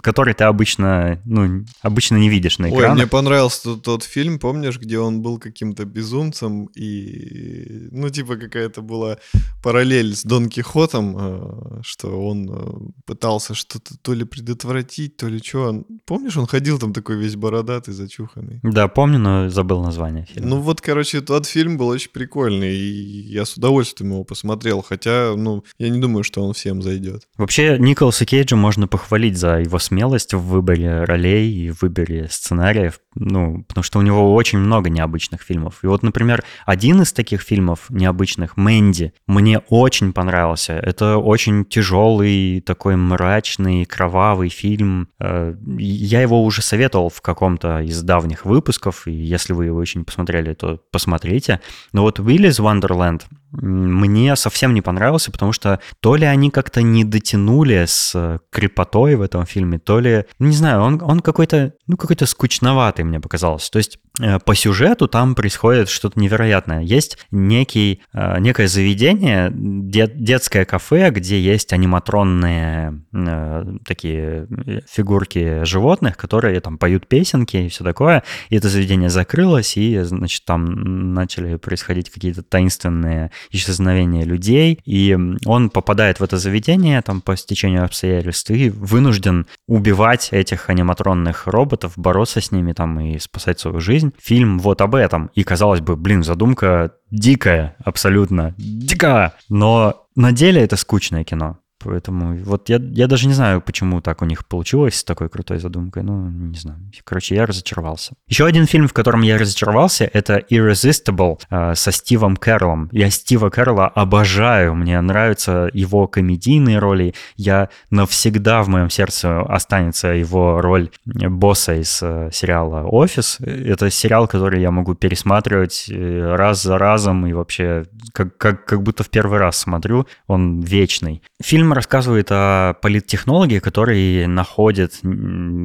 которые 0.01 0.35
ты 0.35 0.43
обычно, 0.43 1.19
ну, 1.25 1.65
обычно 1.81 2.17
не 2.17 2.29
видишь 2.29 2.59
на 2.59 2.69
экране. 2.69 2.87
Ой, 2.87 2.95
мне 2.95 3.07
понравился 3.07 3.63
тот, 3.63 3.83
тот 3.83 4.03
фильм, 4.03 4.37
помнишь, 4.39 4.79
где 4.79 4.99
он 4.99 5.21
был 5.21 5.39
каким-то 5.39 5.85
безумцем, 5.85 6.65
и, 6.75 7.87
ну, 7.91 8.09
типа 8.09 8.35
какая-то 8.35 8.81
была 8.81 9.17
параллель 9.63 10.15
с 10.15 10.23
Дон 10.23 10.49
Кихотом, 10.49 11.15
э, 11.17 11.81
что 11.83 12.09
он 12.23 12.49
э, 12.49 12.91
пытался 13.05 13.55
что-то 13.55 13.97
то 13.97 14.13
ли 14.13 14.23
предотвратить, 14.23 15.17
то 15.17 15.27
ли 15.27 15.39
что. 15.39 15.83
Помнишь, 16.05 16.37
он 16.37 16.45
ходил 16.45 16.77
там 16.77 16.93
такой 16.93 17.17
весь 17.17 17.35
бородатый, 17.35 17.91
зачуханный? 17.91 18.59
Да, 18.61 18.87
помню, 18.87 19.17
но 19.17 19.49
забыл 19.49 19.80
название 19.81 20.25
фильма. 20.25 20.49
Ну, 20.49 20.59
вот, 20.59 20.79
короче, 20.81 21.21
тот 21.21 21.47
фильм 21.47 21.77
был 21.77 21.87
очень 21.87 22.11
прикольный, 22.11 22.75
и 22.75 23.21
я 23.33 23.45
с 23.45 23.55
удовольствием 23.55 24.11
его 24.11 24.23
посмотрел, 24.23 24.81
хотя, 24.81 25.33
ну, 25.35 25.63
я 25.79 25.89
не 25.89 25.99
думаю, 25.99 26.23
что 26.23 26.43
он 26.43 26.51
он 26.51 26.53
всем 26.53 26.81
зайдет. 26.81 27.23
Вообще, 27.37 27.77
Николаса 27.79 28.25
Кейджа 28.25 28.55
можно 28.55 28.87
похвалить 28.87 29.37
за 29.37 29.59
его 29.59 29.79
смелость 29.79 30.33
в 30.33 30.41
выборе 30.41 31.03
ролей 31.05 31.51
и 31.51 31.71
в 31.71 31.81
выборе 31.81 32.27
сценариев, 32.29 32.99
ну, 33.15 33.63
потому 33.67 33.83
что 33.83 33.99
у 33.99 34.01
него 34.01 34.35
очень 34.35 34.59
много 34.59 34.89
необычных 34.89 35.41
фильмов. 35.41 35.79
И 35.83 35.87
вот, 35.87 36.03
например, 36.03 36.43
один 36.65 37.01
из 37.01 37.13
таких 37.13 37.41
фильмов 37.41 37.89
необычных, 37.89 38.57
«Мэнди», 38.57 39.13
мне 39.27 39.59
очень 39.69 40.13
понравился. 40.13 40.73
Это 40.73 41.17
очень 41.17 41.65
тяжелый, 41.65 42.61
такой 42.61 42.95
мрачный, 42.95 43.85
кровавый 43.85 44.49
фильм. 44.49 45.07
Э, 45.19 45.55
я 45.77 46.21
его 46.21 46.43
уже 46.43 46.61
советовал 46.61 47.09
в 47.09 47.21
каком-то 47.21 47.79
из 47.79 48.01
давних 48.03 48.45
выпусков, 48.45 49.07
и 49.07 49.11
если 49.11 49.53
вы 49.53 49.70
еще 49.79 49.99
не 49.99 50.05
посмотрели, 50.05 50.53
то 50.53 50.81
посмотрите. 50.91 51.61
Но 51.93 52.01
вот 52.01 52.19
«Willy's 52.19 52.59
Wonderland» 52.59 53.21
мне 53.51 54.35
совсем 54.35 54.73
не 54.73 54.81
понравился, 54.81 55.31
потому 55.31 55.51
что 55.51 55.79
то 55.99 56.15
ли 56.15 56.25
они 56.25 56.51
как-то 56.51 56.81
не 56.81 57.03
дотянули 57.03 57.85
с 57.85 58.39
крепотой 58.49 59.15
в 59.15 59.21
этом 59.21 59.45
фильме, 59.45 59.77
то 59.77 59.99
ли, 59.99 60.25
не 60.39 60.55
знаю, 60.55 60.81
он, 60.81 61.01
он 61.03 61.19
какой-то, 61.19 61.73
ну, 61.87 61.97
какой-то 61.97 62.25
скучноватый 62.25 63.03
мне 63.03 63.19
показалось. 63.19 63.69
То 63.69 63.77
есть 63.77 63.99
э, 64.21 64.39
по 64.39 64.55
сюжету 64.55 65.07
там 65.07 65.35
происходит 65.35 65.89
что-то 65.89 66.19
невероятное. 66.19 66.81
Есть 66.81 67.17
некий, 67.29 68.01
э, 68.13 68.39
некое 68.39 68.67
заведение, 68.67 69.51
дет, 69.53 70.15
детское 70.15 70.63
кафе, 70.63 71.09
где 71.09 71.39
есть 71.39 71.73
аниматронные 71.73 73.03
э, 73.13 73.65
такие 73.85 74.47
фигурки 74.89 75.65
животных, 75.65 76.15
которые 76.15 76.59
там 76.61 76.77
поют 76.77 77.07
песенки 77.07 77.57
и 77.57 77.69
все 77.69 77.83
такое. 77.83 78.23
И 78.49 78.55
это 78.55 78.69
заведение 78.69 79.09
закрылось, 79.09 79.60
и, 79.77 79.99
значит, 80.01 80.45
там 80.45 81.13
начали 81.13 81.55
происходить 81.55 82.09
какие-то 82.09 82.43
таинственные 82.43 83.31
исчезновения 83.51 84.23
людей. 84.23 84.79
И 84.85 85.17
он 85.45 85.69
попадает 85.69 86.19
в 86.19 86.23
это 86.23 86.37
заведение 86.37 87.01
там 87.01 87.21
по 87.21 87.35
стечению 87.35 87.85
обстоятельств 87.85 88.49
и 88.51 88.69
вынужден 88.69 89.47
убивать 89.67 90.29
этих 90.31 90.69
аниматронных 90.69 91.47
роботов, 91.47 91.93
бороться 91.95 92.41
с 92.41 92.51
ними 92.51 92.73
там 92.73 92.99
и 92.99 93.19
спасать 93.19 93.59
свою 93.59 93.79
жизнь. 93.79 94.13
Фильм 94.21 94.59
вот 94.59 94.81
об 94.81 94.95
этом. 94.95 95.31
И 95.35 95.43
казалось 95.43 95.81
бы, 95.81 95.95
блин, 95.95 96.23
задумка 96.23 96.93
дикая, 97.11 97.75
абсолютно 97.83 98.55
дикая. 98.57 99.33
Но 99.49 100.07
на 100.15 100.31
деле 100.31 100.61
это 100.61 100.75
скучное 100.75 101.23
кино. 101.23 101.60
Поэтому 101.83 102.37
вот 102.43 102.69
я, 102.69 102.77
я 102.77 103.07
даже 103.07 103.27
не 103.27 103.33
знаю, 103.33 103.61
почему 103.61 104.01
так 104.01 104.21
у 104.21 104.25
них 104.25 104.45
получилось 104.45 104.95
с 104.95 105.03
такой 105.03 105.29
крутой 105.29 105.59
задумкой. 105.59 106.03
Ну, 106.03 106.29
не 106.29 106.57
знаю. 106.57 106.79
Короче, 107.03 107.35
я 107.35 107.45
разочаровался. 107.45 108.13
Еще 108.27 108.45
один 108.45 108.65
фильм, 108.65 108.87
в 108.87 108.93
котором 108.93 109.21
я 109.21 109.37
разочаровался, 109.37 110.09
это 110.11 110.37
Irresistible 110.49 111.39
э, 111.49 111.75
со 111.75 111.91
Стивом 111.91 112.37
Кэрролом. 112.37 112.89
Я 112.91 113.09
Стива 113.09 113.49
Кэрролла 113.49 113.87
обожаю. 113.87 114.75
Мне 114.75 114.99
нравятся 115.01 115.69
его 115.73 116.07
комедийные 116.07 116.79
роли. 116.79 117.13
Я 117.35 117.69
навсегда 117.89 118.63
в 118.63 118.67
моем 118.69 118.89
сердце 118.89 119.41
останется 119.41 120.09
его 120.09 120.61
роль 120.61 120.89
босса 121.05 121.75
из 121.75 121.99
э, 122.01 122.29
сериала 122.31 122.83
«Офис». 122.83 123.39
Это 123.39 123.89
сериал, 123.89 124.27
который 124.27 124.61
я 124.61 124.71
могу 124.71 124.95
пересматривать 124.95 125.85
э, 125.89 126.35
раз 126.35 126.63
за 126.63 126.77
разом 126.77 127.25
и 127.27 127.33
вообще 127.33 127.85
как, 128.13 128.37
как, 128.37 128.65
как 128.65 128.83
будто 128.83 129.03
в 129.03 129.09
первый 129.09 129.39
раз 129.39 129.57
смотрю. 129.57 130.07
Он 130.27 130.61
вечный. 130.61 131.21
Фильм 131.41 131.70
рассказывает 131.73 132.27
о 132.31 132.75
политтехнологии, 132.81 133.59
который 133.59 134.27
находит 134.27 134.99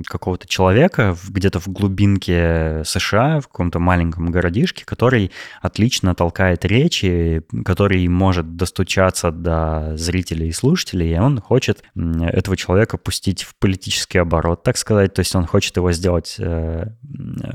какого-то 0.07 0.47
человека 0.49 1.17
где-то 1.29 1.61
в 1.61 1.69
глубинке 1.69 2.83
США, 2.85 3.41
в 3.41 3.49
каком-то 3.49 3.79
маленьком 3.79 4.31
городишке, 4.31 4.85
который 4.85 5.33
отлично 5.61 6.15
толкает 6.15 6.65
речи, 6.65 7.43
который 7.65 8.07
может 8.09 8.57
достучаться 8.57 9.31
до 9.31 9.93
зрителей 9.97 10.49
и 10.49 10.53
слушателей, 10.53 11.15
и 11.15 11.19
он 11.19 11.41
хочет 11.41 11.83
этого 11.95 12.57
человека 12.57 12.99
пустить 12.99 13.43
в 13.43 13.55
политический 13.59 14.19
оборот, 14.19 14.63
так 14.63 14.77
сказать, 14.77 15.15
то 15.15 15.21
есть 15.21 15.35
он 15.35 15.47
хочет 15.47 15.77
его 15.77 15.93
сделать 15.93 16.37
э, 16.39 16.87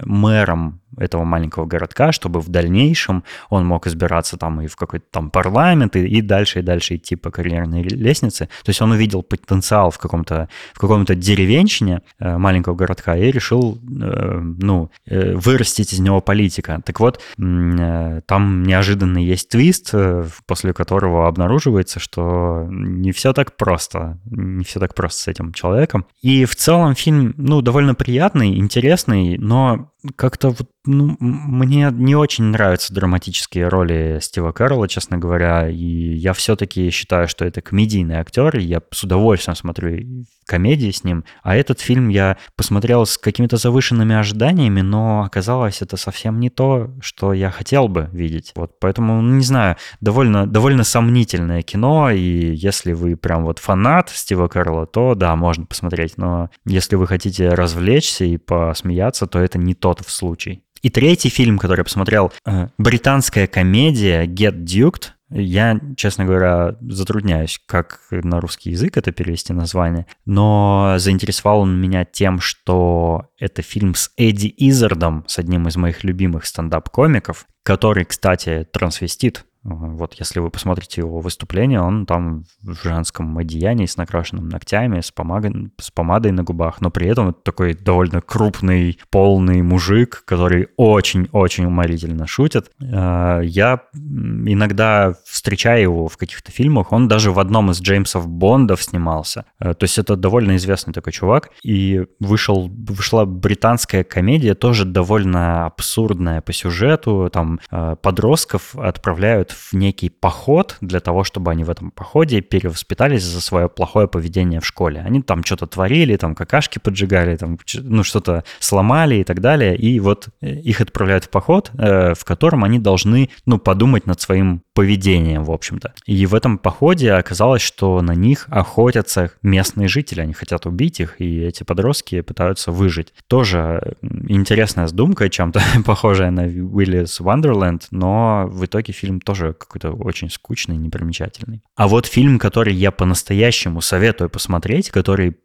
мэром 0.03 0.80
этого 0.97 1.23
маленького 1.23 1.65
городка, 1.65 2.11
чтобы 2.11 2.39
в 2.39 2.49
дальнейшем 2.49 3.23
он 3.49 3.65
мог 3.65 3.87
избираться 3.87 4.37
там 4.37 4.61
и 4.61 4.67
в 4.67 4.75
какой-то 4.75 5.05
там 5.11 5.29
парламент, 5.29 5.95
и, 5.95 6.05
и 6.05 6.21
дальше, 6.21 6.59
и 6.59 6.61
дальше 6.61 6.95
идти 6.95 7.15
по 7.15 7.31
карьерной 7.31 7.83
лестнице. 7.83 8.49
То 8.63 8.69
есть 8.69 8.81
он 8.81 8.91
увидел 8.91 9.23
потенциал 9.23 9.91
в 9.91 9.97
каком-то 9.97 10.49
в 10.73 10.79
каком-то 10.79 11.15
деревенщине 11.15 12.01
э, 12.19 12.37
маленького 12.37 12.75
городка 12.75 13.17
и 13.17 13.31
решил, 13.31 13.77
э, 13.81 14.39
ну, 14.39 14.91
э, 15.05 15.35
вырастить 15.35 15.93
из 15.93 15.99
него 15.99 16.21
политика. 16.21 16.81
Так 16.85 16.99
вот, 16.99 17.21
э, 17.37 18.21
там 18.25 18.63
неожиданно 18.63 19.17
есть 19.17 19.49
твист, 19.49 19.89
э, 19.93 20.25
после 20.45 20.73
которого 20.73 21.27
обнаруживается, 21.27 21.99
что 21.99 22.67
не 22.69 23.11
все 23.11 23.33
так 23.33 23.57
просто, 23.57 24.19
не 24.25 24.63
все 24.63 24.79
так 24.79 24.95
просто 24.95 25.23
с 25.23 25.27
этим 25.27 25.53
человеком. 25.53 26.05
И 26.21 26.45
в 26.45 26.55
целом 26.55 26.95
фильм, 26.95 27.33
ну, 27.37 27.61
довольно 27.61 27.95
приятный, 27.95 28.57
интересный, 28.57 29.37
но 29.37 29.90
как-то 30.15 30.49
вот, 30.49 30.69
ну, 30.85 31.15
мне 31.19 31.89
не 31.91 32.15
очень 32.15 32.45
нравятся 32.45 32.93
драматические 32.93 33.67
роли 33.67 34.17
Стива 34.21 34.51
Кэрролла, 34.51 34.87
честно 34.87 35.17
говоря, 35.17 35.69
и 35.69 36.15
я 36.15 36.33
все-таки 36.33 36.89
считаю, 36.89 37.27
что 37.27 37.45
это 37.45 37.61
комедийный 37.61 38.15
актер, 38.15 38.57
и 38.57 38.63
я 38.63 38.81
с 38.91 39.03
удовольствием 39.03 39.55
смотрю 39.55 40.25
комедии 40.45 40.91
с 40.91 41.03
ним, 41.03 41.23
а 41.43 41.55
этот 41.55 41.79
фильм 41.79 42.09
я 42.09 42.37
посмотрел 42.55 43.05
с 43.05 43.17
какими-то 43.17 43.57
завышенными 43.57 44.15
ожиданиями, 44.15 44.81
но 44.81 45.23
оказалось 45.23 45.81
это 45.81 45.97
совсем 45.97 46.39
не 46.39 46.49
то, 46.49 46.89
что 46.99 47.31
я 47.33 47.51
хотел 47.51 47.87
бы 47.87 48.09
видеть. 48.11 48.51
Вот, 48.55 48.79
поэтому, 48.79 49.21
ну, 49.21 49.35
не 49.35 49.43
знаю, 49.43 49.77
довольно, 50.01 50.47
довольно 50.47 50.83
сомнительное 50.83 51.61
кино, 51.61 52.09
и 52.09 52.55
если 52.55 52.93
вы 52.93 53.15
прям 53.15 53.45
вот 53.45 53.59
фанат 53.59 54.09
Стива 54.09 54.47
Кэрролла, 54.47 54.87
то 54.87 55.15
да, 55.15 55.35
можно 55.35 55.65
посмотреть, 55.65 56.17
но 56.17 56.49
если 56.65 56.95
вы 56.95 57.07
хотите 57.07 57.49
развлечься 57.49 58.25
и 58.25 58.37
посмеяться, 58.37 59.27
то 59.27 59.39
это 59.39 59.59
не 59.59 59.75
то 59.75 59.90
тот 59.95 60.07
случай. 60.07 60.63
И 60.81 60.89
третий 60.89 61.29
фильм, 61.29 61.59
который 61.59 61.81
я 61.81 61.83
посмотрел, 61.83 62.31
э, 62.45 62.67
британская 62.77 63.47
комедия 63.47 64.25
Get 64.25 64.63
Duked. 64.63 65.09
Я, 65.29 65.79
честно 65.95 66.25
говоря, 66.25 66.75
затрудняюсь, 66.81 67.61
как 67.65 68.01
на 68.11 68.41
русский 68.41 68.71
язык 68.71 68.97
это 68.97 69.11
перевести 69.11 69.53
название, 69.53 70.05
но 70.25 70.95
заинтересовал 70.97 71.61
он 71.61 71.79
меня 71.79 72.03
тем, 72.03 72.41
что 72.41 73.27
это 73.39 73.61
фильм 73.61 73.95
с 73.95 74.11
Эдди 74.17 74.53
Изардом, 74.57 75.23
с 75.27 75.39
одним 75.39 75.69
из 75.69 75.77
моих 75.77 76.03
любимых 76.03 76.45
стендап-комиков, 76.45 77.45
который, 77.63 78.03
кстати, 78.03 78.67
трансвестит. 78.73 79.45
Вот 79.63 80.15
если 80.15 80.39
вы 80.39 80.49
посмотрите 80.49 81.01
его 81.01 81.19
выступление, 81.19 81.81
он 81.81 82.07
там 82.07 82.45
в 82.63 82.73
женском 82.83 83.37
одеянии 83.37 83.85
с 83.85 83.95
накрашенными 83.95 84.49
ногтями, 84.49 85.01
с 85.01 85.11
помадой, 85.11 85.71
с 85.79 85.91
помадой 85.91 86.31
на 86.31 86.43
губах, 86.43 86.81
но 86.81 86.89
при 86.89 87.07
этом 87.07 87.33
такой 87.33 87.75
довольно 87.75 88.21
крупный, 88.21 88.99
полный 89.11 89.61
мужик, 89.61 90.23
который 90.25 90.69
очень-очень 90.77 91.65
уморительно 91.65 92.25
шутит. 92.25 92.71
Э, 92.81 93.41
я 93.43 93.81
иногда 93.93 95.13
встречаю 95.25 95.81
его 95.81 96.07
в 96.07 96.17
каких-то 96.17 96.51
фильмах, 96.51 96.91
он 96.91 97.07
даже 97.07 97.31
в 97.31 97.39
одном 97.39 97.69
из 97.69 97.81
Джеймсов 97.81 98.27
Бондов 98.27 98.81
снимался. 98.81 99.45
Э, 99.59 99.75
то 99.75 99.83
есть 99.83 99.99
это 99.99 100.15
довольно 100.15 100.55
известный 100.55 100.93
такой 100.93 101.13
чувак. 101.13 101.51
И 101.63 102.03
вышел, 102.19 102.67
вышла 102.67 103.25
британская 103.25 104.03
комедия, 104.03 104.55
тоже 104.55 104.85
довольно 104.85 105.67
абсурдная 105.67 106.41
по 106.41 106.51
сюжету. 106.51 107.29
Там 107.31 107.59
э, 107.69 107.95
подростков 108.01 108.75
отправляют 108.75 109.50
в 109.51 109.73
некий 109.73 110.09
поход 110.09 110.77
для 110.81 110.99
того, 110.99 111.23
чтобы 111.23 111.51
они 111.51 111.63
в 111.63 111.69
этом 111.69 111.91
походе 111.91 112.41
перевоспитались 112.41 113.23
за 113.23 113.41
свое 113.41 113.69
плохое 113.69 114.07
поведение 114.07 114.59
в 114.59 114.65
школе. 114.65 115.01
Они 115.05 115.21
там 115.21 115.43
что-то 115.43 115.67
творили, 115.67 116.15
там 116.17 116.35
какашки 116.35 116.79
поджигали, 116.79 117.35
там 117.35 117.57
ну 117.75 118.03
что-то 118.03 118.43
сломали 118.59 119.15
и 119.15 119.23
так 119.23 119.41
далее. 119.41 119.75
И 119.75 119.99
вот 119.99 120.29
э, 120.41 120.53
их 120.53 120.81
отправляют 120.81 121.25
в 121.25 121.29
поход, 121.29 121.71
э, 121.77 122.13
в 122.13 122.23
котором 122.25 122.63
они 122.63 122.79
должны 122.79 123.29
ну 123.45 123.57
подумать 123.57 124.07
над 124.07 124.19
своим 124.21 124.63
поведением, 124.73 125.43
в 125.43 125.51
общем-то. 125.51 125.93
И 126.05 126.25
в 126.25 126.35
этом 126.35 126.57
походе 126.57 127.13
оказалось, 127.13 127.61
что 127.61 128.01
на 128.01 128.13
них 128.13 128.45
охотятся 128.49 129.31
местные 129.41 129.87
жители, 129.87 130.21
они 130.21 130.33
хотят 130.33 130.65
убить 130.65 130.99
их, 130.99 131.19
и 131.19 131.43
эти 131.43 131.63
подростки 131.63 132.21
пытаются 132.21 132.71
выжить. 132.71 133.13
Тоже 133.27 133.95
интересная 134.27 134.87
сдумка, 134.87 135.29
чем-то 135.29 135.61
похожая 135.85 136.31
на 136.31 136.47
Willy's 136.47 137.19
Wonderland, 137.21 137.83
но 137.91 138.47
в 138.47 138.65
итоге 138.65 138.93
фильм 138.93 139.19
тоже 139.19 139.40
какой-то 139.53 139.91
очень 139.91 140.29
скучный, 140.29 140.77
непримечательный. 140.77 141.61
А 141.75 141.87
вот 141.87 142.05
фильм, 142.05 142.39
который 142.39 142.73
я 142.73 142.91
по-настоящему 142.91 143.81
советую 143.81 144.29
посмотреть, 144.29 144.89
который 144.89 145.37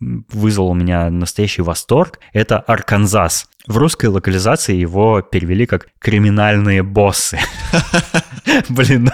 вызвал 0.00 0.70
у 0.70 0.74
меня 0.74 1.10
настоящий 1.10 1.62
восторг, 1.62 2.18
это 2.32 2.58
«Арканзас». 2.58 3.48
В 3.66 3.76
русской 3.76 4.06
локализации 4.06 4.74
его 4.74 5.20
перевели 5.20 5.66
как 5.66 5.88
«Криминальные 5.98 6.82
боссы». 6.82 7.38
Блин, 8.70 9.10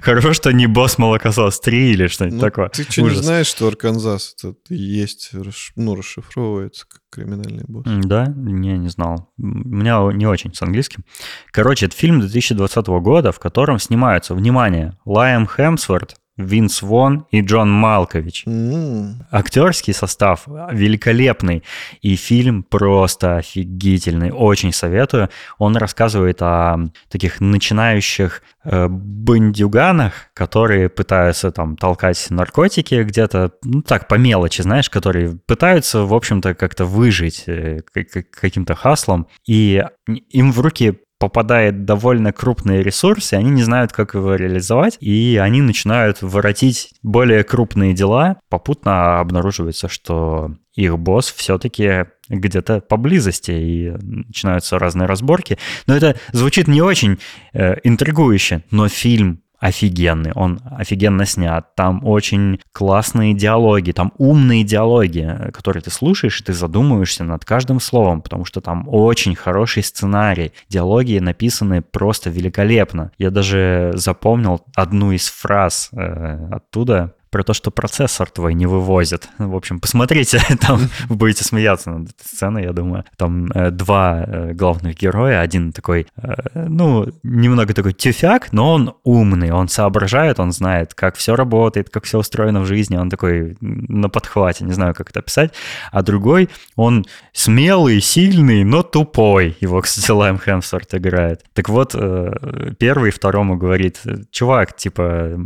хорошо, 0.00 0.32
что 0.32 0.52
не 0.52 0.66
босс 0.66 0.96
молокосос 0.96 1.60
3 1.60 1.90
или 1.90 2.06
что-нибудь 2.06 2.36
ну, 2.36 2.40
такое. 2.40 2.68
Ты 2.68 2.84
что, 2.84 3.02
не 3.02 3.16
знаешь, 3.16 3.48
что 3.48 3.66
Арканзас 3.66 4.36
есть, 4.68 5.30
ну, 5.74 5.96
расшифровывается 5.96 6.86
как 6.88 7.00
криминальный 7.10 7.64
босс? 7.66 7.84
Да? 7.84 8.32
Не, 8.36 8.78
не 8.78 8.88
знал. 8.88 9.32
У 9.38 9.42
меня 9.42 10.00
не 10.12 10.26
очень 10.26 10.54
с 10.54 10.62
английским. 10.62 11.04
Короче, 11.50 11.86
это 11.86 11.96
фильм 11.96 12.20
2020 12.20 12.86
года, 12.86 13.32
в 13.32 13.40
котором 13.40 13.80
снимаются, 13.80 14.34
внимание, 14.34 14.96
Лайам 15.04 15.48
Хемсворт, 15.48 16.16
Винс 16.36 16.82
Вон 16.82 17.26
и 17.30 17.40
Джон 17.42 17.70
Малкович. 17.70 18.44
Mm. 18.46 19.14
Актерский 19.30 19.94
состав 19.94 20.46
великолепный. 20.46 21.62
И 22.02 22.16
фильм 22.16 22.64
просто 22.64 23.36
офигительный. 23.36 24.32
Очень 24.32 24.72
советую. 24.72 25.30
Он 25.58 25.76
рассказывает 25.76 26.42
о 26.42 26.78
таких 27.08 27.40
начинающих 27.40 28.42
э, 28.64 28.88
бандюганах, 28.88 30.30
которые 30.34 30.88
пытаются 30.88 31.52
там 31.52 31.76
толкать 31.76 32.26
наркотики 32.30 33.02
где-то, 33.02 33.52
ну 33.62 33.82
так, 33.82 34.08
по 34.08 34.16
мелочи, 34.16 34.62
знаешь, 34.62 34.90
которые 34.90 35.38
пытаются, 35.46 36.02
в 36.02 36.14
общем-то, 36.14 36.54
как-то 36.54 36.84
выжить 36.84 37.44
э, 37.46 37.82
каким-то 37.92 38.74
хаслом. 38.74 39.28
И 39.46 39.84
им 40.30 40.52
в 40.52 40.60
руки 40.60 40.98
попадает 41.24 41.86
довольно 41.86 42.34
крупные 42.34 42.82
ресурсы, 42.82 43.32
они 43.32 43.48
не 43.48 43.62
знают, 43.62 43.94
как 43.94 44.12
его 44.12 44.34
реализовать, 44.34 44.98
и 45.00 45.40
они 45.42 45.62
начинают 45.62 46.20
воротить 46.20 46.92
более 47.02 47.44
крупные 47.44 47.94
дела. 47.94 48.36
Попутно 48.50 49.20
обнаруживается, 49.20 49.88
что 49.88 50.54
их 50.74 50.98
босс 50.98 51.32
все-таки 51.34 52.04
где-то 52.28 52.80
поблизости, 52.80 53.52
и 53.52 53.90
начинаются 54.02 54.78
разные 54.78 55.06
разборки. 55.06 55.56
Но 55.86 55.96
это 55.96 56.16
звучит 56.32 56.68
не 56.68 56.82
очень 56.82 57.18
э, 57.54 57.76
интригующе, 57.84 58.62
но 58.70 58.88
фильм 58.88 59.40
офигенный, 59.64 60.32
он 60.34 60.60
офигенно 60.76 61.24
снят, 61.24 61.74
там 61.74 62.04
очень 62.04 62.60
классные 62.72 63.32
диалоги, 63.32 63.92
там 63.92 64.12
умные 64.18 64.62
диалоги, 64.62 65.50
которые 65.54 65.82
ты 65.82 65.90
слушаешь, 65.90 66.38
и 66.38 66.44
ты 66.44 66.52
задумываешься 66.52 67.24
над 67.24 67.46
каждым 67.46 67.80
словом, 67.80 68.20
потому 68.20 68.44
что 68.44 68.60
там 68.60 68.86
очень 68.88 69.34
хороший 69.34 69.82
сценарий, 69.82 70.52
диалоги 70.68 71.18
написаны 71.18 71.80
просто 71.80 72.28
великолепно. 72.28 73.10
Я 73.16 73.30
даже 73.30 73.92
запомнил 73.94 74.60
одну 74.76 75.12
из 75.12 75.30
фраз 75.30 75.88
э, 75.92 76.48
оттуда, 76.52 77.14
про 77.34 77.42
то, 77.42 77.52
что 77.52 77.72
процессор 77.72 78.30
твой 78.30 78.54
не 78.54 78.66
вывозит. 78.66 79.28
В 79.38 79.56
общем, 79.56 79.80
посмотрите, 79.80 80.40
там 80.60 80.78
вы 81.08 81.16
будете 81.16 81.42
смеяться 81.42 81.90
над 81.90 82.10
этой 82.10 82.24
сценой, 82.24 82.62
я 82.62 82.72
думаю. 82.72 83.04
Там 83.16 83.46
э, 83.46 83.72
два 83.72 84.22
э, 84.24 84.52
главных 84.52 84.94
героя, 84.94 85.40
один 85.40 85.72
такой, 85.72 86.06
э, 86.16 86.34
ну, 86.54 87.08
немного 87.24 87.74
такой 87.74 87.92
тюфяк, 87.92 88.52
но 88.52 88.72
он 88.74 88.94
умный, 89.02 89.50
он 89.50 89.66
соображает, 89.66 90.38
он 90.38 90.52
знает, 90.52 90.94
как 90.94 91.16
все 91.16 91.34
работает, 91.34 91.90
как 91.90 92.04
все 92.04 92.18
устроено 92.18 92.60
в 92.60 92.66
жизни, 92.66 92.96
он 92.96 93.10
такой 93.10 93.56
на 93.60 94.08
подхвате, 94.08 94.64
не 94.64 94.72
знаю, 94.72 94.94
как 94.94 95.10
это 95.10 95.18
описать. 95.18 95.52
А 95.90 96.02
другой, 96.02 96.48
он 96.76 97.04
смелый, 97.32 98.00
сильный, 98.00 98.62
но 98.62 98.84
тупой. 98.84 99.56
Его, 99.58 99.80
кстати, 99.80 100.08
Лайм 100.12 100.38
Хемсворт 100.38 100.94
играет. 100.94 101.42
Так 101.52 101.68
вот, 101.68 101.96
э, 101.96 102.74
первый 102.78 103.10
второму 103.10 103.56
говорит, 103.56 104.02
чувак, 104.30 104.76
типа, 104.76 105.36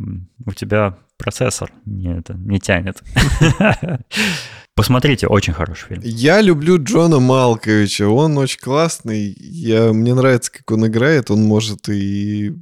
у 0.44 0.52
тебя 0.52 0.94
процессор 1.18 1.70
не, 1.84 2.18
это, 2.18 2.34
не 2.34 2.58
тянет. 2.58 3.02
Посмотрите, 4.78 5.26
очень 5.26 5.54
хороший 5.54 5.88
фильм. 5.88 6.02
Я 6.04 6.40
люблю 6.40 6.80
Джона 6.80 7.18
Малковича, 7.18 8.06
он 8.08 8.38
очень 8.38 8.60
классный. 8.60 9.34
Я, 9.36 9.92
мне 9.92 10.14
нравится, 10.14 10.52
как 10.52 10.70
он 10.70 10.86
играет. 10.86 11.32
Он 11.32 11.42
может 11.42 11.88
и 11.88 12.54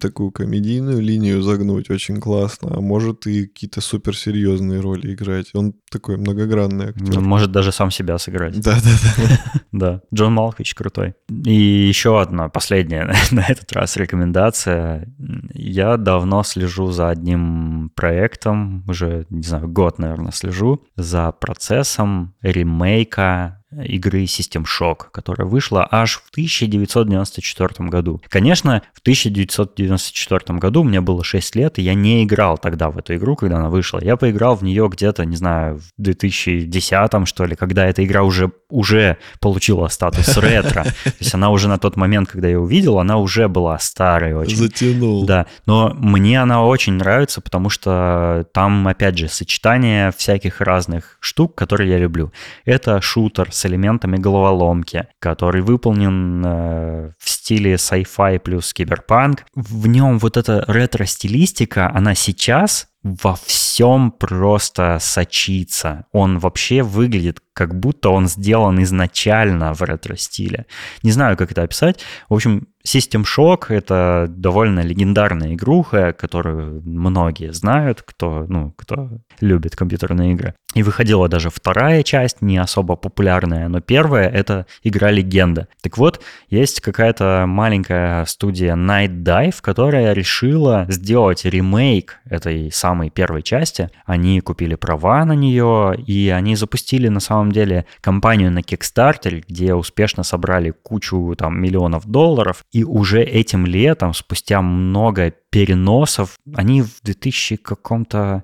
такую 0.00 0.30
комедийную 0.30 1.00
линию 1.00 1.42
загнуть 1.42 1.90
очень 1.90 2.20
классно, 2.20 2.76
а 2.76 2.80
может 2.80 3.26
и 3.26 3.46
какие-то 3.46 3.80
суперсерьезные 3.80 4.80
роли 4.80 5.14
играть. 5.14 5.50
Он 5.54 5.74
такой 5.90 6.16
многогранный 6.16 6.86
актер. 6.86 7.18
Он 7.18 7.24
может 7.24 7.52
даже 7.52 7.72
сам 7.72 7.90
себя 7.90 8.18
сыграть. 8.18 8.58
Да-да-да. 8.60 9.40
Да, 9.72 10.02
Джон 10.14 10.34
Малкович 10.34 10.74
крутой. 10.74 11.14
И 11.28 11.52
еще 11.52 12.20
одна, 12.20 12.48
последняя 12.48 13.12
на 13.32 13.44
этот 13.46 13.72
раз 13.72 13.96
рекомендация. 13.96 15.12
Я 15.52 15.96
давно 15.96 16.42
слежу 16.44 16.90
за 16.92 17.08
одним 17.10 17.90
проектом, 17.94 18.84
уже, 18.88 19.26
не 19.30 19.42
знаю, 19.42 19.68
год, 19.68 19.98
наверное, 19.98 20.32
слежу 20.32 20.84
за 20.96 21.33
процессом 21.40 22.34
ремейка 22.42 23.63
игры 23.84 24.24
System 24.24 24.64
Shock, 24.64 25.06
которая 25.12 25.48
вышла 25.48 25.86
аж 25.90 26.22
в 26.24 26.30
1994 26.30 27.88
году. 27.88 28.20
Конечно, 28.28 28.82
в 28.92 29.00
1994 29.00 30.58
году 30.58 30.84
мне 30.84 31.00
было 31.00 31.24
6 31.24 31.56
лет, 31.56 31.78
и 31.78 31.82
я 31.82 31.94
не 31.94 32.24
играл 32.24 32.58
тогда 32.58 32.90
в 32.90 32.98
эту 32.98 33.14
игру, 33.16 33.36
когда 33.36 33.56
она 33.56 33.70
вышла. 33.70 34.00
Я 34.02 34.16
поиграл 34.16 34.56
в 34.56 34.62
нее 34.62 34.88
где-то, 34.90 35.24
не 35.24 35.36
знаю, 35.36 35.78
в 35.78 36.02
2010 36.02 37.26
что 37.26 37.44
ли, 37.44 37.56
когда 37.56 37.86
эта 37.86 38.04
игра 38.04 38.22
уже, 38.22 38.50
уже 38.68 39.18
получила 39.40 39.88
статус 39.88 40.36
ретро. 40.38 40.84
То 40.84 41.12
есть 41.20 41.34
она 41.34 41.50
уже 41.50 41.68
на 41.68 41.78
тот 41.78 41.96
момент, 41.96 42.28
когда 42.28 42.48
я 42.48 42.60
увидел, 42.60 42.98
она 42.98 43.18
уже 43.18 43.48
была 43.48 43.78
старой 43.78 44.34
очень. 44.34 44.56
Затянул. 44.56 45.24
Да, 45.26 45.46
но 45.66 45.94
мне 45.94 46.40
она 46.40 46.64
очень 46.64 46.94
нравится, 46.94 47.40
потому 47.40 47.70
что 47.70 48.46
там, 48.52 48.86
опять 48.88 49.18
же, 49.18 49.28
сочетание 49.28 50.12
всяких 50.16 50.60
разных 50.60 51.16
штук, 51.20 51.54
которые 51.54 51.90
я 51.90 51.98
люблю. 51.98 52.32
Это 52.64 53.00
шутер 53.00 53.52
с 53.52 53.63
элементами 53.66 54.16
головоломки, 54.16 55.06
который 55.18 55.62
выполнен 55.62 56.42
э, 56.44 57.10
в 57.18 57.28
стиле 57.28 57.74
sci-fi 57.74 58.38
плюс 58.38 58.72
киберпанк. 58.72 59.44
В 59.54 59.86
нем 59.86 60.18
вот 60.18 60.36
эта 60.36 60.64
ретро-стилистика, 60.66 61.90
она 61.94 62.14
сейчас 62.14 62.88
во 63.02 63.36
всем 63.36 64.10
просто 64.10 64.98
сочится. 65.00 66.06
Он 66.12 66.38
вообще 66.38 66.82
выглядит 66.82 67.38
как 67.54 67.74
будто 67.74 68.10
он 68.10 68.26
сделан 68.28 68.82
изначально 68.82 69.72
в 69.72 69.82
ретро-стиле. 69.82 70.66
Не 71.02 71.12
знаю, 71.12 71.36
как 71.36 71.52
это 71.52 71.62
описать. 71.62 72.00
В 72.28 72.34
общем, 72.34 72.66
System 72.86 73.24
Shock— 73.24 73.66
это 73.68 74.26
довольно 74.28 74.80
легендарная 74.80 75.54
игруха, 75.54 76.12
которую 76.12 76.82
многие 76.84 77.52
знают, 77.52 78.02
кто, 78.02 78.44
ну, 78.46 78.72
кто 78.76 79.08
любит 79.40 79.74
компьютерные 79.74 80.32
игры. 80.32 80.54
И 80.74 80.82
выходила 80.82 81.28
даже 81.28 81.48
вторая 81.48 82.02
часть, 82.02 82.42
не 82.42 82.58
особо 82.58 82.96
популярная, 82.96 83.68
но 83.68 83.80
первая— 83.80 84.28
это 84.30 84.66
игра-легенда. 84.82 85.68
Так 85.80 85.96
вот, 85.96 86.20
есть 86.50 86.80
какая-то 86.80 87.44
маленькая 87.46 88.26
студия 88.26 88.74
Night 88.74 89.22
Dive, 89.22 89.56
которая 89.62 90.12
решила 90.12 90.84
сделать 90.88 91.44
ремейк 91.46 92.18
этой 92.28 92.70
самой 92.70 93.08
первой 93.08 93.42
части. 93.42 93.88
Они 94.04 94.40
купили 94.40 94.74
права 94.74 95.24
на 95.24 95.32
нее, 95.32 95.94
и 96.06 96.28
они 96.28 96.54
запустили 96.54 97.08
на 97.08 97.20
самом 97.20 97.43
деле 97.52 97.86
компанию 98.00 98.50
на 98.50 98.60
Kickstarter, 98.60 99.42
где 99.46 99.74
успешно 99.74 100.22
собрали 100.22 100.70
кучу 100.70 101.34
там 101.36 101.60
миллионов 101.60 102.06
долларов, 102.06 102.64
и 102.72 102.84
уже 102.84 103.22
этим 103.22 103.66
летом, 103.66 104.14
спустя 104.14 104.62
много 104.62 105.32
переносов, 105.54 106.36
они 106.52 106.82
в 106.82 107.00
2000 107.04 107.58
каком-то 107.58 108.42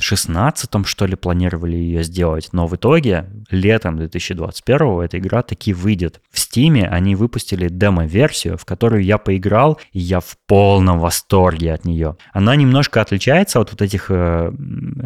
16 0.00 0.86
что 0.86 1.06
ли, 1.06 1.14
планировали 1.14 1.76
ее 1.76 2.02
сделать, 2.02 2.48
но 2.52 2.66
в 2.66 2.74
итоге 2.74 3.26
летом 3.50 3.96
2021 3.98 5.00
эта 5.02 5.18
игра 5.18 5.42
таки 5.42 5.72
выйдет. 5.72 6.20
В 6.30 6.38
Стиме 6.38 6.88
они 6.88 7.14
выпустили 7.14 7.68
демо-версию, 7.68 8.56
в 8.56 8.64
которую 8.64 9.04
я 9.04 9.18
поиграл, 9.18 9.78
и 9.92 10.00
я 10.00 10.20
в 10.20 10.36
полном 10.46 10.98
восторге 10.98 11.74
от 11.74 11.84
нее. 11.84 12.16
Она 12.32 12.56
немножко 12.56 13.00
отличается 13.00 13.60
от 13.60 13.70
вот 13.70 13.82
этих 13.82 14.10
э, 14.10 14.52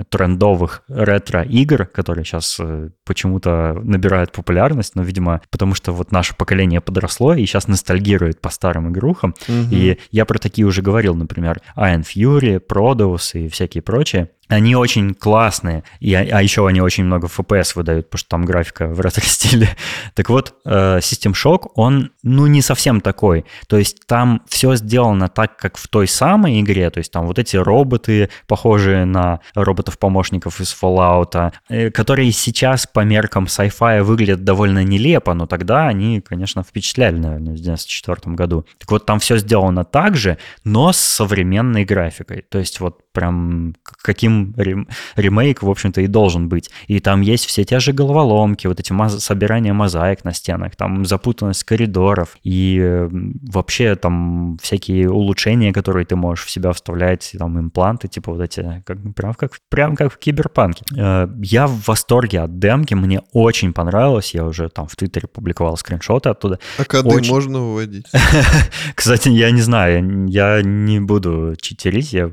трендовых 0.08 0.84
ретро-игр, 0.88 1.86
которые 1.86 2.24
сейчас 2.24 2.56
э, 2.60 2.90
почему-то 3.04 3.78
набирают 3.82 4.32
популярность, 4.32 4.94
но, 4.94 5.02
видимо, 5.02 5.42
потому 5.50 5.74
что 5.74 5.92
вот 5.92 6.12
наше 6.12 6.34
поколение 6.34 6.80
подросло 6.80 7.34
и 7.34 7.44
сейчас 7.44 7.68
ностальгирует 7.68 8.40
по 8.40 8.50
старым 8.50 8.90
игрухам. 8.90 9.34
Угу. 9.48 9.68
И 9.72 9.98
я 10.12 10.24
про 10.24 10.38
такие 10.38 10.66
уже 10.66 10.82
говорил, 10.82 11.14
например, 11.26 11.60
Iron 11.76 12.02
Fury, 12.02 12.60
Prodeus 12.60 13.38
и 13.38 13.48
всякие 13.48 13.82
прочие. 13.82 14.30
Они 14.48 14.76
очень 14.76 15.14
классные, 15.14 15.82
и, 16.00 16.14
а 16.14 16.40
еще 16.42 16.66
они 16.66 16.80
очень 16.80 17.04
много 17.04 17.26
FPS 17.26 17.72
выдают, 17.74 18.06
потому 18.06 18.18
что 18.18 18.28
там 18.28 18.44
графика 18.44 18.86
в 18.86 19.00
ретро-стиле. 19.00 19.68
Так 20.14 20.30
вот, 20.30 20.54
э, 20.64 20.98
System 20.98 21.32
Shock, 21.32 21.70
он, 21.74 22.10
ну, 22.22 22.46
не 22.46 22.62
совсем 22.62 23.00
такой. 23.00 23.44
То 23.66 23.76
есть 23.76 24.06
там 24.06 24.42
все 24.48 24.76
сделано 24.76 25.28
так, 25.28 25.56
как 25.56 25.76
в 25.76 25.88
той 25.88 26.06
самой 26.06 26.60
игре, 26.60 26.88
то 26.90 26.98
есть 26.98 27.12
там 27.12 27.26
вот 27.26 27.38
эти 27.38 27.56
роботы, 27.56 28.30
похожие 28.46 29.04
на 29.04 29.40
роботов-помощников 29.54 30.60
из 30.60 30.76
Fallout, 30.80 31.52
э, 31.68 31.90
которые 31.90 32.32
сейчас 32.32 32.86
по 32.86 33.00
меркам 33.00 33.44
sci-fi 33.44 34.02
выглядят 34.02 34.44
довольно 34.44 34.84
нелепо, 34.84 35.34
но 35.34 35.46
тогда 35.46 35.88
они, 35.88 36.20
конечно, 36.20 36.62
впечатляли, 36.62 37.16
наверное, 37.16 37.54
в 37.54 37.56
94 37.56 38.34
году. 38.34 38.64
Так 38.78 38.90
вот, 38.90 39.06
там 39.06 39.18
все 39.18 39.38
сделано 39.38 39.84
так 39.84 40.16
же, 40.16 40.38
но 40.64 40.92
с 40.92 40.98
современной 40.98 41.84
графикой. 41.84 42.44
То 42.48 42.58
есть 42.58 42.80
вот 42.80 43.00
прям 43.16 43.74
каким 44.02 44.52
рем, 44.58 44.88
ремейк, 45.16 45.62
в 45.62 45.70
общем-то, 45.70 46.02
и 46.02 46.06
должен 46.06 46.50
быть. 46.50 46.70
И 46.86 47.00
там 47.00 47.22
есть 47.22 47.46
все 47.46 47.64
те 47.64 47.80
же 47.80 47.94
головоломки, 47.94 48.66
вот 48.66 48.78
эти 48.78 48.92
моз- 48.92 49.20
собирания 49.20 49.72
мозаик 49.72 50.22
на 50.22 50.34
стенах, 50.34 50.76
там 50.76 51.06
запутанность 51.06 51.64
коридоров 51.64 52.36
и 52.44 52.78
э, 52.78 53.08
вообще 53.10 53.96
там 53.96 54.58
всякие 54.60 55.10
улучшения, 55.10 55.72
которые 55.72 56.04
ты 56.04 56.14
можешь 56.14 56.44
в 56.44 56.50
себя 56.50 56.72
вставлять, 56.72 57.34
там 57.38 57.58
импланты, 57.58 58.06
типа 58.08 58.32
вот 58.32 58.42
эти, 58.42 58.82
как, 58.84 58.98
прям, 59.14 59.32
как, 59.32 59.52
прям 59.70 59.96
как 59.96 60.12
в 60.12 60.18
киберпанке. 60.18 60.84
Э, 60.94 61.26
я 61.42 61.66
в 61.66 61.88
восторге 61.88 62.40
от 62.40 62.58
демки, 62.58 62.92
мне 62.92 63.22
очень 63.32 63.72
понравилось, 63.72 64.34
я 64.34 64.44
уже 64.44 64.68
там 64.68 64.88
в 64.88 64.94
Твиттере 64.94 65.26
публиковал 65.26 65.78
скриншоты 65.78 66.28
оттуда. 66.28 66.58
А 66.76 66.84
коды 66.84 67.16
очень... 67.16 67.32
можно 67.32 67.60
выводить? 67.60 68.06
Кстати, 68.94 69.30
я 69.30 69.50
не 69.52 69.62
знаю, 69.62 70.26
я 70.28 70.60
не 70.62 71.00
буду 71.00 71.54
читерить, 71.58 72.12
я 72.12 72.30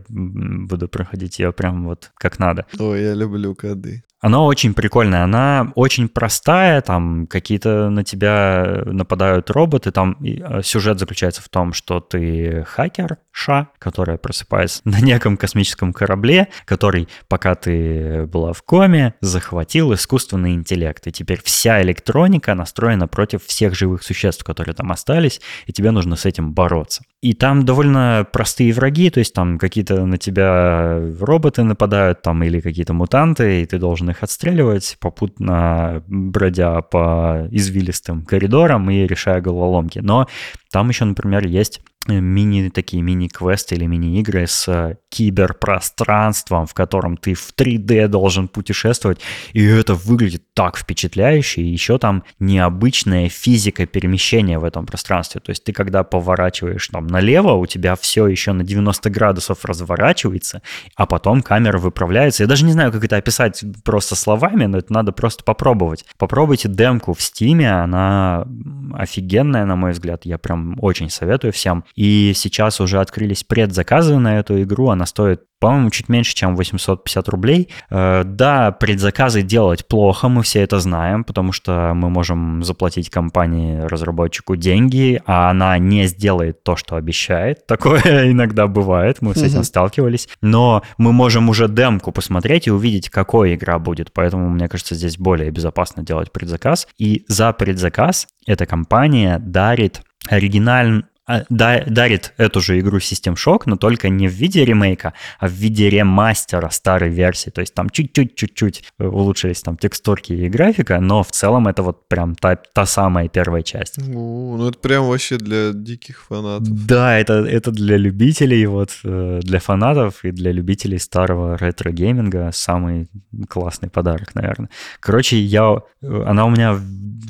буду 0.73 0.87
проходить 0.87 1.39
ее 1.39 1.51
прям 1.51 1.85
вот 1.85 2.11
как 2.15 2.39
надо. 2.39 2.65
Ой, 2.79 3.03
я 3.03 3.13
люблю 3.13 3.55
коды. 3.55 4.03
Она 4.23 4.41
очень 4.41 4.73
прикольная, 4.73 5.25
она 5.25 5.73
очень 5.75 6.07
простая, 6.07 6.79
там 6.79 7.27
какие-то 7.27 7.89
на 7.89 8.05
тебя 8.05 8.83
нападают 8.85 9.51
роботы, 9.51 9.91
там 9.91 10.15
э, 10.23 10.61
сюжет 10.63 10.97
заключается 10.97 11.41
в 11.41 11.49
том, 11.49 11.73
что 11.73 11.99
ты 11.99 12.63
хакер, 12.63 13.17
Ша, 13.33 13.67
которая 13.79 14.17
просыпается 14.17 14.79
на 14.85 15.01
неком 15.01 15.35
космическом 15.35 15.91
корабле, 15.91 16.47
который, 16.63 17.09
пока 17.27 17.55
ты 17.55 18.25
была 18.27 18.53
в 18.53 18.61
коме, 18.61 19.13
захватил 19.19 19.93
искусственный 19.93 20.53
интеллект. 20.53 21.05
И 21.05 21.11
теперь 21.11 21.41
вся 21.43 21.81
электроника 21.81 22.55
настроена 22.55 23.09
против 23.09 23.43
всех 23.43 23.75
живых 23.75 24.03
существ, 24.03 24.45
которые 24.45 24.73
там 24.73 24.89
остались, 24.93 25.41
и 25.65 25.73
тебе 25.73 25.91
нужно 25.91 26.15
с 26.15 26.25
этим 26.25 26.53
бороться. 26.53 27.03
И 27.21 27.33
там 27.33 27.65
довольно 27.65 28.25
простые 28.31 28.71
враги, 28.71 29.09
то 29.09 29.19
есть 29.19 29.33
там 29.33 29.57
какие-то 29.57 30.05
на 30.05 30.17
тебя 30.17 30.97
роботы 31.19 31.63
нападают, 31.63 32.21
там 32.21 32.41
или 32.43 32.61
какие-то 32.61 32.93
мутанты, 32.93 33.61
и 33.61 33.65
ты 33.65 33.79
должен 33.79 34.12
их 34.13 34.23
отстреливать, 34.23 34.97
попутно 34.99 36.03
бродя 36.07 36.81
по 36.81 37.47
извилистым 37.51 38.23
коридорам 38.25 38.89
и 38.89 39.05
решая 39.05 39.41
головоломки. 39.41 39.99
Но 39.99 40.27
там 40.73 40.89
еще, 40.89 41.05
например, 41.05 41.45
есть 41.45 41.81
Э, 42.07 42.19
мини 42.19 42.69
такие 42.69 43.01
мини-квесты 43.01 43.75
или 43.75 43.85
мини-игры 43.85 44.45
с 44.45 44.67
э, 44.67 44.97
киберпространством, 45.09 46.65
в 46.65 46.73
котором 46.73 47.15
ты 47.15 47.33
в 47.33 47.53
3D 47.55 48.09
должен 48.09 48.49
путешествовать, 48.49 49.19
и 49.53 49.63
это 49.63 49.93
выглядит 49.93 50.43
так 50.53 50.75
впечатляюще, 50.75 51.61
и 51.61 51.67
еще 51.67 51.97
там 51.97 52.23
необычная 52.39 53.29
физика 53.29 53.85
перемещения 53.85 54.59
в 54.59 54.65
этом 54.65 54.85
пространстве, 54.85 55.39
то 55.39 55.51
есть 55.51 55.63
ты 55.63 55.71
когда 55.71 56.03
поворачиваешь 56.03 56.89
там 56.89 57.07
налево, 57.07 57.53
у 57.53 57.65
тебя 57.67 57.95
все 57.95 58.27
еще 58.27 58.51
на 58.51 58.65
90 58.65 59.09
градусов 59.09 59.63
разворачивается, 59.63 60.61
а 60.95 61.05
потом 61.05 61.41
камера 61.41 61.77
выправляется, 61.77 62.43
я 62.43 62.47
даже 62.47 62.65
не 62.65 62.73
знаю, 62.73 62.91
как 62.91 63.05
это 63.05 63.15
описать 63.15 63.63
просто 63.85 64.15
словами, 64.15 64.65
но 64.65 64.79
это 64.79 64.91
надо 64.91 65.13
просто 65.13 65.45
попробовать. 65.45 66.05
Попробуйте 66.17 66.67
демку 66.67 67.13
в 67.13 67.21
Стиме, 67.21 67.71
она 67.71 68.45
офигенная, 68.93 69.65
на 69.65 69.77
мой 69.77 69.91
взгляд, 69.91 70.25
я 70.25 70.37
прям 70.37 70.62
очень 70.79 71.09
советую 71.09 71.53
всем. 71.53 71.83
И 71.95 72.33
сейчас 72.35 72.79
уже 72.81 72.99
открылись 72.99 73.43
предзаказы 73.43 74.17
на 74.17 74.39
эту 74.39 74.61
игру. 74.61 74.89
Она 74.89 75.05
стоит 75.05 75.41
по-моему, 75.63 75.91
чуть 75.91 76.09
меньше, 76.09 76.35
чем 76.35 76.57
850 76.57 77.29
рублей. 77.29 77.69
Э, 77.89 78.23
да, 78.25 78.73
предзаказы 78.73 79.43
делать 79.43 79.87
плохо, 79.87 80.27
мы 80.27 80.43
все 80.43 80.59
это 80.59 80.81
знаем, 80.81 81.23
потому 81.23 81.53
что 81.53 81.93
мы 81.95 82.09
можем 82.09 82.63
заплатить 82.65 83.09
компании-разработчику 83.09 84.57
деньги, 84.57 85.21
а 85.25 85.49
она 85.49 85.77
не 85.77 86.07
сделает 86.07 86.65
то, 86.65 86.75
что 86.75 86.97
обещает. 86.97 87.65
Такое 87.67 88.29
иногда 88.29 88.67
бывает, 88.67 89.21
мы 89.21 89.35
с 89.35 89.41
этим 89.41 89.63
сталкивались. 89.63 90.27
Но 90.41 90.83
мы 90.97 91.13
можем 91.13 91.47
уже 91.47 91.69
демку 91.69 92.11
посмотреть 92.11 92.67
и 92.67 92.71
увидеть, 92.71 93.09
какой 93.09 93.55
игра 93.55 93.79
будет. 93.79 94.11
Поэтому, 94.11 94.49
мне 94.49 94.67
кажется, 94.67 94.95
здесь 94.95 95.17
более 95.17 95.49
безопасно 95.49 96.03
делать 96.03 96.33
предзаказ. 96.33 96.89
И 96.97 97.23
за 97.29 97.53
предзаказ 97.53 98.27
эта 98.45 98.65
компания 98.65 99.39
дарит 99.39 100.01
оригинальный 100.29 101.03
дарит 101.27 102.33
эту 102.37 102.59
же 102.59 102.79
игру 102.79 102.97
System 102.97 103.35
Shock, 103.35 103.63
но 103.65 103.77
только 103.77 104.09
не 104.09 104.27
в 104.27 104.31
виде 104.31 104.65
ремейка, 104.65 105.13
а 105.39 105.47
в 105.47 105.51
виде 105.51 105.89
ремастера 105.89 106.69
старой 106.69 107.09
версии. 107.09 107.49
То 107.49 107.61
есть 107.61 107.73
там 107.73 107.89
чуть-чуть-чуть-чуть 107.89 108.83
улучшились 108.99 109.61
там 109.61 109.77
текстурки 109.77 110.33
и 110.33 110.49
графика, 110.49 110.99
но 110.99 111.23
в 111.23 111.31
целом 111.31 111.67
это 111.67 111.81
вот 111.81 112.07
прям 112.09 112.35
та, 112.35 112.55
та 112.55 112.85
самая 112.85 113.29
первая 113.29 113.63
часть. 113.63 113.99
О, 113.99 114.57
ну 114.57 114.67
это 114.67 114.77
прям 114.79 115.07
вообще 115.07 115.37
для 115.37 115.71
диких 115.71 116.25
фанатов. 116.27 116.67
Да, 116.85 117.17
это, 117.17 117.33
это 117.33 117.71
для 117.71 117.97
любителей, 117.97 118.65
вот 118.65 118.91
э, 119.03 119.39
для 119.43 119.59
фанатов 119.59 120.25
и 120.25 120.31
для 120.31 120.51
любителей 120.51 120.99
старого 120.99 121.57
ретро-гейминга 121.57 122.51
самый 122.53 123.07
классный 123.47 123.89
подарок, 123.89 124.35
наверное. 124.35 124.69
Короче, 124.99 125.39
я, 125.39 125.81
э, 126.01 126.23
она 126.25 126.45
у 126.45 126.49
меня 126.49 126.73
в 126.73 126.81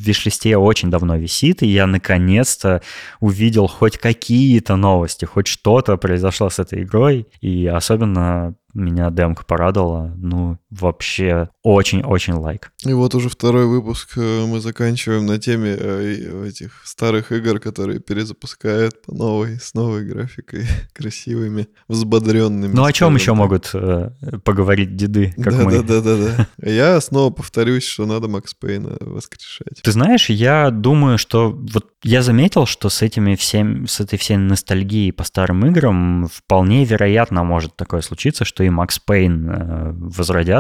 виш-листе 0.04 0.58
очень 0.58 0.89
давно 0.89 1.16
висит, 1.16 1.64
и 1.64 1.68
я 1.68 1.88
наконец-то 1.88 2.82
увидел 3.20 3.68
хоть 3.68 3.82
какие-то 3.91 4.75
новости, 4.75 5.25
хоть 5.25 5.47
что-то 5.47 5.97
произошло 5.97 6.49
с 6.49 6.59
этой 6.59 6.84
игрой, 6.84 7.27
и 7.41 7.67
особенно 7.67 8.55
меня 8.73 9.09
демка 9.11 9.45
порадовала. 9.45 10.13
Ну, 10.17 10.57
вообще 10.80 11.49
очень-очень 11.63 12.34
лайк. 12.34 12.71
И 12.86 12.93
вот 12.93 13.15
уже 13.15 13.30
второй 13.30 13.67
выпуск 13.67 14.13
э, 14.17 14.45
мы 14.45 14.59
заканчиваем 14.59 15.26
на 15.26 15.39
теме 15.39 15.76
э, 15.78 16.47
этих 16.47 16.82
старых 16.86 17.32
игр, 17.32 17.59
которые 17.59 17.99
перезапускают 17.99 19.01
по 19.01 19.13
новой, 19.13 19.59
с 19.59 19.74
новой 19.74 20.05
графикой, 20.05 20.65
красивыми, 20.93 21.67
взбодренными. 21.88 22.74
Ну, 22.74 22.84
о 22.84 22.91
чем 22.91 23.15
еще 23.15 23.34
могут 23.34 23.71
э, 23.74 24.09
поговорить 24.43 24.95
деды, 24.95 25.34
как 25.41 25.57
да, 25.57 25.63
мы? 25.63 25.71
Да, 25.71 25.82
да, 25.82 26.01
да, 26.01 26.17
да. 26.17 26.47
Я 26.69 27.01
снова 27.01 27.32
повторюсь, 27.32 27.86
что 27.86 28.05
надо 28.05 28.28
Макс 28.28 28.53
Пейна 28.53 28.97
воскрешать. 28.99 29.82
Ты 29.82 29.91
знаешь, 29.91 30.30
я 30.30 30.69
думаю, 30.71 31.17
что 31.17 31.51
вот 31.51 31.91
я 32.03 32.21
заметил, 32.21 32.65
что 32.65 32.89
с 32.89 33.01
этими 33.01 33.36
всем, 33.36 33.88
с 33.88 34.01
этой 34.01 34.19
всей 34.19 34.38
ностальгией 34.38 35.13
по 35.13 35.24
старым 35.24 35.65
играм 35.65 36.28
вполне 36.28 36.84
вероятно 36.84 37.43
может 37.43 37.76
такое 37.78 38.01
случиться, 38.01 38.43
что 38.43 38.63
и 38.63 38.69
Макс 38.69 38.99
Пейн 38.99 39.49
э, 39.49 39.93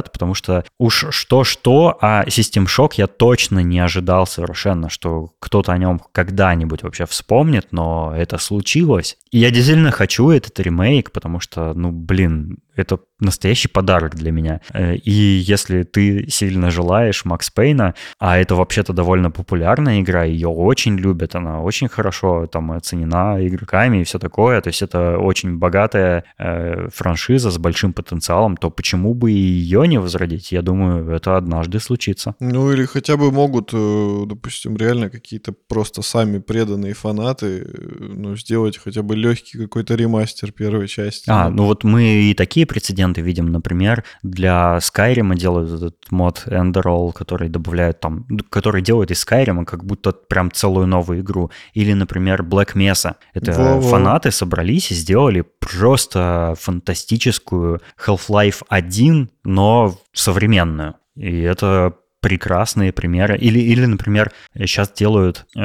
возродят, 0.03 0.11
потому 0.11 0.33
что 0.33 0.63
уж 0.77 1.05
что-что, 1.09 1.97
а 2.01 2.23
System 2.25 2.65
Shock 2.65 2.93
я 2.97 3.07
точно 3.07 3.59
не 3.59 3.79
ожидал 3.79 4.27
совершенно, 4.27 4.89
что 4.89 5.31
кто-то 5.39 5.71
о 5.71 5.77
нем 5.77 6.01
когда-нибудь 6.11 6.83
вообще 6.83 7.05
вспомнит, 7.05 7.67
но 7.71 8.13
это 8.15 8.37
случилось. 8.37 9.17
Я 9.33 9.49
действительно 9.49 9.89
хочу 9.89 10.29
этот 10.29 10.59
ремейк, 10.59 11.11
потому 11.11 11.39
что, 11.39 11.73
ну, 11.73 11.91
блин, 11.91 12.59
это 12.75 12.99
настоящий 13.19 13.67
подарок 13.67 14.15
для 14.15 14.31
меня. 14.31 14.61
Э, 14.73 14.95
и 14.95 15.11
если 15.11 15.83
ты 15.83 16.29
сильно 16.29 16.71
желаешь 16.71 17.25
Макс 17.25 17.49
Пейна, 17.49 17.95
а 18.19 18.37
это 18.37 18.55
вообще-то 18.55 18.93
довольно 18.93 19.31
популярная 19.31 20.01
игра, 20.01 20.23
ее 20.23 20.49
очень 20.49 20.97
любят, 20.97 21.35
она 21.35 21.61
очень 21.61 21.87
хорошо 21.87 22.47
там 22.47 22.71
оценена 22.71 23.37
игроками 23.47 24.01
и 24.01 24.03
все 24.03 24.19
такое, 24.19 24.61
то 24.61 24.69
есть 24.69 24.81
это 24.81 25.17
очень 25.17 25.57
богатая 25.57 26.25
э, 26.37 26.89
франшиза 26.93 27.49
с 27.49 27.57
большим 27.57 27.93
потенциалом, 27.93 28.57
то 28.57 28.69
почему 28.69 29.13
бы 29.13 29.31
и 29.31 29.35
ее 29.35 29.87
не 29.87 29.99
возродить? 29.99 30.51
Я 30.51 30.61
думаю, 30.61 31.09
это 31.09 31.37
однажды 31.37 31.79
случится. 31.79 32.35
Ну 32.39 32.71
или 32.71 32.85
хотя 32.85 33.17
бы 33.17 33.31
могут, 33.31 33.69
э, 33.73 34.23
допустим, 34.25 34.77
реально 34.77 35.09
какие-то 35.09 35.53
просто 35.67 36.01
сами 36.01 36.39
преданные 36.39 36.93
фанаты 36.93 37.45
э, 37.45 37.67
ну, 37.99 38.35
сделать 38.35 38.77
хотя 38.77 39.01
бы 39.01 39.15
легкий 39.23 39.57
какой-то 39.57 39.95
ремастер 39.95 40.51
первой 40.51 40.87
части. 40.87 41.29
А, 41.29 41.49
ну 41.49 41.65
вот 41.65 41.83
мы 41.83 42.03
и 42.03 42.33
такие 42.33 42.65
прецеденты 42.65 43.21
видим, 43.21 43.51
например, 43.51 44.03
для 44.21 44.77
Skyrim 44.77 45.35
делают 45.35 45.71
этот 45.71 46.11
мод 46.11 46.43
Enderroll, 46.47 47.13
который 47.13 47.49
добавляют 47.49 47.99
там, 47.99 48.27
который 48.49 48.81
делает 48.81 49.11
из 49.11 49.25
Skyrim 49.25 49.65
как 49.65 49.83
будто 49.83 50.11
прям 50.11 50.51
целую 50.51 50.87
новую 50.87 51.21
игру. 51.21 51.51
Или, 51.73 51.93
например, 51.93 52.41
Black 52.43 52.75
Mesa. 52.75 53.15
Это 53.33 53.51
Во-во. 53.53 53.81
фанаты 53.81 54.31
собрались 54.31 54.91
и 54.91 54.95
сделали 54.95 55.43
просто 55.59 56.55
фантастическую 56.59 57.81
Half-Life 58.05 58.63
1, 58.67 59.29
но 59.43 59.97
современную. 60.13 60.95
И 61.15 61.41
это 61.41 61.93
прекрасные 62.23 62.93
примеры. 62.93 63.37
Или, 63.37 63.59
или 63.59 63.85
например, 63.85 64.31
сейчас 64.57 64.93
делают 64.93 65.45
э, 65.55 65.59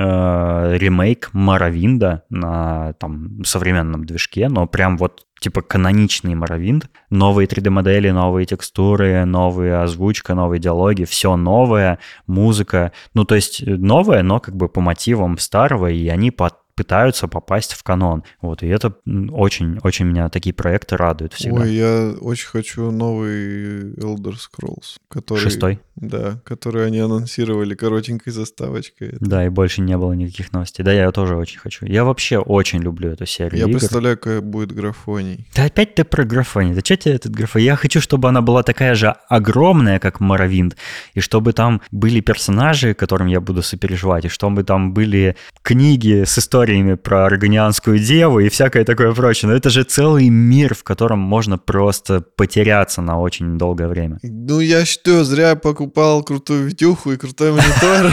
ремейк 0.76 1.30
Маравинда 1.32 2.24
на 2.30 2.94
там, 2.94 3.44
современном 3.44 4.04
движке, 4.04 4.48
но 4.48 4.66
прям 4.66 4.98
вот 4.98 5.24
типа 5.40 5.62
каноничный 5.62 6.34
Моровинд. 6.34 6.90
Новые 7.11 7.46
3D-модели, 7.46 8.11
новые 8.11 8.44
текстуры, 8.44 9.24
новая 9.24 9.84
озвучка, 9.84 10.34
новые 10.34 10.59
диалоги, 10.59 11.04
все 11.04 11.36
новое, 11.36 12.00
музыка. 12.26 12.90
Ну, 13.14 13.24
то 13.24 13.36
есть 13.36 13.64
новое, 13.64 14.24
но 14.24 14.40
как 14.40 14.56
бы 14.56 14.68
по 14.68 14.80
мотивам 14.80 15.38
старого, 15.38 15.86
и 15.86 16.09
они 16.09 16.32
под 16.32 16.54
пытаются 16.79 17.26
попасть 17.26 17.72
в 17.72 17.83
канон. 17.83 18.22
Вот, 18.41 18.62
и 18.62 18.68
это 18.68 18.95
очень-очень 19.05 20.07
меня 20.07 20.29
такие 20.29 20.55
проекты 20.55 20.97
радуют 20.97 21.35
всегда. 21.35 21.62
Ой, 21.62 21.74
я 21.74 22.14
очень 22.20 22.47
хочу 22.47 22.93
новый 22.93 23.95
Elder 23.95 24.37
Scrolls, 24.37 24.99
который... 25.09 25.41
Шестой? 25.41 25.81
Да, 25.97 26.41
который 26.45 26.87
они 26.87 27.01
анонсировали 27.01 27.74
коротенькой 27.74 28.33
заставочкой. 28.33 29.16
Да, 29.18 29.45
и 29.45 29.49
больше 29.49 29.81
не 29.81 29.99
было 29.99 30.12
никаких 30.12 30.53
новостей. 30.53 30.85
Да, 30.85 30.93
я 30.93 31.11
тоже 31.11 31.35
очень 31.35 31.59
хочу. 31.59 31.87
Я 31.87 32.05
вообще 32.05 32.39
очень 32.39 32.81
люблю 32.81 33.11
эту 33.11 33.26
серию 33.26 33.59
Я 33.59 33.64
игр. 33.64 33.81
представляю, 33.81 34.16
какая 34.16 34.41
будет 34.41 34.70
графоний. 34.70 35.49
Да 35.57 35.64
опять 35.64 35.97
ты 35.97 36.05
про 36.05 36.24
графоний. 36.24 36.74
Да 36.74 36.83
что 36.85 36.97
тебе 36.97 37.14
этот 37.14 37.33
графоний? 37.33 37.66
Я 37.66 37.74
хочу, 37.74 38.01
чтобы 38.01 38.29
она 38.29 38.43
была 38.43 38.62
такая 38.62 38.95
же 38.95 39.16
огромная, 39.29 39.99
как 39.99 40.20
Моровинд, 40.20 40.76
и 41.14 41.20
чтобы 41.20 41.53
там 41.53 41.83
были 41.91 42.20
персонажи, 42.20 42.95
которым 42.95 43.26
я 43.26 43.41
буду 43.41 43.64
сопереживать, 43.64 44.26
и 44.26 44.29
чтобы 44.29 44.62
там 44.62 44.95
были 44.95 45.35
книги 45.62 46.22
с 46.24 46.39
историей 46.39 46.68
историями 46.69 46.95
про 46.95 47.27
аргонианскую 47.27 47.99
деву 47.99 48.41
и 48.41 48.49
всякое 48.49 48.85
такое 48.85 49.14
прочее. 49.14 49.51
Но 49.51 49.57
это 49.57 49.71
же 49.71 49.85
целый 49.85 50.29
мир, 50.29 50.75
в 50.75 50.85
котором 50.85 51.19
можно 51.19 51.57
просто 51.57 52.23
потеряться 52.37 53.01
на 53.01 53.19
очень 53.19 53.57
долгое 53.57 53.89
время. 53.89 54.19
Ну 54.23 54.61
я 54.61 54.85
что, 54.85 55.25
зря 55.25 55.57
покупал 55.57 56.23
крутую 56.23 56.66
видюху 56.66 57.12
и 57.12 57.16
крутой 57.16 57.53
монитор? 57.53 58.12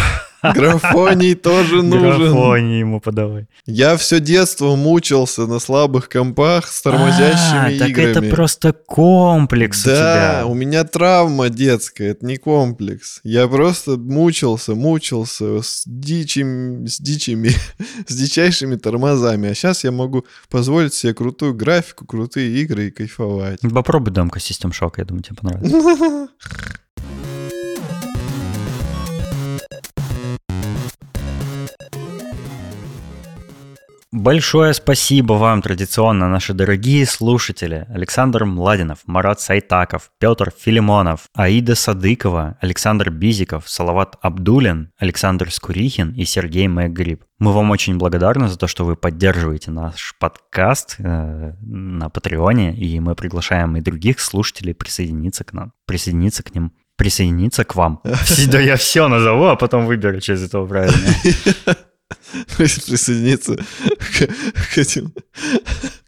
Графоний 0.53 1.33
тоже 1.35 1.81
нужен. 1.83 2.31
Графоний 2.33 2.79
ему 2.79 2.99
подавай. 2.99 3.47
Я 3.65 3.97
все 3.97 4.19
детство 4.19 4.75
мучился 4.75 5.47
на 5.47 5.59
слабых 5.59 6.09
компах 6.09 6.67
с 6.67 6.81
тормозящими 6.81 7.75
А, 7.75 7.79
так 7.79 7.89
играми. 7.89 8.11
это 8.11 8.21
просто 8.35 8.73
комплекс 8.73 9.85
у 9.85 9.89
Да, 9.89 9.95
тебя. 9.95 10.45
у 10.45 10.53
меня 10.53 10.83
травма 10.83 11.49
детская, 11.49 12.11
это 12.11 12.25
не 12.25 12.37
комплекс. 12.37 13.19
Я 13.23 13.47
просто 13.47 13.97
мучился, 13.97 14.75
мучился 14.75 15.61
с 15.61 15.83
дичим, 15.85 16.87
с 16.87 16.99
дичими, 16.99 17.49
с 18.07 18.15
дичайшими 18.15 18.75
тормозами. 18.75 19.49
А 19.49 19.55
сейчас 19.55 19.83
я 19.83 19.91
могу 19.91 20.25
позволить 20.49 20.93
себе 20.93 21.13
крутую 21.13 21.53
графику, 21.53 22.05
крутые 22.05 22.49
игры 22.61 22.87
и 22.87 22.91
кайфовать. 22.91 23.59
Попробуй 23.73 24.13
демку 24.13 24.39
System 24.39 24.71
Shock, 24.71 24.93
я 24.97 25.05
думаю, 25.05 25.23
тебе 25.23 25.35
понравится. 25.35 26.27
Большое 34.15 34.73
спасибо 34.73 35.33
вам 35.33 35.61
традиционно, 35.61 36.29
наши 36.29 36.53
дорогие 36.53 37.05
слушатели. 37.05 37.85
Александр 37.89 38.45
Младинов, 38.45 38.99
Марат 39.05 39.41
Сайтаков, 39.41 40.09
Петр 40.19 40.53
Филимонов, 40.57 41.27
Аида 41.33 41.75
Садыкова, 41.75 42.57
Александр 42.61 43.09
Бизиков, 43.09 43.69
Салават 43.69 44.15
Абдулин, 44.21 44.93
Александр 44.97 45.51
Скурихин 45.51 46.13
и 46.13 46.23
Сергей 46.23 46.69
Мэггриб. 46.69 47.25
Мы 47.39 47.51
вам 47.51 47.71
очень 47.71 47.97
благодарны 47.97 48.47
за 48.47 48.57
то, 48.57 48.67
что 48.67 48.85
вы 48.85 48.95
поддерживаете 48.95 49.71
наш 49.71 50.15
подкаст 50.17 50.95
э, 50.99 51.51
на 51.59 52.09
Патреоне, 52.09 52.73
и 52.73 52.97
мы 53.01 53.15
приглашаем 53.15 53.75
и 53.75 53.81
других 53.81 54.21
слушателей 54.21 54.73
присоединиться 54.73 55.43
к 55.43 55.51
нам, 55.51 55.73
присоединиться 55.85 56.41
к 56.41 56.55
ним, 56.55 56.71
присоединиться 56.95 57.65
к 57.65 57.75
вам. 57.75 58.01
Да 58.47 58.61
я 58.61 58.77
все 58.77 59.09
назову, 59.09 59.47
а 59.47 59.57
потом 59.57 59.85
выберу, 59.85 60.19
из 60.19 60.41
этого 60.41 60.65
правильно. 60.65 60.95
присоединиться 62.57 63.55
к, 63.55 64.27
к 64.73 64.77
этим 64.77 65.13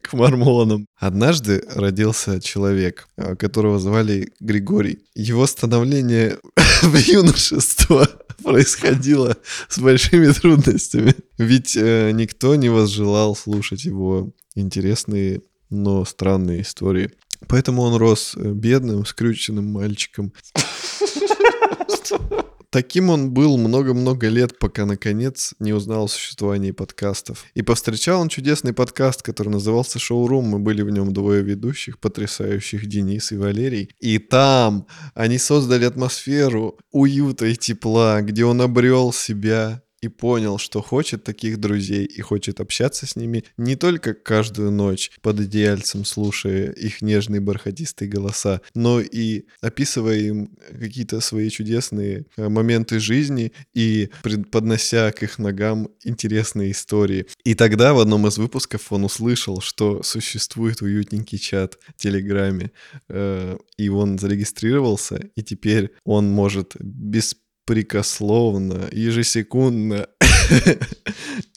к 0.07 0.13
мормонам. 0.13 0.87
Однажды 0.95 1.63
родился 1.75 2.41
человек, 2.41 3.07
а, 3.17 3.35
которого 3.35 3.79
звали 3.79 4.31
Григорий. 4.39 4.99
Его 5.15 5.45
становление 5.47 6.37
в 6.81 6.95
юношество 6.95 8.09
происходило 8.43 9.35
с 9.69 9.79
большими 9.79 10.31
трудностями. 10.31 11.15
Ведь 11.37 11.75
э, 11.75 12.11
никто 12.11 12.55
не 12.55 12.69
возжелал 12.69 13.35
слушать 13.35 13.83
его 13.83 14.31
интересные, 14.55 15.41
но 15.69 16.05
странные 16.05 16.61
истории. 16.61 17.11
Поэтому 17.47 17.81
он 17.81 17.95
рос 17.95 18.35
э, 18.37 18.51
бедным, 18.51 19.05
скрюченным 19.05 19.65
мальчиком. 19.65 20.31
Таким 22.77 23.09
он 23.09 23.31
был 23.31 23.57
много-много 23.57 24.27
лет, 24.27 24.59
пока 24.59 24.85
наконец 24.85 25.55
не 25.57 25.73
узнал 25.73 26.03
о 26.03 26.07
существовании 26.07 26.69
подкастов. 26.69 27.45
И 27.55 27.63
повстречал 27.63 28.21
он 28.21 28.29
чудесный 28.29 28.71
подкаст, 28.71 29.23
который 29.23 29.49
назывался 29.49 29.97
«Шоурум». 29.97 30.45
Мы 30.45 30.59
были 30.59 30.83
в 30.83 30.91
нем 30.91 31.11
двое 31.11 31.41
ведущих, 31.41 31.97
потрясающих 31.97 32.85
Денис 32.85 33.31
и 33.31 33.37
Валерий. 33.37 33.89
И 33.99 34.19
там 34.19 34.85
они 35.15 35.39
создали 35.39 35.85
атмосферу 35.85 36.77
уюта 36.91 37.47
и 37.47 37.55
тепла, 37.55 38.21
где 38.21 38.45
он 38.45 38.61
обрел 38.61 39.11
себя 39.11 39.81
и 40.01 40.07
понял, 40.07 40.57
что 40.57 40.81
хочет 40.81 41.23
таких 41.23 41.59
друзей 41.59 42.05
и 42.05 42.21
хочет 42.21 42.59
общаться 42.59 43.05
с 43.05 43.15
ними 43.15 43.43
не 43.57 43.75
только 43.75 44.13
каждую 44.13 44.71
ночь 44.71 45.11
под 45.21 45.39
одеяльцем, 45.39 46.05
слушая 46.05 46.71
их 46.71 47.01
нежные 47.01 47.41
бархатистые 47.41 48.09
голоса, 48.09 48.61
но 48.75 48.99
и 48.99 49.45
описывая 49.61 50.17
им 50.17 50.57
какие-то 50.79 51.19
свои 51.19 51.49
чудесные 51.49 52.25
э, 52.37 52.49
моменты 52.49 52.99
жизни 52.99 53.53
и 53.73 54.09
поднося 54.51 55.11
к 55.11 55.23
их 55.23 55.39
ногам 55.39 55.89
интересные 56.03 56.71
истории. 56.71 57.27
И 57.43 57.55
тогда 57.55 57.93
в 57.93 57.99
одном 57.99 58.27
из 58.27 58.37
выпусков 58.37 58.91
он 58.91 59.05
услышал, 59.05 59.61
что 59.61 60.03
существует 60.03 60.81
уютненький 60.81 61.39
чат 61.39 61.77
в 61.87 61.93
Телеграме, 61.95 62.71
э, 63.09 63.57
и 63.77 63.89
он 63.89 64.19
зарегистрировался, 64.19 65.29
и 65.35 65.43
теперь 65.43 65.91
он 66.03 66.29
может 66.29 66.75
без 66.79 67.35
беспрекословно, 67.67 68.87
ежесекундно 68.91 70.07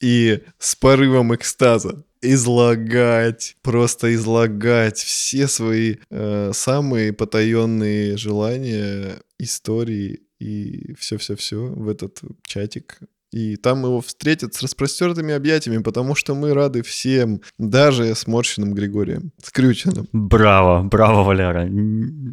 и 0.03 0.41
с 0.59 0.75
порывом 0.75 1.35
экстаза 1.35 2.05
излагать, 2.23 3.57
просто 3.63 4.15
излагать 4.15 4.99
все 4.99 5.49
свои 5.49 5.97
э, 6.11 6.51
самые 6.53 7.13
потаенные 7.13 8.17
желания, 8.17 9.21
истории 9.39 10.21
и 10.39 10.95
все-все-все 10.99 11.67
в 11.67 11.89
этот 11.89 12.21
чатик. 12.45 12.99
И 13.33 13.55
там 13.57 13.85
его 13.85 14.01
встретят 14.01 14.55
с 14.55 14.63
распростертыми 14.63 15.33
объятиями, 15.33 15.83
потому 15.83 16.17
что 16.17 16.35
мы 16.35 16.53
рады 16.53 16.83
всем, 16.83 17.41
даже 17.59 18.15
сморщенным 18.17 18.75
Григорием, 18.75 19.31
скрюченным. 19.43 20.09
Браво, 20.13 20.83
браво, 20.83 21.23
Валяра. 21.23 21.71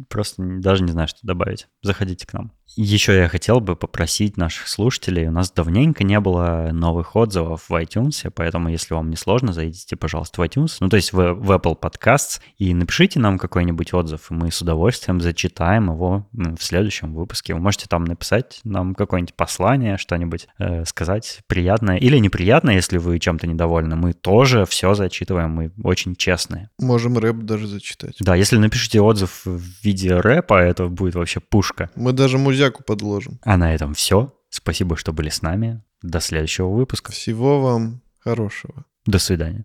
Просто 0.08 0.42
даже 0.42 0.82
не 0.82 0.90
знаю, 0.90 1.06
что 1.06 1.20
добавить. 1.22 1.68
Заходите 1.82 2.26
к 2.26 2.32
нам. 2.32 2.52
Еще 2.76 3.16
я 3.16 3.28
хотел 3.28 3.60
бы 3.60 3.76
попросить 3.76 4.36
наших 4.36 4.68
слушателей, 4.68 5.26
у 5.26 5.32
нас 5.32 5.50
давненько 5.50 6.04
не 6.04 6.20
было 6.20 6.70
новых 6.72 7.16
отзывов 7.16 7.68
в 7.68 7.74
iTunes, 7.74 8.30
поэтому 8.34 8.68
если 8.68 8.94
вам 8.94 9.10
не 9.10 9.16
сложно, 9.16 9.52
зайдите, 9.52 9.96
пожалуйста, 9.96 10.40
в 10.40 10.44
iTunes, 10.44 10.76
ну 10.80 10.88
то 10.88 10.96
есть 10.96 11.12
в, 11.12 11.34
в 11.34 11.50
Apple 11.50 11.78
Podcasts, 11.78 12.40
и 12.58 12.72
напишите 12.74 13.20
нам 13.20 13.38
какой-нибудь 13.38 13.92
отзыв, 13.94 14.30
и 14.30 14.34
мы 14.34 14.50
с 14.50 14.60
удовольствием 14.62 15.20
зачитаем 15.20 15.90
его 15.90 16.28
в 16.32 16.62
следующем 16.62 17.14
выпуске. 17.14 17.54
Вы 17.54 17.60
можете 17.60 17.86
там 17.88 18.04
написать 18.04 18.60
нам 18.64 18.94
какое-нибудь 18.94 19.34
послание, 19.34 19.98
что-нибудь 19.98 20.48
э, 20.58 20.84
сказать 20.84 21.40
приятное 21.46 21.96
или 21.96 22.18
неприятное, 22.18 22.74
если 22.74 22.98
вы 22.98 23.18
чем-то 23.18 23.46
недовольны. 23.46 23.96
Мы 23.96 24.12
тоже 24.12 24.66
все 24.66 24.94
зачитываем, 24.94 25.50
мы 25.50 25.72
очень 25.82 26.14
честные. 26.16 26.70
Можем 26.78 27.18
рэп 27.18 27.38
даже 27.38 27.66
зачитать. 27.66 28.16
Да, 28.20 28.34
если 28.34 28.56
напишите 28.58 29.00
отзыв 29.00 29.42
в 29.44 29.60
виде 29.82 30.14
рэпа, 30.14 30.54
это 30.54 30.86
будет 30.86 31.14
вообще 31.14 31.40
пушка. 31.40 31.90
Мы 31.96 32.12
даже 32.12 32.38
музяку 32.58 32.82
подложим. 32.82 33.38
А 33.42 33.56
на 33.56 33.74
этом 33.74 33.94
все. 33.94 34.34
Спасибо, 34.50 34.96
что 34.96 35.12
были 35.12 35.28
с 35.28 35.42
нами. 35.42 35.82
До 36.02 36.20
следующего 36.20 36.68
выпуска. 36.68 37.12
Всего 37.12 37.60
вам 37.60 38.02
хорошего. 38.20 38.84
До 39.06 39.18
свидания. 39.18 39.64